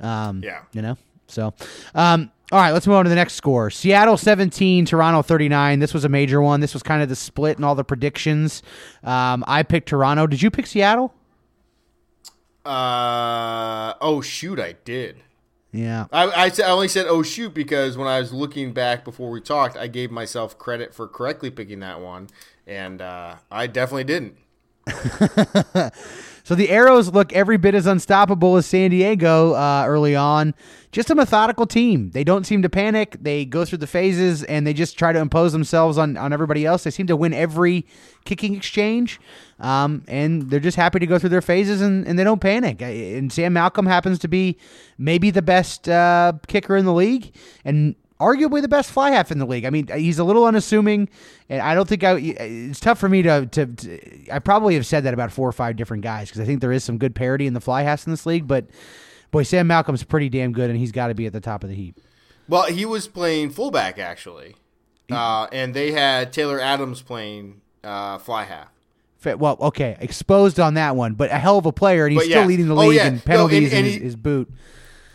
Um, 0.00 0.42
Yeah. 0.42 0.62
You 0.72 0.82
know. 0.82 0.98
So, 1.28 1.54
um, 1.94 2.30
all 2.52 2.60
right, 2.60 2.70
let's 2.70 2.86
move 2.86 2.96
on 2.96 3.04
to 3.04 3.08
the 3.08 3.16
next 3.16 3.34
score. 3.34 3.70
Seattle 3.70 4.16
17, 4.16 4.84
Toronto 4.86 5.22
39. 5.22 5.80
This 5.80 5.92
was 5.92 6.04
a 6.04 6.08
major 6.08 6.40
one. 6.40 6.60
This 6.60 6.74
was 6.74 6.82
kind 6.82 7.02
of 7.02 7.08
the 7.08 7.16
split 7.16 7.58
in 7.58 7.64
all 7.64 7.74
the 7.74 7.84
predictions. 7.84 8.62
Um, 9.02 9.44
I 9.46 9.62
picked 9.64 9.88
Toronto. 9.88 10.26
Did 10.28 10.42
you 10.42 10.50
pick 10.50 10.66
Seattle? 10.66 11.12
Uh 12.64 13.94
oh 14.00 14.20
shoot, 14.20 14.58
I 14.58 14.74
did. 14.84 15.22
Yeah. 15.72 16.06
I, 16.12 16.44
I, 16.44 16.48
said- 16.48 16.66
I 16.66 16.70
only 16.70 16.88
said 16.88 17.06
oh 17.06 17.22
shoot 17.22 17.52
because 17.54 17.96
when 17.96 18.08
I 18.08 18.18
was 18.20 18.32
looking 18.32 18.72
back 18.72 19.04
before 19.04 19.30
we 19.30 19.40
talked, 19.40 19.76
I 19.76 19.86
gave 19.88 20.10
myself 20.10 20.58
credit 20.58 20.94
for 20.94 21.06
correctly 21.08 21.50
picking 21.50 21.80
that 21.80 22.00
one, 22.00 22.28
and 22.66 23.02
uh, 23.02 23.36
I 23.50 23.66
definitely 23.66 24.04
didn't. 24.04 24.36
So 26.46 26.54
the 26.54 26.70
Arrows 26.70 27.12
look 27.12 27.32
every 27.32 27.56
bit 27.56 27.74
as 27.74 27.86
unstoppable 27.86 28.54
as 28.54 28.66
San 28.66 28.90
Diego 28.90 29.54
uh, 29.54 29.82
early 29.84 30.14
on. 30.14 30.54
Just 30.92 31.10
a 31.10 31.14
methodical 31.16 31.66
team. 31.66 32.12
They 32.12 32.22
don't 32.22 32.46
seem 32.46 32.62
to 32.62 32.68
panic. 32.68 33.16
They 33.20 33.44
go 33.44 33.64
through 33.64 33.78
the 33.78 33.88
phases 33.88 34.44
and 34.44 34.64
they 34.64 34.72
just 34.72 34.96
try 34.96 35.10
to 35.10 35.18
impose 35.18 35.50
themselves 35.50 35.98
on, 35.98 36.16
on 36.16 36.32
everybody 36.32 36.64
else. 36.64 36.84
They 36.84 36.92
seem 36.92 37.08
to 37.08 37.16
win 37.16 37.34
every 37.34 37.84
kicking 38.24 38.54
exchange. 38.54 39.20
Um, 39.58 40.04
and 40.06 40.48
they're 40.48 40.60
just 40.60 40.76
happy 40.76 41.00
to 41.00 41.06
go 41.06 41.18
through 41.18 41.30
their 41.30 41.42
phases 41.42 41.80
and, 41.80 42.06
and 42.06 42.16
they 42.16 42.22
don't 42.22 42.40
panic. 42.40 42.80
And 42.80 43.32
Sam 43.32 43.52
Malcolm 43.52 43.86
happens 43.86 44.20
to 44.20 44.28
be 44.28 44.56
maybe 44.98 45.32
the 45.32 45.42
best 45.42 45.88
uh, 45.88 46.34
kicker 46.46 46.76
in 46.76 46.84
the 46.84 46.94
league 46.94 47.34
and 47.64 47.96
arguably 48.20 48.62
the 48.62 48.68
best 48.68 48.90
fly 48.90 49.10
half 49.10 49.30
in 49.30 49.38
the 49.38 49.46
league. 49.46 49.64
I 49.64 49.70
mean, 49.70 49.88
he's 49.88 50.18
a 50.18 50.24
little 50.24 50.44
unassuming, 50.46 51.08
and 51.48 51.60
I 51.60 51.74
don't 51.74 51.88
think 51.88 52.02
I. 52.04 52.12
It's 52.16 52.80
tough 52.80 52.98
for 52.98 53.08
me 53.08 53.22
to. 53.22 53.46
to, 53.46 53.66
to 53.66 54.30
I 54.32 54.38
probably 54.38 54.74
have 54.74 54.86
said 54.86 55.04
that 55.04 55.14
about 55.14 55.32
four 55.32 55.48
or 55.48 55.52
five 55.52 55.76
different 55.76 56.02
guys 56.02 56.28
because 56.28 56.40
I 56.40 56.44
think 56.44 56.60
there 56.60 56.72
is 56.72 56.84
some 56.84 56.98
good 56.98 57.14
parity 57.14 57.46
in 57.46 57.54
the 57.54 57.60
fly 57.60 57.82
halves 57.82 58.06
in 58.06 58.12
this 58.12 58.26
league. 58.26 58.46
But 58.48 58.66
boy, 59.30 59.42
Sam 59.42 59.66
Malcolm's 59.66 60.02
pretty 60.04 60.28
damn 60.28 60.52
good, 60.52 60.70
and 60.70 60.78
he's 60.78 60.92
got 60.92 61.08
to 61.08 61.14
be 61.14 61.26
at 61.26 61.32
the 61.32 61.40
top 61.40 61.62
of 61.64 61.70
the 61.70 61.76
heap. 61.76 61.98
Well, 62.48 62.64
he 62.64 62.84
was 62.86 63.08
playing 63.08 63.50
fullback 63.50 63.98
actually, 63.98 64.54
uh, 65.10 65.48
and 65.52 65.74
they 65.74 65.92
had 65.92 66.32
Taylor 66.32 66.60
Adams 66.60 67.02
playing 67.02 67.60
uh, 67.82 68.18
fly 68.18 68.44
half. 68.44 68.68
Well, 69.24 69.56
okay, 69.60 69.96
exposed 69.98 70.60
on 70.60 70.74
that 70.74 70.94
one, 70.94 71.14
but 71.14 71.30
a 71.32 71.38
hell 71.38 71.58
of 71.58 71.66
a 71.66 71.72
player, 71.72 72.04
and 72.06 72.12
he's 72.12 72.22
But 72.22 72.30
still 72.30 72.44
leading 72.46 72.68
the 72.68 72.76
Oh, 72.76 72.86
league 72.86 72.94
yeah. 72.96 73.08
in 73.08 73.14
No, 73.16 73.20
penalties 73.24 73.64
and- 73.64 73.66
and, 73.72 73.74
and 73.78 73.86
his, 73.86 73.94
he- 73.96 74.00
his 74.02 74.14
boot. 74.16 74.52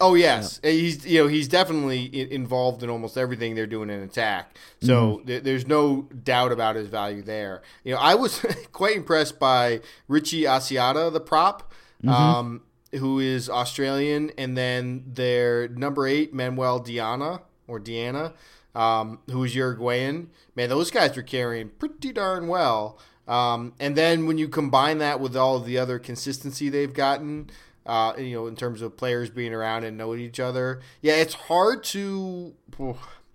Oh 0.01 0.15
yes, 0.15 0.59
he's 0.63 1.05
you 1.05 1.21
know 1.23 1.27
he's 1.27 1.47
definitely 1.47 2.31
involved 2.33 2.83
in 2.83 2.89
almost 2.89 3.17
everything 3.17 3.55
they're 3.55 3.67
doing 3.67 3.89
in 3.89 4.01
attack. 4.01 4.57
So 4.81 5.17
Mm-hmm. 5.17 5.27
th- 5.27 5.43
there's 5.43 5.67
no 5.67 6.03
doubt 6.23 6.51
about 6.51 6.75
his 6.75 6.87
value 6.87 7.21
there. 7.21 7.61
You 7.83 7.93
know, 7.93 7.99
I 7.99 8.15
was 8.15 8.43
quite 8.71 8.95
impressed 8.97 9.39
by 9.39 9.81
Richie 10.07 10.43
Asiata, 10.43 11.11
the 11.13 11.19
prop, 11.21 11.71
Mm-hmm. 12.03 12.09
um, 12.09 12.61
who 12.93 13.19
is 13.19 13.49
Australian, 13.49 14.31
and 14.37 14.57
then 14.57 15.03
their 15.07 15.67
number 15.69 16.07
eight 16.07 16.33
Manuel 16.33 16.79
Diana 16.79 17.41
or 17.67 17.79
Diana, 17.79 18.33
um, 18.75 19.19
who 19.29 19.43
is 19.45 19.55
Uruguayan. 19.55 20.29
Man, 20.55 20.67
those 20.69 20.91
guys 20.91 21.15
are 21.17 21.21
carrying 21.23 21.69
pretty 21.69 22.11
darn 22.11 22.47
well. 22.47 22.97
Um, 23.27 23.73
and 23.79 23.95
then 23.95 24.25
when 24.25 24.37
you 24.37 24.49
combine 24.49 24.97
that 24.97 25.19
with 25.21 25.37
all 25.37 25.55
of 25.55 25.65
the 25.65 25.77
other 25.77 25.99
consistency 25.99 26.67
they've 26.69 26.93
gotten, 26.93 27.49
uh, 27.85 28.13
you 28.17 28.33
know, 28.33 28.47
in 28.47 28.55
terms 28.55 28.81
of 28.81 28.95
players 28.97 29.29
being 29.29 29.53
around 29.53 29.83
and 29.83 29.97
knowing 29.97 30.19
each 30.19 30.39
other, 30.39 30.81
yeah, 31.01 31.15
it's 31.15 31.33
hard 31.33 31.83
to. 31.85 32.53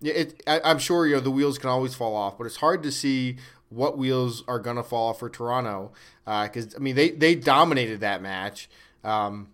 It, 0.03 0.43
I, 0.47 0.61
I'm 0.65 0.79
sure 0.79 1.07
you 1.07 1.15
know 1.15 1.21
the 1.21 1.31
wheels 1.31 1.59
can 1.59 1.71
always 1.71 1.95
fall 1.95 2.15
off, 2.15 2.39
but 2.39 2.47
it's 2.47 2.57
hard 2.57 2.83
to 2.85 2.93
see 2.93 3.37
what 3.69 3.99
wheels 3.99 4.45
are 4.47 4.59
gonna 4.59 4.83
fall 4.83 5.11
off 5.11 5.19
for 5.19 5.29
Toronto 5.29 5.93
because 6.25 6.75
I 6.75 6.79
mean 6.79 6.95
they 6.95 7.11
they 7.11 7.35
dominated 7.35 8.01
that 8.01 8.23
match, 8.23 8.69
um, 9.05 9.49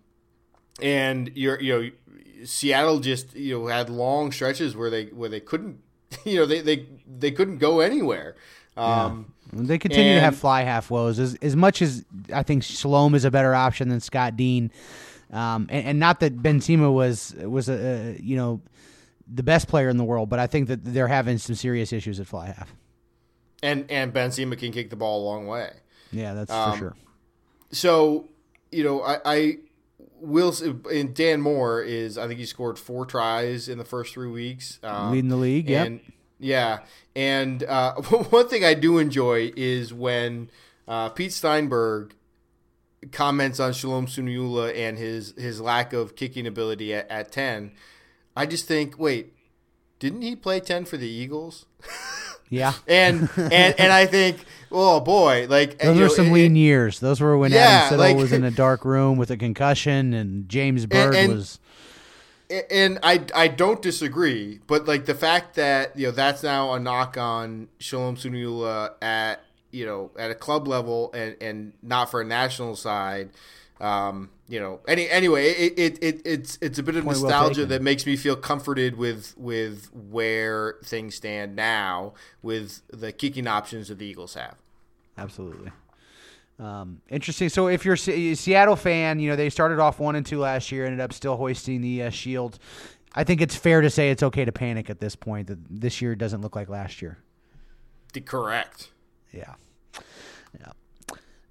and 0.81 1.31
you're 1.33 1.59
you 1.59 1.73
know 1.73 1.89
Seattle 2.45 2.99
just 2.99 3.35
you 3.35 3.59
know 3.59 3.67
had 3.67 3.89
long 3.89 4.31
stretches 4.31 4.75
where 4.75 4.89
they 4.89 5.05
where 5.05 5.29
they 5.29 5.39
couldn't 5.39 5.79
you 6.25 6.37
know 6.37 6.45
they 6.45 6.61
they, 6.61 6.85
they 7.07 7.31
couldn't 7.31 7.57
go 7.57 7.79
anywhere. 7.79 8.35
Um, 8.75 9.33
They 9.55 9.77
continue 9.77 10.15
to 10.15 10.19
have 10.21 10.35
fly 10.37 10.63
half 10.63 10.89
woes 10.89 11.19
as 11.19 11.35
as 11.35 11.55
much 11.55 11.81
as 11.81 12.05
I 12.33 12.43
think 12.43 12.63
Shalom 12.63 13.15
is 13.15 13.25
a 13.25 13.31
better 13.31 13.53
option 13.53 13.89
than 13.89 13.99
Scott 13.99 14.35
Dean, 14.35 14.71
um, 15.31 15.67
and, 15.69 15.87
and 15.87 15.99
not 15.99 16.19
that 16.21 16.37
Benzema 16.41 16.91
was 16.93 17.33
was 17.37 17.69
a, 17.69 17.73
uh 17.73 18.17
you 18.19 18.35
know 18.35 18.61
the 19.27 19.43
best 19.43 19.67
player 19.67 19.89
in 19.89 19.97
the 19.97 20.03
world, 20.03 20.29
but 20.29 20.39
I 20.39 20.47
think 20.47 20.67
that 20.67 20.83
they're 20.83 21.07
having 21.07 21.37
some 21.37 21.55
serious 21.55 21.93
issues 21.93 22.19
at 22.19 22.27
fly 22.27 22.47
half. 22.47 22.73
and 23.61 23.89
and 23.89 24.13
Benzema 24.13 24.57
can 24.57 24.71
kick 24.71 24.89
the 24.89 24.95
ball 24.95 25.23
a 25.23 25.25
long 25.25 25.47
way. 25.47 25.71
Yeah, 26.11 26.33
that's 26.33 26.51
Um, 26.51 26.71
for 26.73 26.77
sure. 26.77 26.95
So, 27.71 28.27
you 28.71 28.83
know, 28.83 29.01
I, 29.01 29.19
I 29.25 29.57
will. 30.19 30.53
And 30.91 31.13
Dan 31.15 31.41
Moore 31.41 31.81
is, 31.81 32.17
I 32.19 32.27
think 32.27 32.39
he 32.39 32.45
scored 32.45 32.77
four 32.77 33.05
tries 33.05 33.67
in 33.67 33.77
the 33.79 33.85
first 33.85 34.13
three 34.13 34.29
weeks, 34.29 34.79
um, 34.83 35.11
Leading 35.11 35.29
the 35.29 35.37
league, 35.37 35.69
yep. 35.69 35.91
And 36.43 36.49
yeah, 36.49 36.79
and 37.15 37.63
uh, 37.63 37.95
one 38.01 38.47
thing 38.49 38.63
I 38.65 38.73
do 38.73 38.97
enjoy 38.97 39.51
is 39.55 39.93
when 39.93 40.49
uh, 40.87 41.09
Pete 41.09 41.31
Steinberg 41.33 42.13
comments 43.11 43.59
on 43.59 43.73
Shalom 43.73 44.07
Suniula 44.07 44.75
and 44.75 44.97
his 44.97 45.33
his 45.37 45.59
lack 45.61 45.93
of 45.93 46.15
kicking 46.15 46.45
ability 46.45 46.93
at, 46.93 47.09
at 47.09 47.31
ten. 47.31 47.71
I 48.35 48.45
just 48.45 48.67
think, 48.67 48.97
wait, 48.99 49.33
didn't 49.99 50.21
he 50.23 50.35
play 50.35 50.59
ten 50.59 50.85
for 50.85 50.97
the 50.97 51.07
Eagles? 51.07 51.65
Yeah, 52.49 52.73
And 52.87 53.29
and 53.35 53.73
and 53.79 53.91
I 53.91 54.05
think, 54.05 54.37
oh 54.71 54.99
boy, 54.99 55.47
like 55.49 55.79
those 55.79 55.97
were 55.97 56.03
know, 56.03 56.07
some 56.09 56.27
it- 56.27 56.33
lean 56.33 56.55
years. 56.55 56.99
Those 56.99 57.19
were 57.19 57.35
when 57.35 57.51
Yeah, 57.51 57.57
Adam 57.61 57.89
Siddall 57.89 58.05
like- 58.05 58.17
was 58.17 58.31
in 58.31 58.43
a 58.43 58.51
dark 58.51 58.85
room 58.85 59.17
with 59.17 59.31
a 59.31 59.37
concussion, 59.37 60.13
and 60.13 60.47
James 60.47 60.85
Bird 60.85 61.15
and- 61.15 61.33
was. 61.33 61.59
And 62.69 62.99
I 63.03 63.25
I 63.33 63.47
don't 63.47 63.81
disagree, 63.81 64.59
but 64.67 64.87
like 64.87 65.05
the 65.05 65.15
fact 65.15 65.55
that 65.55 65.97
you 65.97 66.07
know 66.07 66.11
that's 66.11 66.43
now 66.43 66.73
a 66.73 66.79
knock 66.79 67.17
on 67.17 67.69
Shalom 67.79 68.15
Suniula 68.15 68.93
at 69.01 69.43
you 69.71 69.85
know 69.85 70.11
at 70.17 70.31
a 70.31 70.35
club 70.35 70.67
level 70.67 71.11
and 71.13 71.35
and 71.41 71.73
not 71.81 72.11
for 72.11 72.21
a 72.21 72.25
national 72.25 72.75
side. 72.75 73.31
Um, 73.81 74.29
you 74.47 74.59
know, 74.59 74.81
any 74.87 75.09
anyway, 75.09 75.49
it, 75.49 75.73
it, 75.77 76.03
it 76.03 76.21
it's 76.25 76.57
it's 76.61 76.77
a 76.77 76.83
bit 76.83 76.95
of 76.95 77.05
Point 77.05 77.19
nostalgia 77.19 77.55
taken. 77.55 77.69
that 77.69 77.81
makes 77.81 78.05
me 78.05 78.15
feel 78.15 78.35
comforted 78.35 78.97
with 78.97 79.33
with 79.37 79.89
where 79.93 80.75
things 80.83 81.15
stand 81.15 81.55
now 81.55 82.13
with 82.41 82.81
the 82.89 83.11
kicking 83.11 83.47
options 83.47 83.87
that 83.87 83.97
the 83.97 84.05
Eagles 84.05 84.35
have. 84.35 84.55
Absolutely. 85.17 85.71
Um, 86.59 87.01
interesting. 87.09 87.49
So, 87.49 87.67
if 87.67 87.83
you're 87.83 87.95
a 87.95 88.35
Seattle 88.35 88.75
fan, 88.75 89.19
you 89.19 89.29
know 89.29 89.35
they 89.35 89.49
started 89.49 89.79
off 89.79 89.99
one 89.99 90.15
and 90.15 90.25
two 90.25 90.39
last 90.39 90.71
year, 90.71 90.85
ended 90.85 91.01
up 91.01 91.13
still 91.13 91.35
hoisting 91.35 91.81
the 91.81 92.03
uh, 92.03 92.09
shield. 92.09 92.59
I 93.15 93.23
think 93.23 93.41
it's 93.41 93.55
fair 93.55 93.81
to 93.81 93.89
say 93.89 94.09
it's 94.09 94.23
okay 94.23 94.45
to 94.45 94.51
panic 94.51 94.89
at 94.89 94.99
this 94.99 95.15
point. 95.15 95.47
That 95.47 95.59
this 95.69 96.01
year 96.01 96.15
doesn't 96.15 96.41
look 96.41 96.55
like 96.55 96.69
last 96.69 97.01
year. 97.01 97.17
The 98.13 98.21
correct. 98.21 98.91
Yeah. 99.31 99.53
Yeah. 100.59 100.71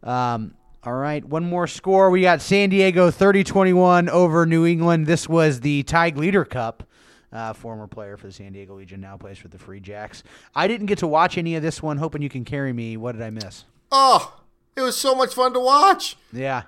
Um, 0.03 0.55
all 0.84 0.94
right. 0.94 1.24
One 1.24 1.44
more 1.44 1.66
score. 1.66 2.11
We 2.11 2.22
got 2.22 2.40
San 2.40 2.70
Diego 2.70 3.11
30 3.11 3.44
21 3.44 4.09
over 4.09 4.46
New 4.46 4.66
England. 4.66 5.07
This 5.07 5.28
was 5.28 5.61
the 5.61 5.82
Tig 5.84 6.16
Leader 6.16 6.44
Cup. 6.44 6.84
Uh, 7.32 7.53
former 7.53 7.86
player 7.86 8.16
for 8.16 8.26
the 8.26 8.32
San 8.32 8.53
Diego 8.53 8.74
Legion 8.76 9.00
now 9.00 9.16
plays 9.16 9.38
for 9.38 9.48
the 9.48 9.59
Free 9.59 9.80
Jacks. 9.80 10.22
I 10.55 10.68
didn't 10.68 10.86
get 10.86 10.98
to 10.98 11.07
watch 11.07 11.38
any 11.38 11.55
of 11.57 11.62
this 11.62 11.82
one. 11.82 11.96
Hoping 11.96 12.20
you 12.20 12.28
can 12.28 12.44
carry 12.44 12.72
me. 12.72 12.96
What 12.96 13.12
did 13.12 13.22
I 13.22 13.30
miss? 13.30 13.64
Oh, 13.90 14.34
it 14.76 14.80
was 14.80 14.96
so 14.96 15.14
much 15.14 15.34
fun 15.34 15.52
to 15.54 15.60
watch. 15.60 16.16
Yeah. 16.32 16.62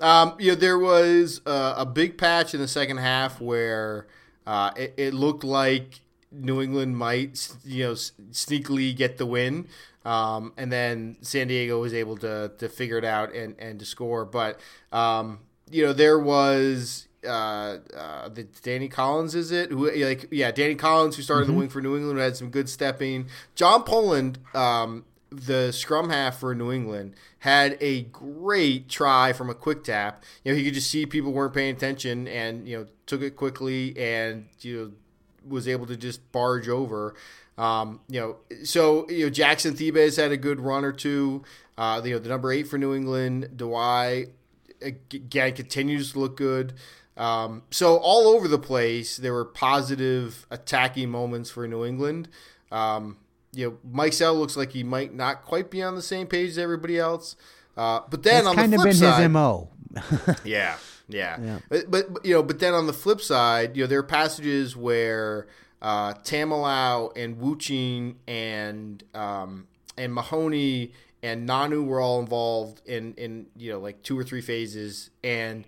Um, 0.00 0.36
you 0.38 0.52
know, 0.52 0.56
there 0.56 0.78
was 0.78 1.40
uh, 1.46 1.74
a 1.76 1.86
big 1.86 2.18
patch 2.18 2.54
in 2.54 2.60
the 2.60 2.68
second 2.68 2.98
half 2.98 3.40
where 3.40 4.06
uh, 4.46 4.72
it, 4.76 4.94
it 4.96 5.14
looked 5.14 5.44
like 5.44 6.00
New 6.30 6.60
England 6.60 6.96
might, 6.98 7.48
you 7.64 7.84
know, 7.84 7.92
sneakily 7.92 8.94
get 8.94 9.18
the 9.18 9.26
win. 9.26 9.68
Um, 10.04 10.52
and 10.56 10.70
then 10.70 11.16
San 11.22 11.48
Diego 11.48 11.80
was 11.80 11.92
able 11.92 12.16
to, 12.18 12.52
to 12.58 12.68
figure 12.68 12.98
it 12.98 13.04
out 13.04 13.34
and, 13.34 13.56
and 13.58 13.80
to 13.80 13.86
score. 13.86 14.24
But, 14.24 14.60
um, 14.92 15.40
you 15.70 15.84
know, 15.84 15.92
there 15.92 16.18
was 16.18 17.08
uh, 17.26 17.78
uh, 17.96 18.28
the 18.28 18.44
Danny 18.62 18.88
Collins, 18.88 19.34
is 19.34 19.50
it? 19.50 19.70
Who 19.70 19.90
like 19.90 20.28
yeah, 20.30 20.50
Danny 20.50 20.74
Collins 20.74 21.16
who 21.16 21.22
started 21.22 21.48
the 21.48 21.52
wing 21.52 21.68
for 21.68 21.80
New 21.80 21.96
England 21.96 22.18
had 22.18 22.36
some 22.36 22.50
good 22.50 22.68
stepping. 22.68 23.26
John 23.54 23.82
Poland, 23.82 24.38
um, 24.54 25.04
the 25.36 25.72
scrum 25.72 26.10
half 26.10 26.38
for 26.40 26.54
New 26.54 26.72
England 26.72 27.14
had 27.40 27.76
a 27.80 28.02
great 28.02 28.88
try 28.88 29.32
from 29.32 29.50
a 29.50 29.54
quick 29.54 29.84
tap. 29.84 30.24
You 30.44 30.52
know, 30.52 30.58
he 30.58 30.64
could 30.64 30.74
just 30.74 30.90
see 30.90 31.06
people 31.06 31.32
weren't 31.32 31.54
paying 31.54 31.74
attention 31.74 32.26
and 32.28 32.66
you 32.66 32.78
know 32.78 32.86
took 33.06 33.22
it 33.22 33.36
quickly 33.36 33.96
and 33.98 34.46
you 34.60 34.76
know 34.76 34.92
was 35.46 35.68
able 35.68 35.86
to 35.86 35.96
just 35.96 36.32
barge 36.32 36.68
over. 36.68 37.14
Um, 37.58 38.00
you 38.08 38.20
know, 38.20 38.36
so 38.64 39.08
you 39.08 39.26
know 39.26 39.30
Jackson 39.30 39.74
Thebes 39.74 40.16
had 40.16 40.32
a 40.32 40.36
good 40.36 40.60
run 40.60 40.84
or 40.84 40.92
two. 40.92 41.44
Uh, 41.78 42.00
you 42.04 42.12
know, 42.12 42.18
the 42.18 42.28
number 42.28 42.52
eight 42.52 42.68
for 42.68 42.78
New 42.78 42.94
England, 42.94 43.50
Dawai 43.54 44.30
again 44.80 45.54
continues 45.54 46.12
to 46.12 46.18
look 46.18 46.36
good. 46.36 46.74
Um, 47.16 47.62
so 47.70 47.96
all 47.96 48.28
over 48.28 48.46
the 48.46 48.58
place, 48.58 49.16
there 49.16 49.32
were 49.32 49.44
positive 49.44 50.46
attacking 50.50 51.10
moments 51.10 51.50
for 51.50 51.66
New 51.66 51.84
England. 51.84 52.28
Um, 52.70 53.16
you 53.56 53.70
know, 53.70 53.78
Mike 53.90 54.12
Sell 54.12 54.34
looks 54.34 54.56
like 54.56 54.72
he 54.72 54.84
might 54.84 55.14
not 55.14 55.44
quite 55.44 55.70
be 55.70 55.82
on 55.82 55.94
the 55.94 56.02
same 56.02 56.26
page 56.26 56.50
as 56.50 56.58
everybody 56.58 56.98
else. 56.98 57.36
Uh, 57.74 58.00
but 58.10 58.22
then 58.22 58.44
That's 58.44 58.48
on 58.48 58.54
kind 58.56 58.72
the 58.72 58.76
of 58.76 58.82
flip 58.82 58.92
been 58.92 59.00
side, 59.00 59.22
his 59.22 59.30
mo. 59.30 59.70
yeah, 60.44 60.76
yeah. 61.08 61.40
Yeah. 61.40 61.58
But, 61.70 61.90
but 61.90 62.12
but, 62.12 62.26
you 62.26 62.34
know, 62.34 62.42
but 62.42 62.58
then 62.58 62.74
on 62.74 62.86
the 62.86 62.92
flip 62.92 63.20
side, 63.20 63.74
you 63.76 63.84
know, 63.84 63.86
there 63.86 63.98
are 63.98 64.02
passages 64.02 64.76
where 64.76 65.46
uh, 65.80 66.14
Tamalau 66.14 67.16
and 67.16 67.38
Wuching 67.38 68.16
and 68.26 69.02
um, 69.14 69.66
and 69.96 70.12
Mahoney 70.12 70.92
and 71.22 71.48
Nanu 71.48 71.84
were 71.86 72.00
all 72.00 72.20
involved 72.20 72.82
in 72.84 73.14
in 73.14 73.46
you 73.56 73.72
know 73.72 73.80
like 73.80 74.02
two 74.02 74.18
or 74.18 74.24
three 74.24 74.42
phases, 74.42 75.10
and 75.24 75.64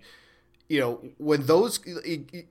you 0.67 0.79
know 0.79 1.01
when 1.17 1.45
those 1.47 1.79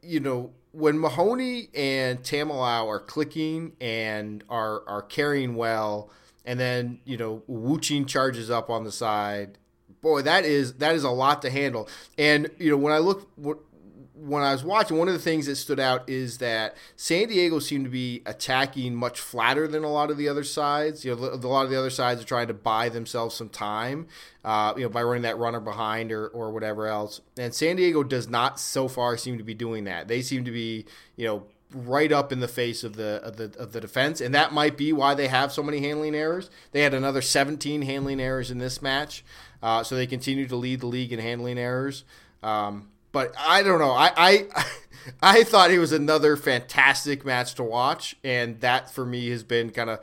you 0.03 0.19
know 0.21 0.51
when 0.79 0.99
Mahoney 0.99 1.69
and 1.75 2.21
Tamalau 2.21 2.87
are 2.87 3.01
clicking 3.01 3.73
and 3.81 4.45
are 4.49 4.83
are 4.89 5.03
carrying 5.03 5.57
well, 5.57 6.11
and 6.45 6.59
then 6.59 7.01
you 7.05 7.17
know 7.17 7.43
Wuching 7.47 8.07
charges 8.07 8.51
up 8.51 8.71
on 8.71 8.85
the 8.85 8.93
side 8.93 9.59
boy, 10.01 10.23
that 10.23 10.45
is 10.45 10.75
that 10.75 10.95
is 10.95 11.05
a 11.05 11.11
lot 11.11 11.43
to 11.43 11.51
handle. 11.51 11.89
And 12.17 12.51
you 12.59 12.71
know, 12.71 12.77
when 12.77 12.93
I 12.93 12.99
look 12.99 13.29
when 14.21 14.43
I 14.43 14.53
was 14.53 14.65
watching, 14.65 14.99
one 14.99 15.09
of 15.09 15.15
the 15.15 15.21
things 15.21 15.47
that 15.47 15.57
stood 15.57 15.79
out 15.79 16.09
is 16.09 16.39
that 16.39 16.77
San 16.97 17.29
Diego 17.29 17.59
seemed 17.59 17.85
to 17.85 17.91
be 17.91 18.23
attacking 18.27 18.95
much 18.95 19.21
flatter 19.21 19.69
than 19.69 19.85
a 19.85 19.91
lot 19.91 20.11
of 20.11 20.17
the 20.17 20.29
other 20.29 20.45
sides. 20.45 21.05
You 21.05 21.15
know, 21.15 21.25
a 21.25 21.37
lot 21.37 21.65
of 21.65 21.71
the 21.71 21.79
other 21.79 21.91
sides 21.91 22.21
are 22.21 22.27
trying 22.27 22.49
to 22.49 22.55
buy 22.55 22.89
themselves 22.89 23.35
some 23.35 23.49
time, 23.49 24.09
uh, 24.45 24.75
you 24.77 24.83
know, 24.83 24.89
by 24.89 25.03
running 25.03 25.23
that 25.23 25.39
runner 25.39 25.61
behind 25.61 26.11
or, 26.13 26.29
or 26.29 26.51
whatever 26.51 26.87
else. 26.87 27.21
And 27.37 27.55
San 27.55 27.77
Diego 27.77 28.03
does 28.03 28.29
not 28.29 28.59
so 28.59 28.89
far 28.89 29.17
seem 29.17 29.39
to 29.39 29.45
be 29.45 29.55
doing 29.55 29.85
that. 29.85 30.09
They 30.09 30.23
seem 30.23 30.45
to 30.45 30.51
be, 30.51 30.87
you 31.17 31.27
know, 31.27 31.45
right 31.73 32.11
up 32.11 32.33
in 32.33 32.41
the 32.41 32.49
face 32.49 32.83
of 32.83 32.97
the 32.97 33.21
of 33.23 33.37
the 33.37 33.55
of 33.59 33.73
the 33.73 33.81
defense, 33.81 34.21
and 34.21 34.35
that 34.35 34.53
might 34.53 34.77
be 34.77 34.93
why 34.93 35.15
they 35.15 35.29
have 35.29 35.53
so 35.53 35.63
many 35.63 35.81
handling 35.81 36.15
errors. 36.15 36.51
They 36.73 36.81
had 36.81 36.95
another 36.95 37.21
17 37.21 37.83
handling 37.83 38.21
errors 38.21 38.51
in 38.51 38.59
this 38.59 38.81
match, 38.81 39.25
uh, 39.63 39.83
so 39.83 39.95
they 39.95 40.07
continue 40.07 40.49
to 40.49 40.57
lead 40.57 40.81
the 40.81 40.87
league 40.87 41.13
in 41.13 41.19
handling 41.19 41.59
errors. 41.59 42.05
Um, 42.43 42.89
but 43.19 43.35
I 43.37 43.65
don't 43.65 43.81
know. 43.81 43.91
I, 43.91 44.13
I 44.17 44.47
I 45.23 45.43
thought 45.43 45.73
it 45.73 45.81
was 45.81 45.91
another 45.91 46.37
fantastic 46.37 47.25
match 47.25 47.57
to 47.57 47.65
watch, 47.65 48.15
and 48.23 48.61
that 48.61 48.93
for 48.93 49.05
me 49.05 49.29
has 49.31 49.43
been 49.43 49.71
kind 49.71 49.91
of 49.91 49.99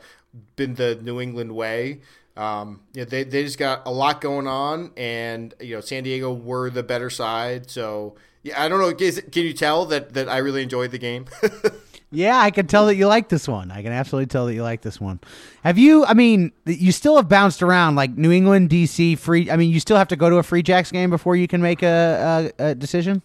been 0.56 0.74
the 0.74 0.96
New 0.96 1.18
England 1.18 1.52
way. 1.52 2.02
Um, 2.36 2.82
you 2.92 3.00
know, 3.00 3.04
they 3.06 3.24
they 3.24 3.42
just 3.42 3.58
got 3.58 3.86
a 3.86 3.90
lot 3.90 4.20
going 4.20 4.46
on, 4.46 4.92
and 4.98 5.54
you 5.60 5.76
know 5.76 5.80
San 5.80 6.02
Diego 6.02 6.30
were 6.30 6.68
the 6.68 6.82
better 6.82 7.08
side. 7.08 7.70
So 7.70 8.16
yeah, 8.42 8.62
I 8.62 8.68
don't 8.68 8.80
know. 8.80 8.92
Can, 8.92 9.14
can 9.30 9.44
you 9.44 9.54
tell 9.54 9.86
that 9.86 10.12
that 10.12 10.28
I 10.28 10.36
really 10.36 10.62
enjoyed 10.62 10.90
the 10.90 10.98
game? 10.98 11.24
Yeah, 12.12 12.38
I 12.38 12.50
can 12.50 12.66
tell 12.66 12.86
that 12.86 12.94
you 12.94 13.08
like 13.08 13.28
this 13.28 13.48
one. 13.48 13.70
I 13.70 13.82
can 13.82 13.92
absolutely 13.92 14.26
tell 14.26 14.46
that 14.46 14.54
you 14.54 14.62
like 14.62 14.82
this 14.82 15.00
one. 15.00 15.20
Have 15.64 15.76
you? 15.76 16.04
I 16.04 16.14
mean, 16.14 16.52
you 16.64 16.92
still 16.92 17.16
have 17.16 17.28
bounced 17.28 17.62
around 17.62 17.96
like 17.96 18.16
New 18.16 18.30
England, 18.30 18.70
DC, 18.70 19.18
free. 19.18 19.50
I 19.50 19.56
mean, 19.56 19.70
you 19.70 19.80
still 19.80 19.96
have 19.96 20.08
to 20.08 20.16
go 20.16 20.30
to 20.30 20.36
a 20.36 20.42
Free 20.42 20.62
Jacks 20.62 20.92
game 20.92 21.10
before 21.10 21.34
you 21.34 21.48
can 21.48 21.60
make 21.60 21.82
a, 21.82 22.52
a, 22.58 22.64
a 22.68 22.74
decision. 22.74 23.22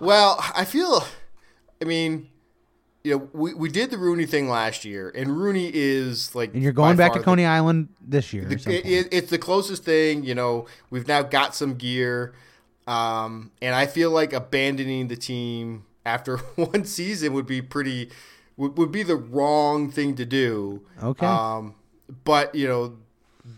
Well, 0.00 0.42
I 0.54 0.64
feel, 0.64 1.04
I 1.80 1.84
mean, 1.84 2.28
you 3.04 3.18
know, 3.18 3.28
we, 3.32 3.54
we 3.54 3.68
did 3.68 3.90
the 3.90 3.98
Rooney 3.98 4.26
thing 4.26 4.48
last 4.48 4.84
year, 4.84 5.12
and 5.14 5.36
Rooney 5.36 5.70
is 5.72 6.34
like. 6.34 6.54
And 6.54 6.62
you're 6.62 6.72
going 6.72 6.96
back 6.96 7.12
to 7.12 7.20
Coney 7.20 7.44
Island 7.44 7.88
this 8.00 8.32
year. 8.32 8.46
The, 8.46 8.72
it, 8.74 9.08
it's 9.12 9.30
the 9.30 9.38
closest 9.38 9.84
thing, 9.84 10.24
you 10.24 10.34
know. 10.34 10.66
We've 10.88 11.06
now 11.06 11.22
got 11.22 11.54
some 11.54 11.74
gear, 11.74 12.34
um, 12.86 13.52
and 13.60 13.74
I 13.74 13.86
feel 13.86 14.10
like 14.10 14.32
abandoning 14.32 15.08
the 15.08 15.16
team 15.16 15.84
after 16.06 16.36
one 16.56 16.84
season 16.84 17.34
would 17.34 17.46
be 17.46 17.60
pretty 17.60 18.10
would, 18.56 18.78
would 18.78 18.92
be 18.92 19.02
the 19.02 19.16
wrong 19.16 19.90
thing 19.90 20.14
to 20.16 20.24
do. 20.24 20.82
Okay. 21.02 21.26
Um, 21.26 21.74
but 22.24 22.54
you 22.54 22.66
know, 22.66 22.96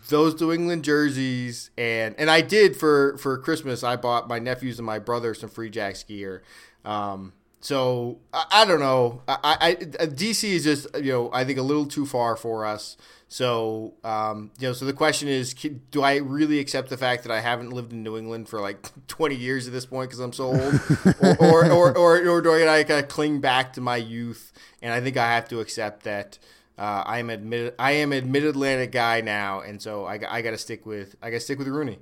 those 0.09 0.39
New 0.39 0.51
England 0.51 0.83
jerseys 0.83 1.71
and 1.77 2.15
and 2.17 2.29
I 2.29 2.41
did 2.41 2.75
for 2.75 3.17
for 3.17 3.37
Christmas. 3.37 3.83
I 3.83 3.95
bought 3.95 4.27
my 4.27 4.39
nephews 4.39 4.79
and 4.79 4.85
my 4.85 4.99
brother 4.99 5.33
some 5.33 5.49
Free 5.49 5.69
Jacks 5.69 6.03
gear. 6.03 6.43
Um, 6.83 7.33
so 7.61 8.19
I, 8.33 8.45
I 8.51 8.65
don't 8.65 8.79
know. 8.79 9.21
I, 9.27 9.77
I 10.01 10.05
DC 10.05 10.43
is 10.43 10.63
just 10.63 10.87
you 10.95 11.11
know 11.11 11.29
I 11.33 11.43
think 11.43 11.59
a 11.59 11.63
little 11.63 11.85
too 11.85 12.05
far 12.05 12.35
for 12.35 12.65
us. 12.65 12.97
So 13.27 13.93
um, 14.03 14.51
you 14.59 14.67
know, 14.67 14.73
so 14.73 14.85
the 14.85 14.93
question 14.93 15.27
is, 15.27 15.53
do 15.91 16.01
I 16.01 16.15
really 16.17 16.59
accept 16.59 16.89
the 16.89 16.97
fact 16.97 17.23
that 17.23 17.31
I 17.31 17.41
haven't 17.41 17.71
lived 17.71 17.93
in 17.93 18.01
New 18.01 18.17
England 18.17 18.49
for 18.49 18.59
like 18.59 18.87
20 19.07 19.35
years 19.35 19.67
at 19.67 19.73
this 19.73 19.85
point 19.85 20.09
because 20.09 20.19
I'm 20.19 20.33
so 20.33 20.45
old, 20.45 20.81
or, 21.21 21.37
or, 21.39 21.71
or, 21.71 21.97
or, 21.97 22.27
or 22.27 22.41
do 22.41 22.53
I 22.53 22.83
kind 22.83 23.03
of 23.03 23.07
cling 23.09 23.39
back 23.39 23.73
to 23.73 23.81
my 23.81 23.97
youth? 23.97 24.51
And 24.81 24.91
I 24.91 25.01
think 25.01 25.15
I 25.15 25.27
have 25.33 25.47
to 25.49 25.59
accept 25.59 26.03
that. 26.03 26.39
Uh, 26.77 27.03
I 27.05 27.19
am 27.19 27.29
admitted. 27.29 27.75
I 27.77 27.91
am 27.91 28.13
a 28.13 28.21
Mid 28.21 28.45
Atlantic 28.45 28.93
guy 28.93 29.19
now, 29.19 29.59
and 29.59 29.81
so 29.81 30.05
I, 30.05 30.17
I 30.29 30.41
got 30.41 30.51
to 30.51 30.57
stick 30.57 30.85
with. 30.85 31.13
I 31.21 31.29
got 31.29 31.35
to 31.35 31.41
stick 31.41 31.59
with 31.59 31.67
Rooney. 31.67 31.99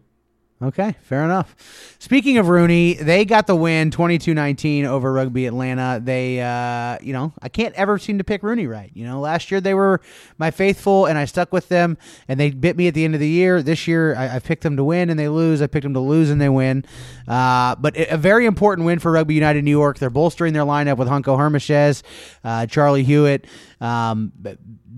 Okay, 0.60 0.95
fair 1.03 1.24
enough. 1.24 1.55
Speaking 1.99 2.39
of 2.39 2.49
Rooney, 2.49 2.95
they 2.95 3.26
got 3.26 3.45
the 3.45 3.55
win 3.55 3.91
22-19 3.91 4.86
over 4.86 5.14
Rugby 5.14 5.45
Atlanta. 5.45 5.99
They 6.03 6.41
uh, 6.41 6.97
you 6.99 7.14
know, 7.14 7.32
I 7.43 7.47
can't 7.47 7.76
ever 7.76 7.99
seem 7.99 8.18
to 8.18 8.24
pick 8.24 8.41
Rooney 8.41 8.66
right. 8.66 8.89
You 8.95 9.05
know, 9.05 9.20
last 9.20 9.51
year 9.51 9.62
they 9.62 9.76
were 9.76 10.01
my 10.39 10.49
faithful 10.49 11.05
and 11.05 11.16
I 11.16 11.26
stuck 11.26 11.53
with 11.53 11.70
them 11.70 11.95
and 12.28 12.39
they 12.39 12.49
bit 12.49 12.76
me 12.76 12.88
at 12.88 12.95
the 12.95 13.05
end 13.05 13.14
of 13.14 13.20
the 13.20 13.30
year. 13.30 13.62
This 13.62 13.88
year 13.88 14.16
I, 14.16 14.38
I 14.38 14.39
picked 14.39 14.64
them 14.64 14.78
to 14.78 14.84
win 14.84 15.12
and 15.12 15.20
they 15.20 15.30
lose. 15.30 15.62
I 15.62 15.68
picked 15.68 15.84
them 15.84 15.93
to 15.93 15.99
lose 15.99 16.32
and 16.32 16.41
they 16.41 16.49
win. 16.49 16.86
Uh, 17.28 17.76
but 17.76 17.95
a 17.95 18.18
very 18.18 18.47
important 18.47 18.88
win 18.88 18.97
for 18.97 19.12
Rugby 19.12 19.36
United 19.36 19.64
New 19.64 19.70
York. 19.70 19.99
They're 19.99 20.10
bolstering 20.10 20.53
their 20.53 20.64
lineup 20.64 20.97
with 20.97 21.08
Hanco 21.08 21.38
Germishuys, 21.38 22.01
uh, 22.43 22.66
Charlie 22.66 23.03
Hewitt, 23.03 23.45
um, 23.80 24.32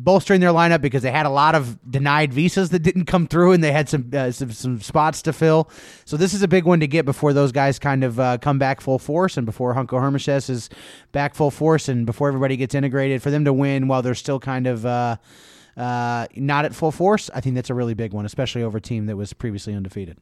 bolstering 0.03 0.39
their 0.39 0.51
lineup 0.51 0.81
because 0.81 1.03
they 1.03 1.11
had 1.11 1.25
a 1.25 1.29
lot 1.29 1.55
of 1.55 1.77
denied 1.89 2.33
visas 2.33 2.69
that 2.69 2.79
didn't 2.79 3.05
come 3.05 3.27
through, 3.27 3.51
and 3.51 3.63
they 3.63 3.71
had 3.71 3.89
some 3.89 4.09
uh, 4.13 4.31
some, 4.31 4.51
some 4.51 4.81
spots 4.81 5.21
to 5.23 5.33
fill. 5.33 5.69
So 6.05 6.17
this 6.17 6.33
is 6.33 6.41
a 6.41 6.47
big 6.47 6.65
one 6.65 6.79
to 6.79 6.87
get 6.87 7.05
before 7.05 7.33
those 7.33 7.51
guys 7.51 7.79
kind 7.79 8.03
of 8.03 8.19
uh, 8.19 8.37
come 8.37 8.59
back 8.59 8.81
full 8.81 8.99
force, 8.99 9.37
and 9.37 9.45
before 9.45 9.73
Hanco 9.73 9.97
Germishuys 9.97 10.49
is 10.49 10.69
back 11.11 11.35
full 11.35 11.51
force, 11.51 11.89
and 11.89 12.05
before 12.05 12.27
everybody 12.27 12.57
gets 12.57 12.73
integrated. 12.73 13.21
For 13.21 13.31
them 13.31 13.45
to 13.45 13.53
win 13.53 13.87
while 13.87 14.01
they're 14.01 14.15
still 14.15 14.39
kind 14.39 14.67
of 14.67 14.85
uh, 14.85 15.17
uh, 15.75 16.27
not 16.35 16.65
at 16.65 16.73
full 16.73 16.91
force, 16.91 17.29
I 17.33 17.41
think 17.41 17.55
that's 17.55 17.69
a 17.69 17.75
really 17.75 17.93
big 17.93 18.13
one, 18.13 18.25
especially 18.25 18.63
over 18.63 18.77
a 18.77 18.81
team 18.81 19.05
that 19.07 19.17
was 19.17 19.33
previously 19.33 19.73
undefeated. 19.73 20.17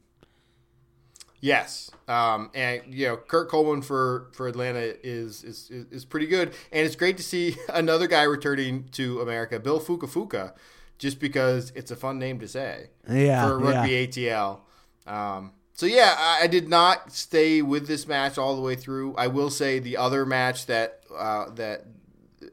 Yes, 1.40 1.92
um, 2.08 2.50
and 2.56 2.82
you 2.88 3.08
know 3.08 3.18
Kurt 3.18 3.50
Coleman 3.50 3.82
for 3.84 4.30
for 4.34 4.48
Atlanta 4.48 4.80
is, 4.80 5.44
is 5.44 5.70
is 5.70 6.04
pretty 6.04 6.26
good, 6.26 6.54
and 6.72 6.86
it's 6.86 6.96
great 6.96 7.18
to 7.18 7.24
see 7.24 7.56
another 7.70 8.08
guy 8.08 8.24
returning 8.24 8.90
to 8.94 9.22
America, 9.22 9.60
Bill 9.60 9.80
Fukafuka, 9.80 10.54
just 10.98 11.20
because 11.20 11.72
it's 11.76 11.92
a 11.92 11.96
fun 11.96 12.18
name 12.18 12.40
to 12.40 12.48
say 12.48 12.90
Yeah, 13.08 13.48
for 13.48 13.60
rugby 13.60 14.08
ATL. 14.08 14.62
Um, 15.06 15.52
so 15.74 15.86
yeah, 15.86 16.16
I, 16.18 16.40
I 16.44 16.48
did 16.48 16.68
not 16.68 17.14
stay 17.14 17.62
with 17.62 17.88
this 17.88 18.08
match 18.08 18.40
all 18.40 18.56
the 18.56 18.62
way 18.62 18.76
through. 18.76 19.16
I 19.16 19.28
will 19.28 19.52
say 19.52 19.78
the 19.78 19.96
other 19.98 20.26
match 20.26 20.66
that 20.66 21.04
uh, 21.16 21.52
that 21.52 21.86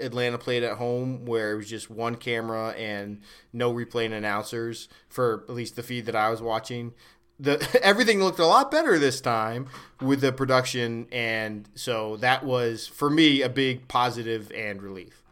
Atlanta 0.01 0.39
played 0.39 0.63
at 0.63 0.77
home, 0.77 1.25
where 1.25 1.53
it 1.53 1.57
was 1.57 1.69
just 1.69 1.89
one 1.89 2.17
camera 2.17 2.71
and 2.71 3.21
no 3.53 3.73
replaying 3.73 4.13
announcers 4.13 4.89
for 5.09 5.45
at 5.49 5.55
least 5.55 5.77
the 5.77 5.83
feed 5.83 6.07
that 6.07 6.17
I 6.17 6.31
was 6.31 6.43
watching. 6.43 6.93
The 7.39 7.81
everything 7.83 8.23
looked 8.23 8.39
a 8.39 8.47
lot 8.47 8.71
better 8.71 8.99
this 8.99 9.21
time 9.21 9.69
with 10.01 10.21
the 10.21 10.33
production, 10.33 11.07
and 11.11 11.69
so 11.75 12.17
that 12.19 12.45
was 12.45 12.87
for 12.87 13.11
me 13.11 13.43
a 13.43 13.49
big 13.49 13.89
positive 13.89 14.51
and 14.55 14.83
relief. 14.83 15.24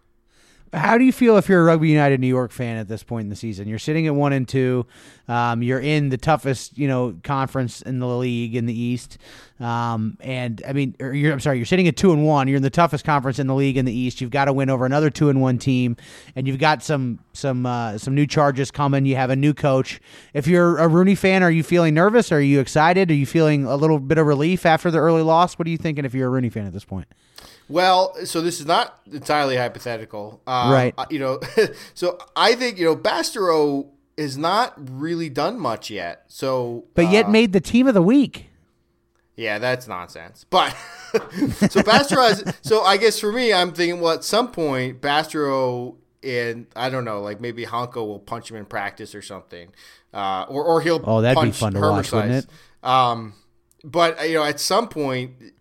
How 0.75 0.97
do 0.97 1.05
you 1.05 1.13
feel 1.13 1.37
if 1.37 1.51
you're 1.51 1.61
a 1.61 1.65
Rugby 1.65 1.91
United 1.91 2.19
New 2.19 2.29
York 2.29 2.51
fan 2.51 2.79
at 2.79 2.89
this 2.89 3.03
point 3.03 3.25
in 3.25 3.29
the 3.29 3.37
season? 3.37 3.69
You're 3.69 3.79
sitting 3.79 4.07
at 4.07 4.15
one 4.15 4.33
and 4.33 4.49
two. 4.49 4.87
Um, 5.29 5.63
you're 5.63 5.81
in 5.81 6.09
the 6.09 6.17
toughest, 6.17 6.79
you 6.79 6.89
know, 6.89 7.15
conference 7.23 7.83
in 7.83 7.99
the 7.99 8.07
league 8.07 8.57
in 8.57 8.65
the 8.65 8.73
East. 8.73 9.19
Um, 9.61 10.17
and 10.21 10.63
I 10.67 10.73
mean, 10.73 10.97
I'm 10.99 11.41
sorry, 11.41 11.59
you're 11.59 11.67
sitting 11.67 11.89
at 11.89 11.97
two 11.99 12.11
and 12.11 12.25
one. 12.25 12.49
You're 12.49 12.57
in 12.57 12.63
the 12.63 12.71
toughest 12.71 13.05
conference 13.05 13.39
in 13.39 13.49
the 13.49 13.55
league 13.55 13.77
in 13.77 13.85
the 13.85 13.93
East. 13.93 14.23
You've 14.23 14.31
got 14.31 14.47
to 14.47 14.53
win 14.55 14.71
over 14.71 14.87
another 14.87 15.11
two 15.11 15.29
and 15.29 15.43
one 15.43 15.59
team, 15.59 15.99
and 16.35 16.49
you've 16.49 16.59
got 16.59 16.83
some 16.83 17.19
some 17.35 17.67
uh, 17.67 17.99
some 17.99 18.15
new 18.15 18.27
charges 18.27 18.71
coming. 18.71 19.05
You 19.05 19.17
have 19.17 19.29
a 19.29 19.37
new 19.37 19.53
coach. 19.53 20.01
If 20.33 20.47
you're 20.47 20.79
a 20.79 20.89
Rooney 20.89 21.15
fan, 21.15 21.43
are 21.43 21.51
you 21.51 21.63
feeling 21.63 21.93
nervous? 21.93 22.33
Are 22.33 22.41
you 22.41 22.61
excited? 22.61 23.11
Are 23.11 23.15
you 23.15 23.27
feeling 23.27 23.67
a 23.67 23.77
little 23.77 23.99
bit 23.99 24.17
of 24.17 24.27
relief 24.27 24.65
after 24.65 24.91
the 24.91 24.99
early 24.99 25.23
loss? 25.23 25.59
What 25.59 25.67
are 25.69 25.71
you 25.71 25.77
thinking 25.79 26.07
if 26.07 26.15
you're 26.15 26.29
a 26.29 26.31
Rooney 26.31 26.49
fan 26.49 26.67
at 26.67 26.73
this 26.73 26.87
point? 26.87 27.09
Well, 27.73 28.15
so 28.27 28.41
this 28.43 28.61
is 28.61 28.67
not 28.67 28.99
entirely 29.11 29.57
hypothetical, 29.57 30.43
um, 30.47 30.71
Right. 30.73 30.95
You 31.11 31.19
know, 31.19 31.41
so 31.95 32.19
I 32.37 32.55
think 32.55 32.79
you 32.79 32.85
know 32.85 32.97
Bastareaud 32.97 33.89
has 34.19 34.37
not 34.37 34.75
really 34.77 35.31
done 35.31 35.59
much 35.59 35.91
yet. 35.91 36.25
So, 36.29 36.85
but 36.95 37.11
yet 37.11 37.27
uh, 37.27 37.31
made 37.31 37.53
the 37.55 37.61
team 37.61 37.87
of 37.87 37.95
the 37.95 38.03
week. 38.03 38.51
yeah, 39.37 39.59
that's 39.59 39.89
nonsense. 39.89 40.45
But 40.51 40.71
so 41.13 41.81
Bastareaud 41.83 42.29
has. 42.45 42.55
So 42.61 42.83
I 42.83 42.99
guess 42.99 43.19
for 43.19 43.33
me, 43.33 43.53
I'm 43.55 43.73
thinking, 43.73 44.01
well, 44.01 44.13
at 44.15 44.25
some 44.25 44.51
point, 44.53 45.01
Bastareaud 45.01 45.97
and 46.23 46.67
I 46.77 46.91
don't 46.91 47.05
know, 47.07 47.21
like 47.23 47.41
maybe 47.41 47.65
Hanco 47.65 48.05
will 48.05 48.19
punch 48.21 48.51
him 48.51 48.57
in 48.59 48.67
practice 48.67 49.15
or 49.15 49.23
something, 49.23 49.71
uh, 50.13 50.45
or 50.49 50.63
or 50.63 50.81
he'll. 50.83 51.01
Oh, 51.05 51.23
that'd 51.23 51.43
be 51.43 51.51
fun 51.53 51.73
to 51.73 51.81
watch, 51.81 52.13
wouldn't 52.13 52.45
it? 52.45 52.87
Um, 52.87 53.33
but 53.83 54.29
you 54.29 54.35
know, 54.35 54.45
at 54.45 54.61
some 54.61 54.89
point, 54.89 55.33
is- 55.41 55.53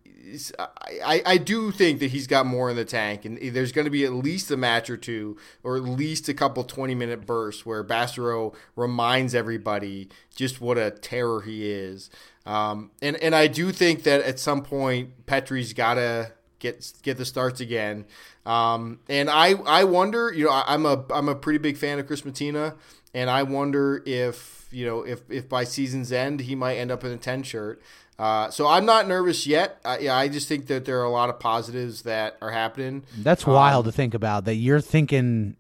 I, 0.60 1.22
I 1.26 1.38
do 1.38 1.72
think 1.72 2.00
that 2.00 2.12
he's 2.12 2.28
got 2.28 2.46
more 2.46 2.70
in 2.70 2.76
the 2.76 2.86
tank, 2.86 3.26
and 3.26 3.38
there's 3.38 3.72
going 3.72 3.86
to 3.86 3.92
be 3.92 4.06
at 4.06 4.14
least 4.14 4.52
a 4.52 4.58
match 4.58 4.90
or 4.90 4.98
two, 4.98 5.38
or 5.64 5.78
at 5.78 5.84
least 5.84 6.30
a 6.30 6.34
couple 6.34 6.64
20 6.64 6.96
minute 6.96 7.26
bursts 7.26 7.66
where 7.66 7.84
Bastareaud 7.84 8.56
reminds 8.76 9.36
everybody 9.36 10.10
just 10.36 10.62
what 10.62 10.78
a 10.78 10.92
terror 10.92 11.42
he 11.42 11.72
is. 11.72 12.10
Um, 12.46 12.92
and 13.02 13.16
and 13.18 13.36
I 13.36 13.48
do 13.48 13.72
think 13.72 14.04
that 14.04 14.22
at 14.22 14.40
some 14.40 14.64
point 14.64 15.26
Petri's 15.26 15.74
got 15.74 15.96
to 15.96 16.32
get 16.60 16.94
get 17.04 17.18
the 17.18 17.26
starts 17.26 17.60
again. 17.60 18.06
Um, 18.46 19.00
and 19.10 19.30
I 19.30 19.54
I 19.66 19.84
wonder, 19.84 20.32
you 20.34 20.46
know, 20.46 20.52
I, 20.52 20.64
I'm 20.68 20.86
a 20.86 21.04
I'm 21.12 21.30
a 21.30 21.36
pretty 21.36 21.60
big 21.60 21.78
fan 21.78 22.00
of 22.00 22.08
Chris 22.08 22.22
Matina, 22.22 22.76
and 23.14 23.30
I 23.30 23.44
wonder 23.44 24.02
if 24.06 24.68
you 24.72 24.86
know 24.86 25.02
if 25.02 25.30
if 25.30 25.50
by 25.50 25.66
season's 25.66 26.12
end 26.12 26.42
he 26.42 26.56
might 26.56 26.78
end 26.78 26.92
up 26.92 27.04
in 27.04 27.12
a 27.12 27.18
10 27.18 27.44
shirt. 27.44 27.82
Uh, 28.22 28.52
so 28.52 28.68
I'm 28.68 28.86
not 28.86 29.08
nervous 29.08 29.48
yet. 29.48 29.80
Uh, 29.84 29.98
yeah, 30.00 30.16
I 30.16 30.28
just 30.28 30.48
think 30.48 30.68
that 30.68 30.86
there 30.86 31.00
are 31.00 31.06
a 31.06 31.10
lot 31.10 31.30
of 31.30 31.40
positives 31.40 32.04
that 32.04 32.38
are 32.40 32.52
happening. 32.52 33.02
That's 33.18 33.48
wild 33.48 33.86
to 33.86 33.92
think 33.92 34.14
about. 34.14 34.46
That 34.46 34.56
you're 34.56 34.80
thinking, 34.80 35.56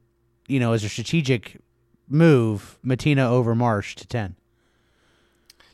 you 0.47 0.59
know, 0.59 0.73
as 0.73 0.83
a 0.83 0.89
strategic 0.89 1.57
move, 2.07 2.77
Matina 2.85 3.27
over 3.27 3.55
Marsh 3.55 3.95
to 3.95 4.05
ten. 4.05 4.35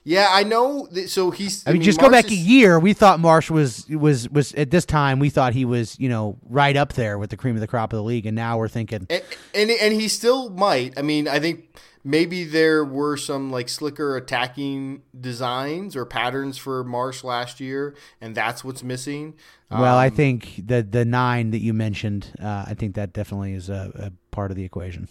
Yeah, 0.05 0.27
I 0.31 0.43
know. 0.43 0.87
That, 0.91 1.09
so 1.09 1.29
he's. 1.29 1.67
I 1.67 1.73
mean, 1.73 1.81
just 1.81 1.99
go 1.99 2.09
back 2.09 2.31
a 2.31 2.33
year. 2.33 2.79
We 2.79 2.93
thought 2.93 3.19
Marsh 3.19 3.49
was 3.49 3.85
was 3.89 4.29
was 4.29 4.53
at 4.53 4.71
this 4.71 4.85
time. 4.85 5.19
We 5.19 5.29
thought 5.29 5.51
he 5.51 5.65
was, 5.65 5.99
you 5.99 6.07
know, 6.07 6.37
right 6.47 6.77
up 6.77 6.93
there 6.93 7.17
with 7.17 7.31
the 7.31 7.35
cream 7.35 7.55
of 7.55 7.59
the 7.59 7.67
crop 7.67 7.91
of 7.91 7.97
the 7.97 8.03
league, 8.03 8.25
and 8.25 8.33
now 8.33 8.57
we're 8.57 8.69
thinking, 8.69 9.07
and, 9.09 9.23
and 9.53 9.69
and 9.71 9.93
he 9.93 10.07
still 10.07 10.49
might. 10.51 10.97
I 10.97 11.01
mean, 11.01 11.27
I 11.27 11.41
think 11.41 11.77
maybe 12.07 12.43
there 12.43 12.83
were 12.85 13.17
some 13.17 13.51
like 13.51 13.69
slicker 13.69 14.15
attacking 14.17 15.03
designs 15.19 15.95
or 15.95 16.05
patterns 16.05 16.57
for 16.57 16.83
Marsh 16.83 17.23
last 17.23 17.59
year, 17.59 17.95
and 18.21 18.35
that's 18.35 18.63
what's 18.63 18.83
missing. 18.83 19.35
well, 19.75 19.97
I 19.97 20.07
Um, 20.07 20.11
think 20.11 20.61
the 20.65 20.81
the 20.83 21.05
nine 21.05 21.51
that 21.51 21.59
you 21.59 21.73
mentioned, 21.73 22.33
uh, 22.41 22.65
I 22.67 22.73
think 22.73 22.95
that 22.95 23.13
definitely 23.13 23.53
is 23.53 23.69
a, 23.69 23.91
a 23.95 24.11
part 24.35 24.51
of 24.51 24.57
the 24.57 24.63
equation. 24.63 25.07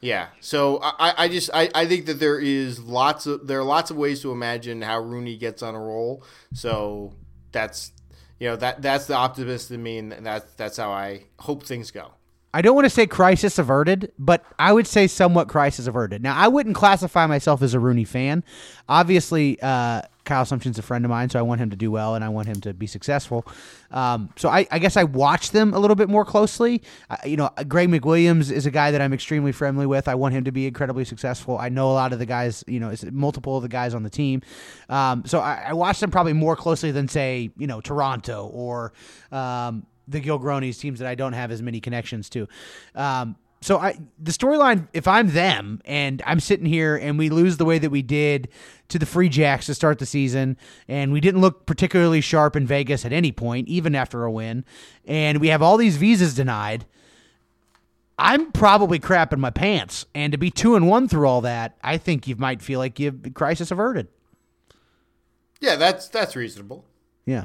Yeah. 0.00 0.28
So 0.40 0.80
I, 0.82 1.14
I 1.24 1.28
just 1.28 1.50
I, 1.54 1.70
I 1.74 1.86
think 1.86 2.06
that 2.06 2.18
there 2.18 2.38
is 2.38 2.80
lots 2.80 3.26
of 3.26 3.46
there 3.46 3.60
are 3.60 3.64
lots 3.64 3.90
of 3.90 3.96
ways 3.96 4.20
to 4.22 4.32
imagine 4.32 4.82
how 4.82 5.00
Rooney 5.00 5.36
gets 5.36 5.62
on 5.62 5.74
a 5.74 5.80
roll. 5.80 6.24
So 6.52 7.12
that's 7.52 7.92
you 8.40 8.48
know 8.48 8.56
that 8.56 8.82
that's 8.82 9.06
the 9.06 9.14
optimist 9.14 9.70
in 9.70 9.82
me, 9.82 9.98
and 9.98 10.12
that's 10.26 10.52
that's 10.54 10.76
how 10.76 10.90
I 10.90 11.26
hope 11.38 11.62
things 11.64 11.90
go. 11.92 12.12
I 12.54 12.60
don't 12.60 12.74
want 12.74 12.84
to 12.84 12.90
say 12.90 13.06
crisis 13.06 13.58
averted, 13.58 14.12
but 14.18 14.44
I 14.58 14.72
would 14.72 14.86
say 14.86 15.06
somewhat 15.06 15.48
crisis 15.48 15.86
averted. 15.86 16.22
Now, 16.22 16.36
I 16.36 16.48
wouldn't 16.48 16.76
classify 16.76 17.26
myself 17.26 17.62
as 17.62 17.72
a 17.72 17.80
Rooney 17.80 18.04
fan. 18.04 18.44
Obviously, 18.88 19.58
uh, 19.62 20.02
Kyle 20.24 20.44
Sumsion's 20.44 20.78
a 20.78 20.82
friend 20.82 21.04
of 21.04 21.10
mine, 21.10 21.30
so 21.30 21.38
I 21.38 21.42
want 21.42 21.60
him 21.60 21.70
to 21.70 21.76
do 21.76 21.90
well 21.90 22.14
and 22.14 22.22
I 22.22 22.28
want 22.28 22.46
him 22.46 22.60
to 22.60 22.74
be 22.74 22.86
successful. 22.86 23.46
Um, 23.90 24.30
so 24.36 24.48
I, 24.48 24.66
I 24.70 24.78
guess 24.78 24.96
I 24.96 25.04
watch 25.04 25.50
them 25.50 25.74
a 25.74 25.78
little 25.78 25.96
bit 25.96 26.08
more 26.08 26.24
closely. 26.24 26.82
Uh, 27.10 27.16
you 27.24 27.36
know, 27.36 27.50
Greg 27.66 27.88
McWilliams 27.88 28.52
is 28.52 28.66
a 28.66 28.70
guy 28.70 28.90
that 28.90 29.00
I'm 29.00 29.12
extremely 29.12 29.52
friendly 29.52 29.86
with. 29.86 30.06
I 30.06 30.14
want 30.14 30.34
him 30.34 30.44
to 30.44 30.52
be 30.52 30.66
incredibly 30.66 31.04
successful. 31.04 31.58
I 31.58 31.70
know 31.70 31.90
a 31.90 31.94
lot 31.94 32.12
of 32.12 32.18
the 32.18 32.26
guys, 32.26 32.62
you 32.68 32.78
know, 32.78 32.94
multiple 33.10 33.56
of 33.56 33.62
the 33.62 33.68
guys 33.68 33.94
on 33.94 34.02
the 34.02 34.10
team. 34.10 34.42
Um, 34.88 35.24
so 35.26 35.40
I, 35.40 35.64
I 35.68 35.72
watch 35.72 36.00
them 36.00 36.10
probably 36.10 36.34
more 36.34 36.54
closely 36.54 36.92
than, 36.92 37.08
say, 37.08 37.50
you 37.56 37.66
know, 37.66 37.80
Toronto 37.80 38.46
or. 38.52 38.92
Um, 39.32 39.86
the 40.08 40.20
Gilgronis 40.20 40.78
teams 40.78 40.98
that 40.98 41.08
I 41.08 41.14
don't 41.14 41.32
have 41.32 41.50
as 41.50 41.62
many 41.62 41.80
connections 41.80 42.28
to. 42.30 42.48
Um, 42.94 43.36
so 43.62 43.78
I 43.78 43.96
the 44.18 44.32
storyline, 44.32 44.88
if 44.92 45.06
I'm 45.06 45.28
them 45.28 45.80
and 45.84 46.20
I'm 46.26 46.40
sitting 46.40 46.66
here 46.66 46.96
and 46.96 47.16
we 47.16 47.30
lose 47.30 47.56
the 47.56 47.64
way 47.64 47.78
that 47.78 47.90
we 47.90 48.02
did 48.02 48.48
to 48.88 48.98
the 48.98 49.06
Free 49.06 49.28
Jacks 49.28 49.66
to 49.66 49.74
start 49.74 50.00
the 50.00 50.06
season, 50.06 50.56
and 50.88 51.12
we 51.12 51.20
didn't 51.20 51.40
look 51.40 51.64
particularly 51.64 52.20
sharp 52.20 52.56
in 52.56 52.66
Vegas 52.66 53.04
at 53.04 53.12
any 53.12 53.30
point, 53.30 53.68
even 53.68 53.94
after 53.94 54.24
a 54.24 54.30
win, 54.30 54.64
and 55.04 55.40
we 55.40 55.48
have 55.48 55.62
all 55.62 55.76
these 55.76 55.96
visas 55.96 56.34
denied. 56.34 56.84
I'm 58.18 58.52
probably 58.52 58.98
crapping 58.98 59.38
my 59.38 59.50
pants, 59.50 60.06
and 60.14 60.32
to 60.32 60.38
be 60.38 60.50
two 60.50 60.76
and 60.76 60.88
one 60.88 61.08
through 61.08 61.26
all 61.26 61.40
that, 61.40 61.78
I 61.82 61.98
think 61.98 62.28
you 62.28 62.36
might 62.36 62.62
feel 62.62 62.78
like 62.78 62.98
you've 62.98 63.32
crisis 63.34 63.70
averted. 63.70 64.08
Yeah, 65.60 65.76
that's 65.76 66.08
that's 66.08 66.34
reasonable. 66.36 66.84
Yeah. 67.24 67.44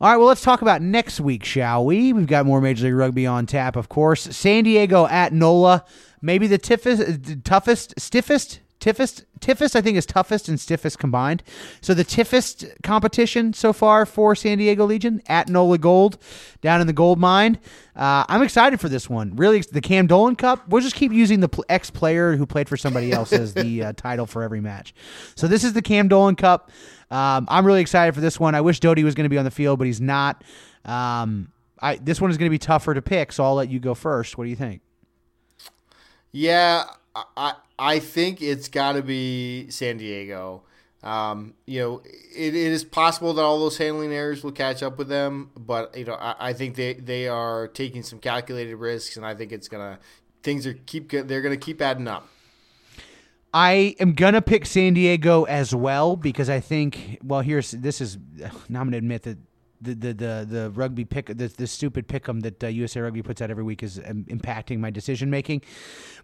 All 0.00 0.10
right, 0.10 0.16
well, 0.16 0.28
let's 0.28 0.42
talk 0.42 0.62
about 0.62 0.82
next 0.82 1.20
week, 1.20 1.44
shall 1.44 1.84
we? 1.84 2.12
We've 2.12 2.26
got 2.26 2.46
more 2.46 2.60
Major 2.60 2.86
League 2.86 2.94
Rugby 2.94 3.26
on 3.26 3.46
tap, 3.46 3.76
of 3.76 3.88
course. 3.88 4.22
San 4.22 4.64
Diego 4.64 5.06
at 5.06 5.32
NOLA. 5.32 5.84
Maybe 6.22 6.46
the 6.46 6.58
tiffest, 6.58 7.44
toughest, 7.44 7.94
stiffest, 7.98 8.60
tiffest, 8.80 9.24
tiffest, 9.40 9.76
I 9.76 9.80
think 9.80 9.96
is 9.96 10.06
toughest 10.06 10.48
and 10.48 10.58
stiffest 10.58 10.98
combined. 10.98 11.42
So 11.80 11.92
the 11.92 12.04
tiffest 12.04 12.64
competition 12.82 13.52
so 13.52 13.72
far 13.72 14.06
for 14.06 14.34
San 14.34 14.58
Diego 14.58 14.86
Legion 14.86 15.22
at 15.26 15.48
NOLA 15.48 15.78
Gold 15.78 16.18
down 16.62 16.80
in 16.80 16.86
the 16.86 16.92
gold 16.92 17.18
mine. 17.18 17.58
Uh, 17.96 18.24
I'm 18.28 18.42
excited 18.42 18.80
for 18.80 18.88
this 18.88 19.10
one. 19.10 19.36
Really, 19.36 19.60
the 19.60 19.80
Cam 19.80 20.06
Dolan 20.06 20.36
Cup. 20.36 20.66
We'll 20.68 20.82
just 20.82 20.94
keep 20.94 21.12
using 21.12 21.40
the 21.40 21.50
ex 21.68 21.90
player 21.90 22.36
who 22.36 22.46
played 22.46 22.68
for 22.68 22.76
somebody 22.76 23.12
else 23.12 23.32
as 23.32 23.54
the 23.54 23.84
uh, 23.84 23.92
title 23.94 24.26
for 24.26 24.42
every 24.42 24.60
match. 24.60 24.94
So 25.34 25.46
this 25.46 25.64
is 25.64 25.74
the 25.74 25.82
Cam 25.82 26.08
Dolan 26.08 26.36
Cup. 26.36 26.70
Um, 27.10 27.46
I'm 27.50 27.66
really 27.66 27.80
excited 27.80 28.14
for 28.14 28.20
this 28.20 28.38
one. 28.38 28.54
I 28.54 28.60
wish 28.60 28.80
Doty 28.80 29.02
was 29.04 29.14
going 29.14 29.24
to 29.24 29.30
be 29.30 29.38
on 29.38 29.44
the 29.44 29.50
field, 29.50 29.78
but 29.78 29.86
he's 29.86 30.00
not. 30.00 30.44
Um, 30.84 31.52
I, 31.80 31.96
this 31.96 32.20
one 32.20 32.30
is 32.30 32.38
going 32.38 32.46
to 32.46 32.50
be 32.50 32.58
tougher 32.58 32.94
to 32.94 33.02
pick, 33.02 33.32
so 33.32 33.44
I'll 33.44 33.54
let 33.54 33.70
you 33.70 33.80
go 33.80 33.94
first. 33.94 34.38
What 34.38 34.44
do 34.44 34.50
you 34.50 34.56
think? 34.56 34.82
Yeah, 36.32 36.84
I 37.36 37.54
I, 37.78 37.98
think 37.98 38.40
it's 38.40 38.68
got 38.68 38.92
to 38.92 39.02
be 39.02 39.68
San 39.70 39.96
Diego. 39.96 40.62
Um, 41.02 41.54
you 41.66 41.80
know, 41.80 42.02
it, 42.04 42.54
it 42.54 42.54
is 42.54 42.84
possible 42.84 43.32
that 43.32 43.42
all 43.42 43.58
those 43.58 43.78
handling 43.78 44.12
errors 44.12 44.44
will 44.44 44.52
catch 44.52 44.82
up 44.82 44.98
with 44.98 45.08
them, 45.08 45.50
but 45.56 45.96
you 45.96 46.04
know, 46.04 46.14
I, 46.14 46.34
I 46.38 46.52
think 46.52 46.76
they, 46.76 46.94
they 46.94 47.26
are 47.26 47.68
taking 47.68 48.02
some 48.02 48.18
calculated 48.18 48.76
risks, 48.76 49.16
and 49.16 49.24
I 49.24 49.34
think 49.34 49.50
it's 49.50 49.66
gonna 49.66 49.98
things 50.42 50.66
are 50.66 50.74
keep 50.74 51.10
they're 51.10 51.42
gonna 51.42 51.56
keep 51.56 51.80
adding 51.80 52.06
up. 52.06 52.28
I 53.52 53.96
am 53.98 54.12
gonna 54.12 54.42
pick 54.42 54.64
San 54.64 54.94
Diego 54.94 55.44
as 55.44 55.74
well 55.74 56.16
because 56.16 56.48
I 56.48 56.60
think. 56.60 57.18
Well, 57.22 57.40
here's 57.40 57.72
this 57.72 58.00
is. 58.00 58.18
Now 58.68 58.80
I'm 58.80 58.86
gonna 58.86 58.98
admit 58.98 59.22
that 59.24 59.38
the 59.80 59.94
the 59.94 60.12
the, 60.14 60.46
the 60.48 60.70
rugby 60.70 61.04
pick 61.04 61.26
the, 61.26 61.48
the 61.48 61.66
stupid 61.66 62.06
pick'em 62.06 62.42
that 62.42 62.62
uh, 62.62 62.68
USA 62.68 63.00
Rugby 63.00 63.22
puts 63.22 63.42
out 63.42 63.50
every 63.50 63.64
week 63.64 63.82
is 63.82 63.98
um, 63.98 64.24
impacting 64.28 64.78
my 64.78 64.90
decision 64.90 65.30
making. 65.30 65.62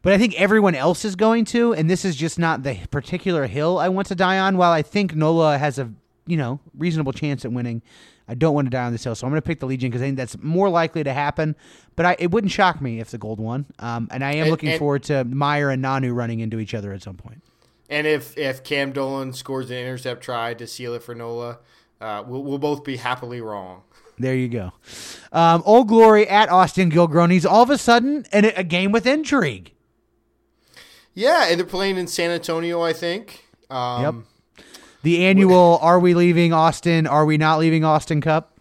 But 0.03 0.13
I 0.13 0.19
think 0.19 0.41
everyone 0.41 0.75
else 0.75 1.05
is 1.05 1.17
going 1.17 1.47
to, 1.47 1.73
and 1.73 1.91
this 1.91 2.05
is 2.05 2.17
just 2.17 2.39
not 2.39 2.63
the 2.63 2.79
particular 2.91 3.47
hill 3.47 3.79
I 3.79 3.89
want 3.89 4.09
to 4.09 4.15
die 4.15 4.39
on. 4.39 4.57
While 4.57 4.73
I 4.73 4.83
think 4.83 5.15
Nola 5.15 5.59
has 5.59 5.79
a 5.79 5.91
you 6.27 6.37
know 6.37 6.61
reasonable 6.77 7.13
chance 7.13 7.45
at 7.45 7.53
winning. 7.53 7.83
I 8.29 8.35
don't 8.35 8.55
want 8.55 8.67
to 8.67 8.71
die 8.71 8.85
on 8.85 8.91
this 8.93 9.05
hill, 9.05 9.15
so 9.15 9.25
I'm 9.27 9.31
going 9.31 9.41
to 9.41 9.47
pick 9.47 9.61
the 9.61 9.67
Legion 9.67 9.89
because 9.91 10.03
I 10.03 10.07
think 10.07 10.17
that's 10.17 10.37
more 10.43 10.69
likely 10.69 11.05
to 11.05 11.13
happen. 11.13 11.55
But 11.95 12.07
I, 12.07 12.17
it 12.19 12.33
wouldn't 12.33 12.53
shock 12.53 12.81
me 12.81 12.99
if 12.99 13.11
the 13.13 13.19
gold 13.19 13.39
won. 13.39 13.67
Um, 13.79 14.09
and 14.11 14.25
I 14.25 14.33
am 14.33 14.43
And- 14.43 14.51
looking 14.51 14.71
and- 14.71 14.79
forward 14.79 15.05
to 15.05 15.23
Meyer 15.25 15.71
and 15.71 15.83
Nanu 15.85 16.13
running 16.15 16.41
into 16.41 16.59
each 16.59 16.75
other 16.75 16.93
at 16.93 17.03
some 17.03 17.15
point. 17.17 17.43
And 17.89 18.05
if 18.07 18.37
if 18.37 18.65
Cam 18.65 18.91
Dolan 18.93 19.33
scores 19.33 19.71
an 19.71 19.77
intercept 19.77 20.23
try 20.25 20.55
to 20.55 20.67
seal 20.67 20.93
it 20.95 21.05
for 21.05 21.15
Nola, 21.15 21.59
uh, 22.01 22.25
we'll, 22.27 22.43
we'll 22.43 22.59
both 22.59 22.83
be 22.83 22.97
happily 22.97 23.41
wrong. 23.41 23.83
There 24.19 24.35
you 24.35 24.49
go. 24.49 24.73
Um, 25.31 25.63
Old 25.65 25.87
Glory 25.89 26.27
at 26.27 26.49
Austin 26.49 26.91
Gilgronis. 26.91 27.45
All 27.49 27.63
of 27.63 27.71
a 27.71 27.79
sudden, 27.79 28.27
and 28.33 28.47
a 28.57 28.65
game 28.65 28.91
with 28.91 29.07
intrigue. 29.07 29.71
Yeah, 31.15 31.47
and 31.49 31.59
they're 31.61 31.67
playing 31.67 31.97
in 31.97 32.07
San 32.07 32.31
Antonio, 32.31 32.83
I 32.83 32.93
think. 32.93 33.45
Um, 33.71 34.03
Yep. 34.03 34.15
The 35.07 35.25
annual 35.25 35.79
"Are 35.83 36.01
we 36.01 36.15
leaving 36.15 36.53
Austin? 36.53 37.07
Are 37.07 37.25
we 37.25 37.39
not 37.39 37.61
leaving 37.61 37.85
Austin?" 37.85 38.21
Cup. 38.21 38.59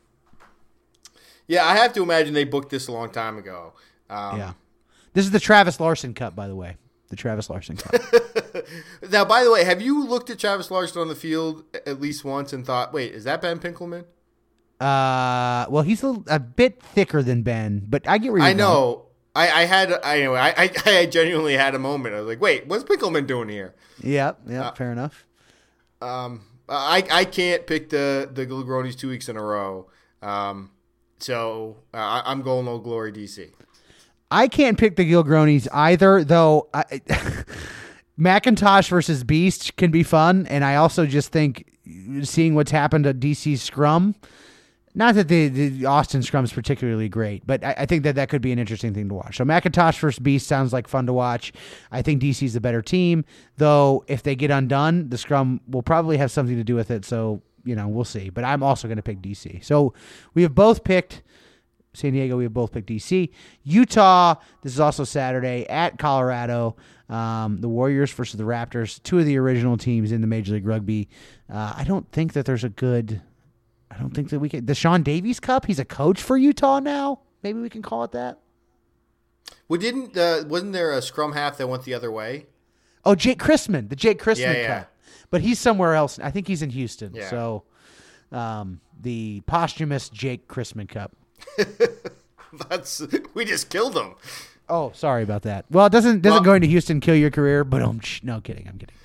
Yeah, 1.48 1.66
I 1.66 1.76
have 1.76 1.92
to 1.94 2.04
imagine 2.04 2.36
they 2.36 2.44
booked 2.44 2.70
this 2.70 2.88
a 2.88 2.92
long 2.92 3.10
time 3.10 3.40
ago. 3.40 3.74
Um, 4.12 4.38
Yeah, 4.38 4.54
this 5.14 5.26
is 5.26 5.32
the 5.32 5.40
Travis 5.40 5.80
Larson 5.80 6.14
Cup, 6.14 6.36
by 6.36 6.48
the 6.48 6.56
way. 6.56 6.78
The 7.10 7.16
Travis 7.16 7.50
Larson 7.50 7.78
Cup. 7.78 8.00
Now, 9.12 9.26
by 9.26 9.44
the 9.44 9.52
way, 9.52 9.64
have 9.64 9.82
you 9.82 10.06
looked 10.06 10.30
at 10.30 10.38
Travis 10.38 10.70
Larson 10.70 11.02
on 11.02 11.08
the 11.08 11.16
field 11.16 11.64
at 11.74 12.00
least 12.00 12.24
once 12.24 12.54
and 12.54 12.64
thought, 12.64 12.94
wait, 12.94 13.14
is 13.14 13.24
that 13.24 13.42
Ben 13.42 13.58
Pinkelman? 13.58 14.06
uh, 14.80 15.66
well, 15.68 15.82
he's 15.82 16.04
a, 16.04 16.16
a 16.28 16.40
bit 16.40 16.80
thicker 16.80 17.24
than 17.24 17.42
Ben, 17.42 17.84
but 17.88 18.08
I 18.08 18.20
get 18.20 18.32
where 18.32 18.42
you're 18.42 18.48
I 18.50 18.54
know. 18.54 19.08
I, 19.36 19.62
I 19.62 19.66
had, 19.66 19.92
I 19.92 20.20
anyway, 20.20 20.40
I, 20.40 20.72
I, 20.86 21.06
genuinely 21.08 21.54
had 21.54 21.74
a 21.74 21.80
moment. 21.80 22.14
I 22.14 22.20
was 22.20 22.28
like, 22.28 22.42
wait, 22.42 22.68
what's 22.68 22.84
Pinkelman 22.84 23.26
doing 23.26 23.50
here? 23.50 23.74
going. 24.00 24.14
Yep, 24.14 24.48
Uh, 24.48 24.72
fair 24.74 24.92
enough. 24.92 25.26
Um, 26.02 26.42
I, 26.68 27.04
I 27.12 27.26
can't 27.26 27.66
pick 27.68 27.90
the 27.90 28.30
the 28.32 28.46
Gilgronis 28.46 28.98
two 28.98 29.10
weeks 29.10 29.30
in 29.30 29.38
a 29.38 29.44
row. 29.44 29.88
Um, 30.22 30.72
so 31.20 31.78
uh, 31.94 31.98
I, 31.98 32.24
I'm 32.26 32.42
going 32.42 32.68
Old 32.68 32.84
Glory 32.84 33.12
DC. 33.12 33.52
I 34.32 34.48
can't 34.48 34.78
pick 34.78 34.96
the 34.96 35.10
Gilgronis 35.10 35.68
either, 35.72 36.24
though. 36.24 36.68
I, 36.74 37.02
Macintosh 38.18 38.90
versus 38.90 39.24
Beast 39.24 39.76
can 39.78 39.92
be 39.92 40.04
fun, 40.04 40.48
and 40.48 40.64
I 40.64 40.76
also 40.76 41.06
just 41.06 41.32
think 41.32 41.72
seeing 42.24 42.56
what's 42.56 42.72
happened 42.72 43.04
to 43.06 43.14
DC's 43.14 43.62
scrum. 43.62 44.16
Not 44.96 45.16
that 45.16 45.28
the, 45.28 45.50
the 45.50 45.86
Austin 45.86 46.24
scrum 46.24 46.46
is 46.46 46.54
particularly 46.54 47.10
great, 47.10 47.46
but 47.46 47.64
I, 47.64 47.76
I 47.80 47.86
think 47.86 48.04
that 48.04 48.16
that 48.16 48.30
could 48.30 48.42
be 48.42 48.52
an 48.52 48.60
interesting 48.60 48.94
thing 48.94 49.10
to 49.10 49.16
watch. 49.16 49.38
So 49.38 49.46
Macintosh 49.46 50.00
versus 50.00 50.20
Beast 50.20 50.48
sounds 50.48 50.72
like 50.72 50.88
fun 50.88 51.06
to 51.06 51.14
watch. 51.14 51.52
I 51.92 52.02
think 52.02 52.22
DC's 52.22 52.54
the 52.54 52.62
better 52.62 52.82
team, 52.82 53.26
though. 53.58 54.06
If 54.08 54.24
they 54.24 54.36
get 54.36 54.52
undone, 54.52 55.10
the 55.10 55.18
scrum 55.18 55.60
will 55.68 55.84
probably 55.84 56.18
have 56.18 56.32
something 56.32 56.56
to 56.56 56.64
do 56.64 56.76
with 56.76 56.92
it. 56.92 57.04
So 57.06 57.42
you 57.66 57.76
know 57.76 57.88
we'll 57.88 58.06
see. 58.06 58.30
But 58.30 58.46
I'm 58.46 58.64
also 58.64 58.88
going 58.88 58.98
to 58.98 59.04
pick 59.04 59.22
DC. 59.22 59.64
So 59.64 59.94
we 60.34 60.44
have 60.44 60.56
both 60.56 60.84
picked 60.84 61.24
San 61.94 62.14
Diego. 62.14 62.38
We 62.38 62.44
have 62.44 62.54
both 62.54 62.72
picked 62.72 62.88
DC. 62.88 63.30
Utah. 63.64 64.36
This 64.62 64.74
is 64.74 64.80
also 64.80 65.04
Saturday 65.04 65.66
at 65.68 65.98
Colorado. 65.98 66.78
Um, 67.10 67.60
the 67.60 67.70
Warriors 67.70 68.12
versus 68.12 68.38
the 68.38 68.44
Raptors. 68.44 69.02
Two 69.04 69.20
of 69.20 69.26
the 69.26 69.38
original 69.38 69.78
teams 69.78 70.12
in 70.12 70.22
the 70.22 70.28
Major 70.28 70.54
League 70.54 70.66
Rugby. 70.66 71.10
Uh, 71.52 71.74
I 71.76 71.84
don't 71.84 72.10
think 72.12 72.34
that 72.34 72.46
there's 72.46 72.64
a 72.64 72.70
good. 72.70 73.22
I 73.92 73.98
don't 73.98 74.12
think 74.12 74.30
that 74.30 74.40
we 74.40 74.50
can. 74.50 74.66
The 74.66 74.76
Sean 74.76 75.04
Davies 75.04 75.40
Cup. 75.40 75.66
He's 75.66 75.80
a 75.80 75.86
coach 75.86 76.22
for 76.22 76.38
Utah 76.38 76.80
now. 76.80 77.20
Maybe 77.44 77.60
we 77.60 77.70
can 77.70 77.82
call 77.82 78.04
it 78.04 78.12
that. 78.12 78.40
Well, 79.68 79.80
didn't 79.80 80.18
uh, 80.18 80.44
wasn't 80.48 80.74
there 80.74 80.92
a 80.92 81.02
scrum 81.02 81.34
half 81.34 81.58
that 81.58 81.68
went 81.68 81.84
the 81.84 81.94
other 81.94 82.12
way? 82.12 82.48
Oh, 83.04 83.16
Jake 83.16 83.40
Chrisman, 83.40 83.90
the 83.90 83.96
Jake 83.96 84.20
Chrisman 84.22 84.40
Yeah, 84.40 84.52
yeah. 84.54 84.80
Cup. 84.80 84.92
But 85.30 85.42
he's 85.42 85.60
somewhere 85.60 85.94
else. 85.94 86.18
I 86.20 86.32
think 86.32 86.48
he's 86.48 86.62
in 86.62 86.72
Houston. 86.72 87.14
Yeah. 87.14 87.30
So, 87.30 87.64
um, 88.32 88.80
the 89.00 89.42
posthumous 89.46 90.10
Jake 90.10 90.48
Chrisman 90.48 90.90
Cup. 90.90 91.16
That's 92.70 93.02
we 93.34 93.46
just 93.46 93.70
killed 93.70 93.96
him. 93.96 94.16
Oh, 94.70 94.92
sorry 94.96 95.22
about 95.24 95.44
that. 95.44 95.66
Well, 95.70 95.86
it 95.86 95.92
doesn't 95.92 96.22
doesn't 96.22 96.38
Well- 96.38 96.44
going 96.44 96.62
to 96.62 96.68
Houston 96.68 97.00
kill 97.00 97.16
your 97.16 97.32
career, 97.32 97.64
but 97.64 97.82
um, 97.82 98.00
sh- 98.00 98.22
no 98.24 98.42
kidding, 98.42 98.68
I'm 98.68 98.78
kidding. 98.78 98.96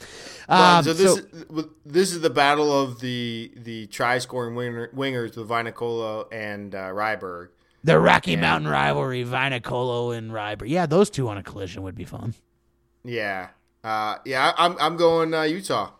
Um, 0.50 0.84
so 0.84 0.92
this 0.92 1.14
so- 1.14 1.20
is, 1.58 1.64
this 1.86 2.12
is 2.12 2.20
the 2.20 2.30
battle 2.30 2.72
of 2.82 3.00
the 3.00 3.52
the 3.56 3.86
try 3.86 4.18
scoring 4.18 4.54
winger, 4.54 4.88
wingers 4.94 5.36
with 5.36 5.48
Vinacola 5.48 6.26
and 6.32 6.74
uh, 6.74 6.88
Ryberg. 6.88 7.48
the 7.84 7.98
Rocky 7.98 8.36
Mountain 8.36 8.68
rivalry, 8.70 9.24
Vinacolo 9.24 10.16
and 10.16 10.30
Ryberg. 10.32 10.68
Yeah, 10.68 10.86
those 10.86 11.08
two 11.10 11.28
on 11.28 11.38
a 11.38 11.42
collision 11.42 11.82
would 11.82 11.94
be 11.94 12.04
fun. 12.04 12.34
Yeah, 13.04 13.48
uh, 13.84 14.16
yeah. 14.24 14.52
I- 14.56 14.64
I'm 14.66 14.76
I'm 14.78 14.96
going 14.96 15.32
uh, 15.34 15.42
Utah. 15.42 15.92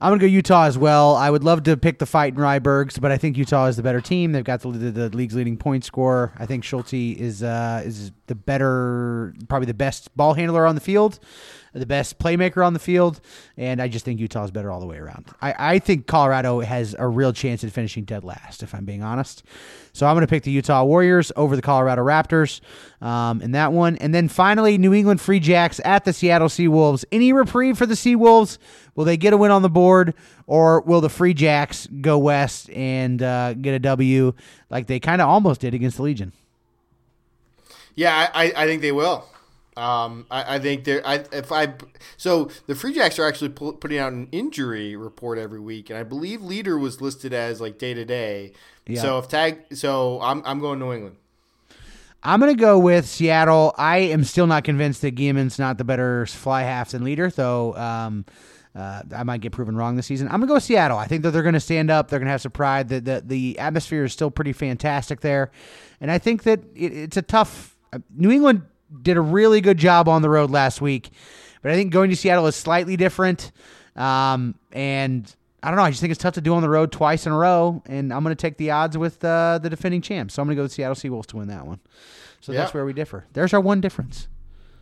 I'm 0.00 0.12
gonna 0.12 0.20
go 0.20 0.26
Utah 0.26 0.66
as 0.66 0.78
well. 0.78 1.16
I 1.16 1.28
would 1.28 1.42
love 1.42 1.64
to 1.64 1.76
pick 1.76 1.98
the 1.98 2.06
fight 2.06 2.34
in 2.34 2.38
Rybergs, 2.38 3.00
but 3.00 3.10
I 3.10 3.16
think 3.18 3.36
Utah 3.36 3.66
is 3.66 3.76
the 3.76 3.82
better 3.82 4.00
team. 4.00 4.30
They've 4.30 4.44
got 4.44 4.60
the, 4.60 4.70
the, 4.70 4.90
the 4.92 5.08
league's 5.16 5.34
leading 5.34 5.56
point 5.56 5.84
scorer. 5.84 6.32
I 6.38 6.46
think 6.46 6.62
Schulte 6.62 6.94
is 6.94 7.42
uh, 7.42 7.82
is 7.84 8.12
the 8.28 8.36
better, 8.36 9.34
probably 9.48 9.66
the 9.66 9.74
best 9.74 10.16
ball 10.16 10.34
handler 10.34 10.66
on 10.66 10.76
the 10.76 10.80
field, 10.80 11.18
the 11.74 11.86
best 11.86 12.18
playmaker 12.18 12.64
on 12.66 12.72
the 12.72 12.78
field, 12.78 13.20
and 13.56 13.80
I 13.80 13.88
just 13.88 14.04
think 14.04 14.20
Utah 14.20 14.44
is 14.44 14.50
better 14.50 14.70
all 14.70 14.80
the 14.80 14.86
way 14.86 14.98
around. 14.98 15.26
I, 15.40 15.54
I 15.58 15.78
think 15.78 16.06
Colorado 16.06 16.60
has 16.60 16.94
a 16.98 17.06
real 17.06 17.32
chance 17.32 17.62
at 17.64 17.70
finishing 17.72 18.04
dead 18.04 18.24
last, 18.24 18.62
if 18.62 18.74
I'm 18.74 18.84
being 18.84 19.02
honest. 19.02 19.42
So 19.92 20.06
I'm 20.06 20.14
going 20.14 20.26
to 20.26 20.30
pick 20.30 20.44
the 20.44 20.50
Utah 20.50 20.84
Warriors 20.84 21.32
over 21.36 21.56
the 21.56 21.62
Colorado 21.62 22.04
Raptors 22.04 22.60
um, 23.00 23.42
in 23.42 23.52
that 23.52 23.72
one. 23.72 23.96
And 23.96 24.14
then 24.14 24.28
finally, 24.28 24.78
New 24.78 24.94
England 24.94 25.20
Free 25.20 25.40
Jacks 25.40 25.80
at 25.84 26.04
the 26.04 26.12
Seattle 26.12 26.48
Seawolves. 26.48 27.04
Any 27.10 27.32
reprieve 27.32 27.76
for 27.76 27.86
the 27.86 27.94
Seawolves? 27.94 28.58
Will 28.94 29.04
they 29.04 29.16
get 29.16 29.32
a 29.32 29.36
win 29.36 29.50
on 29.50 29.62
the 29.62 29.68
board, 29.68 30.14
or 30.46 30.80
will 30.80 31.00
the 31.00 31.08
Free 31.08 31.34
Jacks 31.34 31.86
go 32.00 32.18
west 32.18 32.70
and 32.70 33.22
uh, 33.22 33.54
get 33.54 33.74
a 33.74 33.78
W 33.78 34.32
like 34.70 34.86
they 34.86 34.98
kind 34.98 35.20
of 35.20 35.28
almost 35.28 35.60
did 35.60 35.74
against 35.74 35.98
the 35.98 36.02
Legion? 36.02 36.32
Yeah, 37.94 38.30
I, 38.32 38.46
I, 38.46 38.52
I 38.62 38.66
think 38.66 38.82
they 38.82 38.92
will. 38.92 39.24
Um, 39.78 40.26
I, 40.30 40.56
I 40.56 40.58
think 40.58 40.84
they're. 40.84 41.06
I 41.06 41.24
if 41.32 41.52
I 41.52 41.74
so 42.16 42.50
the 42.66 42.74
Free 42.74 42.92
Jacks 42.92 43.18
are 43.18 43.26
actually 43.26 43.50
pu- 43.50 43.74
putting 43.74 43.98
out 43.98 44.12
an 44.12 44.28
injury 44.32 44.96
report 44.96 45.38
every 45.38 45.60
week, 45.60 45.88
and 45.88 45.98
I 45.98 46.02
believe 46.02 46.42
leader 46.42 46.76
was 46.76 47.00
listed 47.00 47.32
as 47.32 47.60
like 47.60 47.78
day 47.78 47.94
to 47.94 48.04
day. 48.04 48.52
So 48.96 49.18
if 49.18 49.28
tag, 49.28 49.64
so 49.76 50.20
I'm 50.20 50.42
I'm 50.44 50.60
going 50.60 50.78
New 50.78 50.92
England. 50.92 51.16
I'm 52.22 52.40
going 52.40 52.54
to 52.54 52.60
go 52.60 52.78
with 52.80 53.06
Seattle. 53.06 53.74
I 53.78 53.98
am 53.98 54.24
still 54.24 54.48
not 54.48 54.64
convinced 54.64 55.02
that 55.02 55.14
Gieman's 55.14 55.56
not 55.58 55.78
the 55.78 55.84
better 55.84 56.26
fly 56.26 56.62
half 56.62 56.90
than 56.90 57.04
leader, 57.04 57.30
though. 57.30 57.76
Um, 57.76 58.24
uh, 58.74 59.02
I 59.14 59.22
might 59.22 59.40
get 59.40 59.52
proven 59.52 59.76
wrong 59.76 59.96
this 59.96 60.06
season. 60.06 60.26
I'm 60.28 60.34
gonna 60.34 60.46
go 60.46 60.54
with 60.54 60.64
Seattle. 60.64 60.98
I 60.98 61.06
think 61.06 61.22
that 61.22 61.30
they're 61.32 61.42
gonna 61.42 61.60
stand 61.60 61.90
up. 61.90 62.08
They're 62.08 62.18
gonna 62.18 62.30
have 62.30 62.42
some 62.42 62.52
pride. 62.52 62.88
The 62.88 63.00
the, 63.00 63.22
the 63.24 63.58
atmosphere 63.58 64.04
is 64.04 64.12
still 64.12 64.30
pretty 64.30 64.52
fantastic 64.52 65.20
there, 65.20 65.50
and 66.00 66.10
I 66.10 66.18
think 66.18 66.42
that 66.44 66.60
it, 66.74 66.92
it's 66.92 67.16
a 67.16 67.22
tough. 67.22 67.76
uh, 67.92 67.98
New 68.16 68.30
England 68.30 68.62
did 69.02 69.16
a 69.16 69.20
really 69.20 69.60
good 69.60 69.78
job 69.78 70.08
on 70.08 70.22
the 70.22 70.30
road 70.30 70.50
last 70.50 70.80
week, 70.80 71.10
but 71.62 71.72
I 71.72 71.74
think 71.74 71.92
going 71.92 72.10
to 72.10 72.16
Seattle 72.16 72.46
is 72.46 72.56
slightly 72.56 72.96
different. 72.96 73.52
Um, 73.96 74.54
and 74.72 75.34
I 75.62 75.68
don't 75.68 75.76
know. 75.76 75.82
I 75.82 75.90
just 75.90 76.00
think 76.00 76.12
it's 76.12 76.22
tough 76.22 76.34
to 76.34 76.40
do 76.40 76.54
on 76.54 76.62
the 76.62 76.68
road 76.68 76.92
twice 76.92 77.26
in 77.26 77.32
a 77.32 77.36
row, 77.36 77.82
and 77.86 78.12
I'm 78.12 78.22
gonna 78.22 78.34
take 78.34 78.56
the 78.56 78.70
odds 78.70 78.96
with 78.96 79.24
uh, 79.24 79.58
the 79.58 79.68
defending 79.68 80.02
champs. 80.02 80.34
So 80.34 80.42
I'm 80.42 80.46
gonna 80.48 80.56
go 80.56 80.62
with 80.62 80.72
Seattle 80.72 80.94
Seawolves 80.94 81.26
to 81.26 81.36
win 81.36 81.48
that 81.48 81.66
one. 81.66 81.80
So 82.40 82.52
that's 82.52 82.72
where 82.72 82.84
we 82.84 82.92
differ. 82.92 83.26
There's 83.32 83.52
our 83.52 83.60
one 83.60 83.80
difference. 83.80 84.28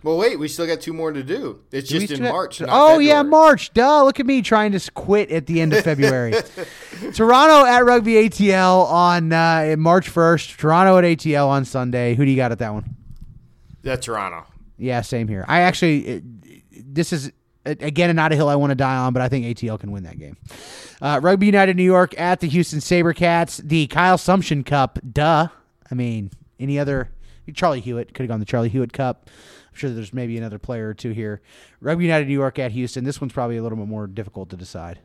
Well, 0.03 0.19
wait, 0.19 0.39
we 0.39 0.47
still 0.47 0.67
got 0.67 0.81
two 0.81 0.93
more 0.93 1.11
to 1.11 1.23
do. 1.23 1.63
It's 1.73 1.89
Do 1.89 1.99
just 1.99 2.13
in 2.13 2.23
March. 2.23 2.61
not 2.61 2.69
Oh 2.71 2.99
yeah, 2.99 3.23
March. 3.23 3.73
Duh. 3.73 4.05
Look 4.05 4.21
at 4.21 4.27
me 4.27 4.43
trying 4.43 4.73
to 4.73 4.93
quit 4.93 5.31
at 5.31 5.47
the 5.47 5.61
end 5.61 5.73
of 5.73 5.83
February. 5.83 6.35
Toronto 7.15 7.67
at 7.67 7.85
Rugby 7.85 8.13
ATL 8.13 8.87
on 8.87 9.33
uh, 9.33 9.75
March 9.79 10.09
first. 10.09 10.61
Toronto 10.61 10.99
at 10.99 11.05
ATL 11.05 11.49
on 11.49 11.65
Sunday. 11.65 12.15
Who 12.15 12.25
do 12.25 12.31
you 12.31 12.37
got 12.37 12.53
at 12.53 12.59
that 12.59 12.73
one? 12.73 12.96
That's 13.87 14.05
Toronto. 14.07 14.45
Yeah, 14.79 15.01
same 15.01 15.29
here. 15.29 15.45
I 15.49 15.61
actually, 15.61 16.07
it- 16.07 16.25
this 16.95 17.13
is 17.13 17.33
again 17.65 18.15
not 18.15 18.33
a 18.33 18.37
hill 18.37 18.49
I 18.49 18.55
want 18.57 18.71
to 18.71 18.75
die 18.75 18.97
on, 18.97 19.13
but 19.13 19.23
I 19.23 19.29
think 19.29 19.45
ATL 19.47 19.79
can 19.81 19.91
win 19.91 20.03
that 20.05 20.19
game. 20.19 20.37
Uh, 21.01 21.19
Rugby 21.23 21.47
United 21.47 21.77
New 21.77 21.83
York 21.85 22.19
at 22.19 22.41
the 22.41 22.49
Houston 22.49 22.79
SaberCats. 22.81 23.57
The 23.67 23.87
Kyle 23.87 24.19
Sumsion 24.19 24.63
Cup. 24.65 24.99
Duh. 25.13 25.49
I 25.91 25.95
mean, 25.95 26.31
any 26.61 26.79
other? 26.79 27.11
Charlie 27.55 27.81
Hewitt 27.81 28.13
could 28.13 28.25
have 28.25 28.29
gone 28.29 28.41
the 28.41 28.47
Charlie 28.47 28.69
Hewitt 28.69 28.93
Cup. 28.93 29.31
I'm 29.71 29.75
sure 29.79 29.91
there's 29.91 30.13
maybe 30.13 30.37
another 30.37 30.59
player 30.59 30.89
or 30.89 30.95
two 30.95 31.11
here. 31.11 31.41
Rugby 31.81 32.05
United 32.05 32.27
New 32.29 32.35
York 32.35 32.59
at 32.59 32.73
Houston. 32.73 33.05
This 33.05 33.21
one's 33.21 33.33
probably 33.33 33.57
a 33.57 33.63
little 33.63 33.79
bit 33.79 33.87
more 33.89 34.07
difficult 34.07 34.51
to 34.51 34.57
decide. 34.57 34.99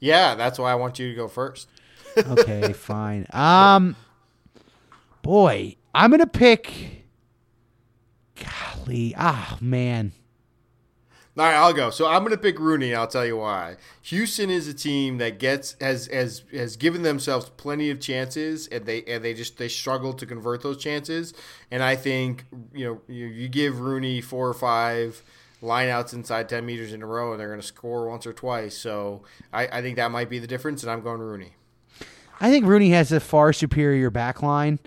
Yeah, 0.00 0.34
that's 0.34 0.58
why 0.58 0.70
I 0.70 0.74
want 0.74 0.98
you 0.98 1.08
to 1.08 1.14
go 1.14 1.28
first. 1.28 1.68
Okay, 2.18 2.72
fine. 2.74 3.26
Um, 3.32 3.96
boy, 5.22 5.76
I'm 5.94 6.10
gonna 6.10 6.26
pick. 6.26 6.95
Golly, 8.36 9.14
ah, 9.16 9.58
man. 9.60 10.12
All 11.38 11.44
right, 11.44 11.54
I'll 11.54 11.74
go. 11.74 11.90
So 11.90 12.06
I'm 12.06 12.20
going 12.20 12.30
to 12.30 12.38
pick 12.38 12.58
Rooney. 12.58 12.94
I'll 12.94 13.06
tell 13.06 13.26
you 13.26 13.36
why. 13.36 13.76
Houston 14.02 14.48
is 14.48 14.66
a 14.68 14.72
team 14.72 15.18
that 15.18 15.38
gets 15.38 15.76
has 15.82 16.06
has 16.06 16.44
has 16.50 16.76
given 16.76 17.02
themselves 17.02 17.50
plenty 17.58 17.90
of 17.90 18.00
chances, 18.00 18.66
and 18.68 18.86
they 18.86 19.02
and 19.04 19.22
they 19.22 19.34
just 19.34 19.58
they 19.58 19.68
struggle 19.68 20.14
to 20.14 20.24
convert 20.24 20.62
those 20.62 20.78
chances. 20.78 21.34
And 21.70 21.82
I 21.82 21.94
think 21.94 22.46
you 22.72 22.86
know 22.86 23.00
you, 23.06 23.26
you 23.26 23.48
give 23.48 23.80
Rooney 23.80 24.22
four 24.22 24.48
or 24.48 24.54
five 24.54 25.22
lineouts 25.62 26.14
inside 26.14 26.48
ten 26.48 26.64
meters 26.64 26.94
in 26.94 27.02
a 27.02 27.06
row, 27.06 27.32
and 27.32 27.40
they're 27.40 27.48
going 27.48 27.60
to 27.60 27.66
score 27.66 28.08
once 28.08 28.26
or 28.26 28.32
twice. 28.32 28.74
So 28.74 29.22
I, 29.52 29.66
I 29.66 29.82
think 29.82 29.96
that 29.96 30.10
might 30.10 30.30
be 30.30 30.38
the 30.38 30.46
difference, 30.46 30.82
and 30.82 30.90
I'm 30.90 31.02
going 31.02 31.20
Rooney. 31.20 31.52
I 32.40 32.50
think 32.50 32.64
Rooney 32.64 32.90
has 32.90 33.12
a 33.12 33.20
far 33.20 33.52
superior 33.52 34.08
back 34.08 34.42
line, 34.42 34.78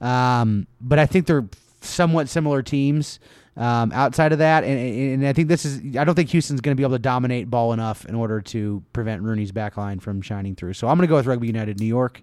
um, 0.00 0.66
but 0.80 0.98
I 0.98 1.04
think 1.04 1.26
they're 1.26 1.48
somewhat 1.80 2.28
similar 2.28 2.62
teams 2.62 3.20
um, 3.56 3.90
outside 3.92 4.32
of 4.32 4.38
that. 4.38 4.64
And, 4.64 4.78
and 5.22 5.26
I 5.26 5.32
think 5.32 5.48
this 5.48 5.64
is, 5.64 5.96
I 5.96 6.04
don't 6.04 6.14
think 6.14 6.30
Houston's 6.30 6.60
going 6.60 6.76
to 6.76 6.80
be 6.80 6.84
able 6.84 6.94
to 6.94 7.00
dominate 7.00 7.50
ball 7.50 7.72
enough 7.72 8.04
in 8.04 8.14
order 8.14 8.40
to 8.40 8.82
prevent 8.92 9.22
Rooney's 9.22 9.52
back 9.52 9.76
line 9.76 9.98
from 10.00 10.22
shining 10.22 10.54
through. 10.54 10.74
So 10.74 10.88
I'm 10.88 10.96
going 10.96 11.06
to 11.06 11.10
go 11.10 11.16
with 11.16 11.26
Rugby 11.26 11.46
United 11.48 11.80
New 11.80 11.86
York 11.86 12.22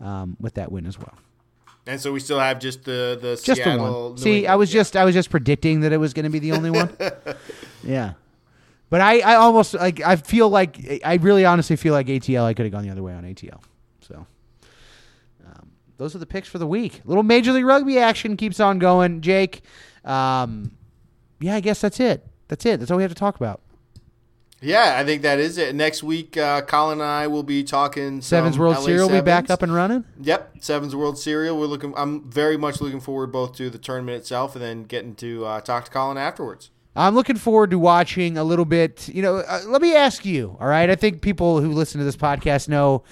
um, 0.00 0.36
with 0.40 0.54
that 0.54 0.70
win 0.70 0.86
as 0.86 0.98
well. 0.98 1.14
And 1.88 2.00
so 2.00 2.12
we 2.12 2.18
still 2.18 2.40
have 2.40 2.58
just 2.58 2.82
the 2.84 3.16
the 3.20 3.40
Just 3.40 3.62
Seattle. 3.62 3.86
the 3.86 3.92
one. 3.92 4.10
New 4.14 4.18
See, 4.18 4.46
I 4.48 4.56
was 4.56 4.74
Yeah. 4.74 4.80
just 4.80 4.96
I 4.96 5.04
was 5.04 5.14
just 5.14 5.30
predicting 5.30 5.80
that 5.80 5.92
it 5.92 5.98
was 5.98 6.14
going 6.14 6.24
to 6.24 6.30
be 6.30 6.40
the 6.40 6.50
only 6.52 6.70
one. 6.70 6.96
yeah. 7.84 8.14
But 8.90 9.00
I, 9.00 9.20
I 9.20 9.34
almost 9.36 9.72
like 9.74 10.00
I 10.00 10.16
feel 10.16 10.48
like 10.48 11.00
I 11.04 11.14
really 11.14 11.44
honestly 11.44 11.76
feel 11.76 11.92
like 11.94 12.08
ATL 12.08 12.42
I 12.44 12.54
could 12.54 12.66
have 12.66 12.72
gone 12.72 12.82
the 12.82 12.90
other 12.90 13.04
way 13.04 13.12
on 13.14 13.22
ATL. 13.22 13.60
So 14.00 14.26
those 15.98 16.14
are 16.14 16.18
the 16.18 16.26
picks 16.26 16.48
for 16.48 16.58
the 16.58 16.66
week. 16.66 17.00
Little 17.04 17.22
Major 17.22 17.52
League 17.52 17.64
Rugby 17.64 17.98
action 17.98 18.36
keeps 18.36 18.60
on 18.60 18.78
going. 18.78 19.20
Jake, 19.20 19.62
um, 20.04 20.72
yeah, 21.40 21.54
I 21.54 21.60
guess 21.60 21.80
that's 21.80 22.00
it. 22.00 22.26
That's 22.48 22.64
it. 22.66 22.78
That's 22.78 22.90
all 22.90 22.96
we 22.96 23.02
have 23.02 23.12
to 23.12 23.18
talk 23.18 23.36
about. 23.36 23.60
Yeah, 24.62 24.96
I 24.98 25.04
think 25.04 25.22
that 25.22 25.38
is 25.38 25.58
it. 25.58 25.74
Next 25.74 26.02
week, 26.02 26.36
uh, 26.36 26.62
Colin 26.62 27.00
and 27.00 27.08
I 27.08 27.26
will 27.26 27.42
be 27.42 27.62
talking 27.62 28.22
Sevens 28.22 28.58
World 28.58 28.76
LA 28.76 28.82
Serial 28.82 29.08
will 29.08 29.18
be 29.18 29.24
back 29.24 29.50
up 29.50 29.62
and 29.62 29.72
running. 29.72 30.04
Yep, 30.20 30.56
Sevens 30.60 30.96
World 30.96 31.18
Serial. 31.18 31.58
We're 31.58 31.66
looking. 31.66 31.92
I'm 31.96 32.28
very 32.30 32.56
much 32.56 32.80
looking 32.80 33.00
forward 33.00 33.30
both 33.32 33.54
to 33.56 33.68
the 33.68 33.78
tournament 33.78 34.16
itself 34.16 34.54
and 34.56 34.64
then 34.64 34.84
getting 34.84 35.14
to 35.16 35.44
uh, 35.44 35.60
talk 35.60 35.84
to 35.84 35.90
Colin 35.90 36.16
afterwards. 36.16 36.70
I'm 36.94 37.14
looking 37.14 37.36
forward 37.36 37.70
to 37.72 37.78
watching 37.78 38.38
a 38.38 38.44
little 38.44 38.64
bit. 38.64 39.08
You 39.08 39.20
know, 39.20 39.36
uh, 39.36 39.60
let 39.66 39.82
me 39.82 39.94
ask 39.94 40.24
you. 40.24 40.56
All 40.58 40.66
right, 40.66 40.88
I 40.88 40.94
think 40.94 41.20
people 41.20 41.60
who 41.60 41.72
listen 41.72 41.98
to 41.98 42.04
this 42.04 42.16
podcast 42.16 42.68
know 42.68 43.04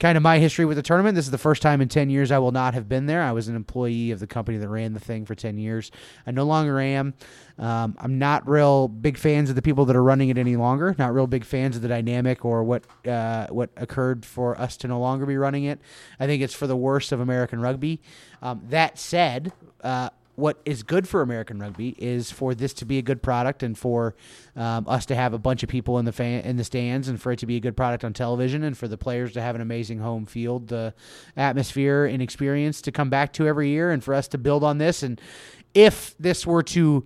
kind 0.00 0.16
of 0.16 0.22
my 0.22 0.38
history 0.38 0.64
with 0.64 0.78
the 0.78 0.82
tournament. 0.82 1.14
This 1.14 1.26
is 1.26 1.30
the 1.30 1.38
first 1.38 1.60
time 1.60 1.80
in 1.82 1.88
10 1.88 2.08
years 2.08 2.32
I 2.32 2.38
will 2.38 2.52
not 2.52 2.72
have 2.72 2.88
been 2.88 3.04
there. 3.04 3.22
I 3.22 3.32
was 3.32 3.48
an 3.48 3.54
employee 3.54 4.10
of 4.10 4.18
the 4.18 4.26
company 4.26 4.56
that 4.56 4.68
ran 4.68 4.94
the 4.94 5.00
thing 5.00 5.26
for 5.26 5.34
10 5.34 5.58
years. 5.58 5.90
I 6.26 6.30
no 6.30 6.44
longer 6.44 6.80
am. 6.80 7.14
Um, 7.58 7.94
I'm 7.98 8.18
not 8.18 8.48
real 8.48 8.88
big 8.88 9.18
fans 9.18 9.50
of 9.50 9.56
the 9.56 9.62
people 9.62 9.84
that 9.84 9.94
are 9.94 10.02
running 10.02 10.30
it 10.30 10.38
any 10.38 10.56
longer. 10.56 10.96
Not 10.98 11.12
real 11.12 11.26
big 11.26 11.44
fans 11.44 11.76
of 11.76 11.82
the 11.82 11.88
dynamic 11.88 12.44
or 12.44 12.64
what 12.64 12.84
uh, 13.06 13.46
what 13.50 13.70
occurred 13.76 14.24
for 14.24 14.58
us 14.58 14.78
to 14.78 14.88
no 14.88 14.98
longer 14.98 15.26
be 15.26 15.36
running 15.36 15.64
it. 15.64 15.78
I 16.18 16.26
think 16.26 16.42
it's 16.42 16.54
for 16.54 16.66
the 16.66 16.76
worst 16.76 17.12
of 17.12 17.20
American 17.20 17.60
rugby. 17.60 18.00
Um, 18.40 18.62
that 18.70 18.98
said, 18.98 19.52
uh, 19.84 20.08
what 20.40 20.60
is 20.64 20.82
good 20.82 21.06
for 21.06 21.22
American 21.22 21.58
rugby 21.58 21.94
is 21.98 22.30
for 22.30 22.54
this 22.54 22.72
to 22.74 22.84
be 22.84 22.98
a 22.98 23.02
good 23.02 23.22
product 23.22 23.62
and 23.62 23.78
for 23.78 24.14
um, 24.56 24.88
us 24.88 25.06
to 25.06 25.14
have 25.14 25.34
a 25.34 25.38
bunch 25.38 25.62
of 25.62 25.68
people 25.68 25.98
in 25.98 26.04
the 26.04 26.12
fan, 26.12 26.42
in 26.44 26.56
the 26.56 26.64
stands 26.64 27.08
and 27.08 27.20
for 27.20 27.32
it 27.32 27.38
to 27.38 27.46
be 27.46 27.56
a 27.56 27.60
good 27.60 27.76
product 27.76 28.04
on 28.04 28.12
television 28.12 28.64
and 28.64 28.76
for 28.76 28.88
the 28.88 28.96
players 28.96 29.32
to 29.34 29.40
have 29.40 29.54
an 29.54 29.60
amazing 29.60 29.98
home 29.98 30.26
field, 30.26 30.68
the 30.68 30.94
atmosphere 31.36 32.06
and 32.06 32.22
experience 32.22 32.80
to 32.82 32.90
come 32.90 33.10
back 33.10 33.32
to 33.34 33.46
every 33.46 33.68
year 33.68 33.90
and 33.90 34.02
for 34.02 34.14
us 34.14 34.26
to 34.28 34.38
build 34.38 34.64
on 34.64 34.78
this. 34.78 35.02
And 35.02 35.20
if 35.74 36.16
this 36.18 36.46
were 36.46 36.62
to 36.64 37.04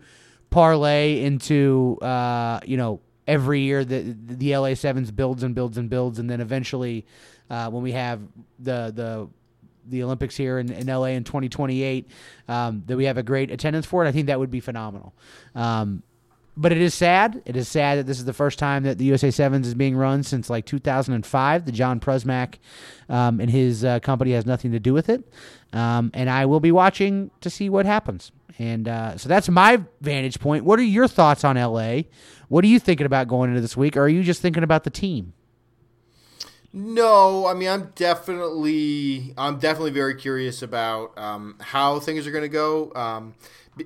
parlay 0.51 1.21
into, 1.23 1.99
uh, 2.01 2.61
you 2.65 2.77
know, 2.77 3.01
every 3.27 3.61
year 3.61 3.85
the 3.85 4.15
the 4.27 4.57
LA 4.57 4.75
Sevens 4.75 5.11
builds 5.11 5.43
and 5.43 5.55
builds 5.55 5.79
and 5.79 5.91
builds, 5.91 6.19
and 6.19 6.29
then 6.31 6.41
eventually, 6.41 7.07
uh, 7.51 7.71
when 7.71 7.83
we 7.83 7.93
have 7.93 8.21
the 8.59 8.93
the 8.95 9.29
the 9.89 10.03
Olympics 10.03 10.37
here 10.37 10.59
in, 10.59 10.73
in 10.73 10.87
LA 10.87 11.07
in 11.07 11.25
2028, 11.25 12.11
um, 12.49 12.83
that 12.87 12.97
we 12.97 13.05
have 13.05 13.19
a 13.19 13.23
great 13.23 13.51
attendance 13.51 13.87
for 13.87 14.05
it. 14.05 14.09
I 14.09 14.13
think 14.13 14.27
that 14.27 14.39
would 14.39 14.51
be 14.51 14.61
phenomenal. 14.61 15.15
Um, 15.55 16.03
but 16.57 16.71
it 16.71 16.79
is 16.79 16.95
sad. 16.95 17.43
It 17.45 17.57
is 17.57 17.69
sad 17.69 17.99
that 17.99 18.07
this 18.07 18.19
is 18.19 18.25
the 18.25 18.33
first 18.33 18.59
time 18.59 18.85
that 18.85 18.99
the 18.99 19.05
USA 19.07 19.31
Sevens 19.31 19.67
is 19.67 19.75
being 19.75 19.97
run 19.97 20.23
since 20.23 20.49
like 20.49 20.67
2005. 20.67 21.65
The 21.65 21.73
John 21.73 21.99
Prusmack 21.99 22.59
um, 23.09 23.41
and 23.41 23.51
his 23.51 23.85
uh, 23.85 23.99
company 24.01 24.33
has 24.33 24.47
nothing 24.47 24.71
to 24.73 24.79
do 24.79 24.95
with 24.95 25.09
it. 25.09 25.25
Um, 25.73 26.13
and 26.15 26.31
I 26.31 26.47
will 26.47 26.61
be 26.61 26.71
watching 26.71 27.33
to 27.41 27.51
see 27.51 27.69
what 27.69 27.87
happens. 27.87 28.31
And 28.59 28.87
uh, 28.87 29.17
so 29.17 29.29
that's 29.29 29.49
my 29.49 29.83
vantage 30.01 30.39
point. 30.39 30.65
What 30.65 30.79
are 30.79 30.85
your 30.85 31.09
thoughts 31.09 31.43
on 31.43 31.57
LA? 31.57 32.03
What 32.49 32.65
are 32.65 32.69
you 32.69 32.79
thinking 32.79 33.07
about 33.07 33.27
going 33.27 33.51
into 33.51 33.61
this 33.61 33.77
week? 33.77 33.97
Or 33.97 34.03
are 34.03 34.09
you 34.09 34.23
just 34.23 34.41
thinking 34.41 34.63
about 34.63 34.85
the 34.85 34.91
team? 34.91 35.33
No, 36.77 37.47
I 37.47 37.55
mean 37.55 37.69
I'm 37.69 37.93
definitely 37.95 39.33
I'm 39.39 39.61
definitely 39.61 39.93
very 39.93 40.17
curious 40.17 40.61
about 40.61 41.17
um, 41.17 41.55
how 41.61 42.01
things 42.01 42.27
are 42.27 42.33
going 42.33 42.43
to 42.43 42.49
go. 42.49 42.93
Um, 42.97 43.35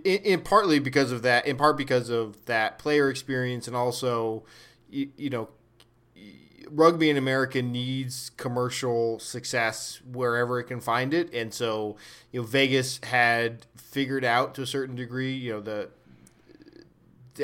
in, 0.05 0.17
in, 0.23 0.41
partly 0.41 0.79
because 0.79 1.13
of 1.13 1.21
that, 1.21 1.47
in 1.47 1.59
part 1.59 1.77
because 1.77 2.09
of 2.09 2.47
that 2.47 2.79
player 2.79 3.11
experience, 3.11 3.67
and 3.67 3.77
also 3.77 4.45
you, 4.89 5.11
you 5.19 5.29
know 5.29 5.49
rugby 6.71 7.09
in 7.09 7.17
America 7.17 7.63
needs 7.63 8.31
commercial 8.37 9.19
success 9.19 10.01
wherever 10.11 10.59
it 10.59 10.65
can 10.65 10.81
find 10.81 11.13
it, 11.13 11.33
and 11.35 11.53
so 11.53 11.97
you 12.33 12.41
know 12.41 12.47
Vegas 12.47 13.01
had 13.03 13.67
figured 13.77 14.25
out 14.25 14.55
to 14.55 14.63
a 14.63 14.67
certain 14.67 14.97
degree, 14.97 15.35
you 15.35 15.53
know 15.53 15.61
the 15.61 15.91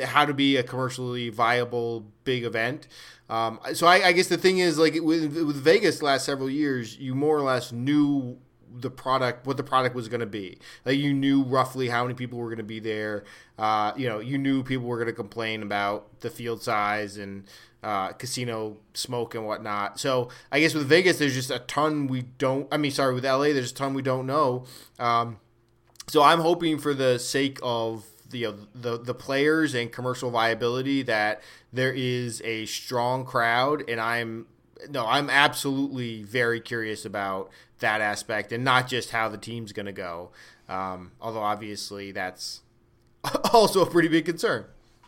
how 0.03 0.25
to 0.25 0.33
be 0.33 0.57
a 0.57 0.63
commercially 0.63 1.29
viable 1.29 2.05
big 2.23 2.43
event. 2.43 2.87
Um, 3.29 3.59
so 3.73 3.87
I, 3.87 4.07
I, 4.07 4.11
guess 4.11 4.27
the 4.27 4.37
thing 4.37 4.59
is, 4.59 4.77
like 4.77 4.93
with, 4.93 5.35
with 5.35 5.55
Vegas, 5.55 6.03
last 6.03 6.25
several 6.25 6.49
years, 6.49 6.97
you 6.97 7.15
more 7.15 7.35
or 7.35 7.41
less 7.41 7.71
knew 7.71 8.37
the 8.71 8.91
product, 8.91 9.47
what 9.47 9.57
the 9.57 9.63
product 9.63 9.95
was 9.95 10.07
going 10.07 10.19
to 10.19 10.27
be. 10.27 10.59
Like 10.85 10.99
you 10.99 11.13
knew 11.13 11.43
roughly 11.43 11.89
how 11.89 12.03
many 12.03 12.13
people 12.13 12.37
were 12.37 12.49
going 12.49 12.57
to 12.57 12.63
be 12.63 12.79
there. 12.79 13.23
Uh, 13.57 13.93
you 13.95 14.07
know, 14.07 14.19
you 14.19 14.37
knew 14.37 14.63
people 14.63 14.85
were 14.85 14.97
going 14.97 15.07
to 15.07 15.13
complain 15.13 15.63
about 15.63 16.19
the 16.19 16.29
field 16.29 16.61
size 16.61 17.17
and 17.17 17.45
uh, 17.83 18.09
casino 18.13 18.77
smoke 18.93 19.35
and 19.35 19.45
whatnot. 19.45 19.99
So 19.99 20.29
I 20.51 20.59
guess 20.59 20.73
with 20.73 20.87
Vegas, 20.87 21.17
there's 21.17 21.33
just 21.33 21.51
a 21.51 21.59
ton 21.59 22.07
we 22.07 22.23
don't. 22.37 22.67
I 22.71 22.77
mean, 22.77 22.91
sorry, 22.91 23.13
with 23.13 23.25
LA, 23.25 23.53
there's 23.53 23.71
a 23.71 23.75
ton 23.75 23.93
we 23.93 24.01
don't 24.01 24.25
know. 24.25 24.65
Um, 24.99 25.37
so 26.07 26.21
I'm 26.21 26.39
hoping 26.39 26.77
for 26.77 26.93
the 26.93 27.17
sake 27.17 27.59
of 27.63 28.05
the, 28.29 28.55
the 28.73 28.97
the 28.97 29.13
players 29.13 29.73
and 29.73 29.91
commercial 29.91 30.31
viability 30.31 31.03
that 31.03 31.41
there 31.71 31.93
is 31.93 32.41
a 32.43 32.65
strong 32.65 33.25
crowd, 33.25 33.87
and 33.89 33.99
I'm 33.99 34.47
no, 34.89 35.05
I'm 35.05 35.29
absolutely 35.29 36.23
very 36.23 36.59
curious 36.59 37.05
about 37.05 37.49
that 37.79 38.01
aspect, 38.01 38.51
and 38.51 38.63
not 38.63 38.87
just 38.87 39.11
how 39.11 39.29
the 39.29 39.37
team's 39.37 39.71
going 39.71 39.85
to 39.85 39.91
go. 39.91 40.31
Um, 40.67 41.11
although 41.21 41.41
obviously 41.41 42.11
that's 42.11 42.61
also 43.53 43.83
a 43.83 43.89
pretty 43.89 44.07
big 44.07 44.25
concern. 44.25 44.65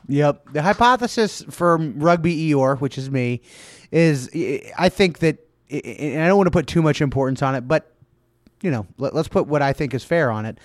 Yep. 0.07 0.53
The 0.53 0.61
hypothesis 0.61 1.43
for 1.49 1.77
Rugby 1.77 2.51
Eor, 2.51 2.79
which 2.79 2.97
is 2.97 3.09
me, 3.09 3.41
is 3.91 4.29
I 4.77 4.89
think 4.89 5.19
that, 5.19 5.37
and 5.69 6.23
I 6.23 6.27
don't 6.27 6.37
want 6.37 6.47
to 6.47 6.51
put 6.51 6.67
too 6.67 6.81
much 6.81 7.01
importance 7.01 7.41
on 7.41 7.55
it, 7.55 7.67
but 7.67 7.93
you 8.61 8.71
know, 8.71 8.87
let, 8.97 9.13
us 9.13 9.27
put 9.27 9.47
what 9.47 9.61
I 9.61 9.73
think 9.73 9.93
is 9.93 10.03
fair 10.03 10.31
on 10.31 10.45
it. 10.45 10.57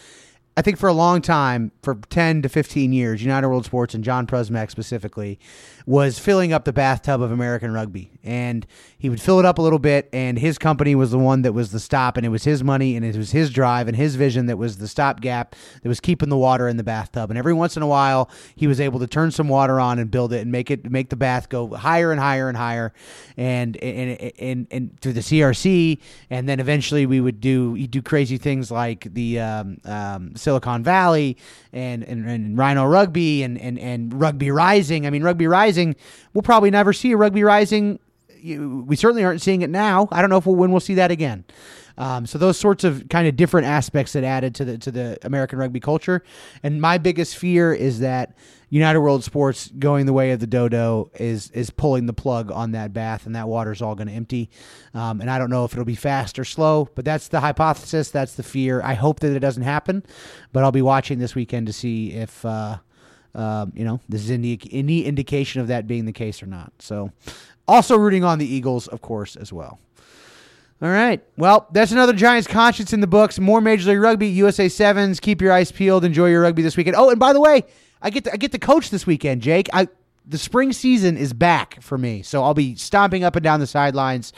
I 0.55 0.61
think 0.61 0.77
for 0.77 0.89
a 0.89 0.93
long 0.93 1.23
time, 1.23 1.73
for 1.83 1.95
10 1.95 2.43
to 2.43 2.49
15 2.49 2.93
years, 2.93 3.23
United 3.23 3.49
World 3.49 3.65
Sports 3.65 3.95
and 3.95 4.05
John 4.05 4.27
Prusmack 4.27 4.71
specifically 4.71 5.39
was 5.87 6.19
filling 6.19 6.53
up 6.53 6.67
the 6.67 6.75
bathtub 6.75 7.23
of 7.23 7.33
American 7.33 7.73
rugby. 7.73 8.11
And 8.23 8.67
he 8.99 9.09
would 9.09 9.21
fill 9.21 9.39
it 9.39 9.47
up 9.47 9.59
a 9.59 9.63
little 9.63 9.79
bit, 9.79 10.11
and 10.13 10.39
his 10.39 10.59
company 10.59 10.95
was 10.95 11.11
the 11.11 11.19
one 11.19 11.43
that 11.43 11.55
was 11.55 11.73
the 11.73 11.81
stop, 11.81 12.19
and 12.19 12.27
it 12.27 12.29
was 12.29 12.45
his 12.45 12.63
money, 12.63 12.97
and 12.97 13.05
it 13.05 13.17
was 13.17 13.31
his 13.31 13.51
drive 13.51 13.89
and 13.89 13.97
his 13.97 14.15
vision 14.15 14.47
that 14.47 14.59
was 14.59 14.77
the 14.77 14.87
stopgap 14.87 15.57
that 15.83 15.89
was 15.89 16.01
keeping 16.01 16.29
the 16.29 16.37
water 16.37 16.69
in 16.69 16.77
the 16.77 16.85
bathtub. 16.85 17.31
And 17.31 17.39
every 17.39 17.55
once 17.55 17.77
in 17.77 17.83
a 17.83 17.87
while, 17.87 18.31
he 18.55 18.67
was 18.67 18.79
able 18.79 19.01
to 19.01 19.07
turn 19.07 19.31
some 19.31 19.49
water 19.49 19.81
on 19.81 19.99
and 19.99 20.11
build 20.11 20.35
it 20.35 20.43
and 20.43 20.53
make 20.53 20.71
it 20.71 20.91
make 20.91 21.09
the 21.09 21.17
bath 21.17 21.49
go 21.49 21.69
higher 21.69 22.13
and 22.13 22.21
higher 22.21 22.49
and 22.49 22.59
higher, 22.59 22.93
and 23.39 23.77
and 23.79 24.21
and, 24.39 24.67
and 24.71 25.01
through 25.01 25.15
the 25.15 25.21
CRC, 25.21 25.99
and 26.29 26.47
then 26.47 26.61
eventually 26.61 27.07
we 27.07 27.21
would 27.23 27.41
do 27.41 27.87
do 27.87 28.03
crazy 28.03 28.37
things 28.37 28.71
like 28.71 29.13
the 29.15 29.41
um, 29.41 29.79
um, 29.85 30.37
Silicon 30.43 30.83
Valley 30.83 31.37
and, 31.73 32.05
and, 32.05 32.29
and 32.29 32.59
Rhino 32.59 32.85
Rugby 32.85 33.43
and, 33.43 33.59
and, 33.59 33.79
and 33.79 34.21
Rugby 34.21 34.51
Rising. 34.51 35.07
I 35.07 35.11
mean, 35.11 35.23
Rugby 35.23 35.47
Rising, 35.47 35.97
we'll 36.35 36.43
probably 36.43 36.71
never 36.71 36.93
see 36.93 37.13
a 37.13 37.17
Rugby 37.17 37.43
Rising. 37.43 37.99
We 38.43 38.97
certainly 38.97 39.25
aren't 39.25 39.43
seeing 39.43 39.63
it 39.63 39.71
now. 39.71 40.09
I 40.11 40.21
don't 40.21 40.31
know 40.31 40.39
if 40.39 40.47
we'll, 40.47 40.57
when 40.57 40.71
we'll 40.71 40.81
see 40.81 40.95
that 40.95 41.11
again. 41.11 41.45
Um, 41.97 42.27
so 42.27 42.39
those 42.39 42.59
sorts 42.59 42.85
of 42.85 43.09
kind 43.09 43.29
of 43.29 43.37
different 43.37 43.67
aspects 43.67 44.13
that 44.13 44.25
added 44.25 44.55
to 44.57 44.65
the 44.65 44.79
to 44.79 44.91
the 44.91 45.19
American 45.23 45.59
rugby 45.59 45.81
culture. 45.81 46.23
And 46.63 46.81
my 46.81 46.99
biggest 46.99 47.37
fear 47.37 47.73
is 47.73 48.01
that 48.01 48.37
United 48.71 49.01
World 49.01 49.23
Sports 49.25 49.71
going 49.79 50.07
the 50.07 50.13
way 50.13 50.31
of 50.31 50.41
the 50.41 50.47
dodo 50.47 51.11
is 51.15 51.51
is 51.51 51.71
pulling 51.71 52.07
the 52.07 52.13
plug 52.13 52.51
on 52.51 52.73
that 52.73 52.93
bath, 52.93 53.27
and 53.27 53.37
that 53.37 53.49
water's 53.49 53.83
all 53.83 53.95
going 53.95 54.09
to 54.09 54.15
empty. 54.15 54.51
Um, 54.95 55.21
and 55.21 55.31
I 55.31 55.39
don't 55.39 55.51
know 55.51 55.65
if 55.65 55.73
it'll 55.73 55.85
be 55.85 55.95
fast 55.95 56.39
or 56.39 56.45
slow, 56.45 56.89
but 56.95 57.05
that's 57.05 57.29
the 57.29 57.41
hypothesis. 57.41 58.11
That's 58.11 58.35
the 58.35 58.43
fear. 58.43 58.81
I 58.83 58.95
hope 58.95 59.21
that 59.21 59.37
it 59.37 59.41
doesn't 59.41 59.63
happen, 59.63 60.03
but 60.53 60.63
I'll 60.65 60.73
be 60.73 60.83
watching 60.83 61.19
this 61.19 61.35
weekend 61.35 61.67
to 61.67 61.73
see 61.73 62.13
if. 62.13 62.45
Uh, 62.45 62.79
um, 63.35 63.73
you 63.75 63.83
know, 63.83 63.99
this 64.11 64.23
is 64.23 64.31
any, 64.31 64.59
any 64.71 65.07
indication 65.07 65.63
of 65.63 65.69
that 65.69 65.87
being 65.87 66.05
the 66.05 66.13
case 66.13 66.43
or 66.43 66.47
not. 66.47 66.71
So, 66.81 67.13
also 67.69 67.97
rooting 67.97 68.25
on 68.25 68.39
the 68.39 68.47
Eagles, 68.47 68.89
of 68.89 69.01
course, 69.01 69.37
as 69.37 69.53
well. 69.53 69.79
All 70.83 70.89
right. 70.89 71.23
Well, 71.37 71.69
that's 71.73 71.93
another 71.93 72.13
Giants 72.13 72.49
conscience 72.49 72.93
in 72.93 73.01
the 73.01 73.07
books. 73.07 73.39
More 73.39 73.61
Major 73.61 73.91
League 73.91 74.01
Rugby, 74.01 74.27
USA 74.29 74.69
Sevens. 74.69 75.21
Keep 75.21 75.41
your 75.41 75.53
eyes 75.53 75.71
peeled. 75.71 76.05
Enjoy 76.05 76.29
your 76.29 76.43
rugby 76.43 76.63
this 76.63 76.77
weekend. 76.77 76.97
Oh, 76.97 77.09
and 77.09 77.21
by 77.21 77.33
the 77.33 77.41
way, 77.41 77.63
I 78.03 78.11
get 78.11 78.25
to, 78.25 78.33
I 78.33 78.37
get 78.37 78.51
to 78.51 78.59
coach 78.59 78.91
this 78.91 79.07
weekend, 79.07 79.43
Jake. 79.43 79.69
I 79.73 79.87
the 80.27 80.39
spring 80.39 80.73
season 80.73 81.17
is 81.17 81.33
back 81.33 81.81
for 81.83 81.99
me, 81.99 82.23
so 82.23 82.43
I'll 82.43 82.55
be 82.55 82.75
stomping 82.75 83.25
up 83.25 83.37
and 83.37 83.43
down 83.43 83.61
the 83.61 83.67
sidelines, 83.67 84.33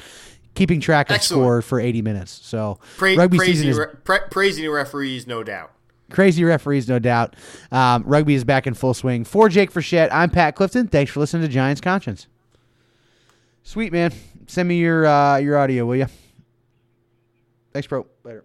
keeping 0.55 0.81
track 0.81 1.11
of 1.11 1.17
Excellent. 1.17 1.43
score 1.43 1.63
for 1.63 1.81
80 1.81 2.03
minutes. 2.03 2.41
So 2.43 2.79
pra- 2.97 3.17
rugby 3.17 3.39
season 3.39 3.69
is 3.69 3.79
re- 3.79 4.19
praising 4.31 4.69
referees, 4.71 5.27
no 5.27 5.43
doubt. 5.43 5.73
Crazy 6.11 6.45
referees, 6.45 6.89
no 6.89 6.99
doubt. 6.99 7.35
Um, 7.73 8.05
rugby 8.07 8.35
is 8.35 8.45
back 8.45 8.67
in 8.67 8.75
full 8.75 8.95
swing. 8.95 9.25
For 9.25 9.49
Jake 9.49 9.73
Frechette, 9.73 10.11
I'm 10.13 10.31
Pat 10.31 10.55
Clifton. 10.55 10.89
Thanks 10.89 11.11
for 11.11 11.21
listening 11.21 11.43
to 11.43 11.49
Giants 11.49 11.81
Conscience. 11.81 12.29
Sweet 13.65 13.93
man, 13.93 14.13
send 14.47 14.69
me 14.69 14.77
your 14.77 15.07
uh, 15.07 15.39
your 15.39 15.59
audio, 15.59 15.87
will 15.87 15.97
you? 15.97 16.07
Thanks, 17.73 17.89
bro. 17.89 18.07
Later. 18.23 18.45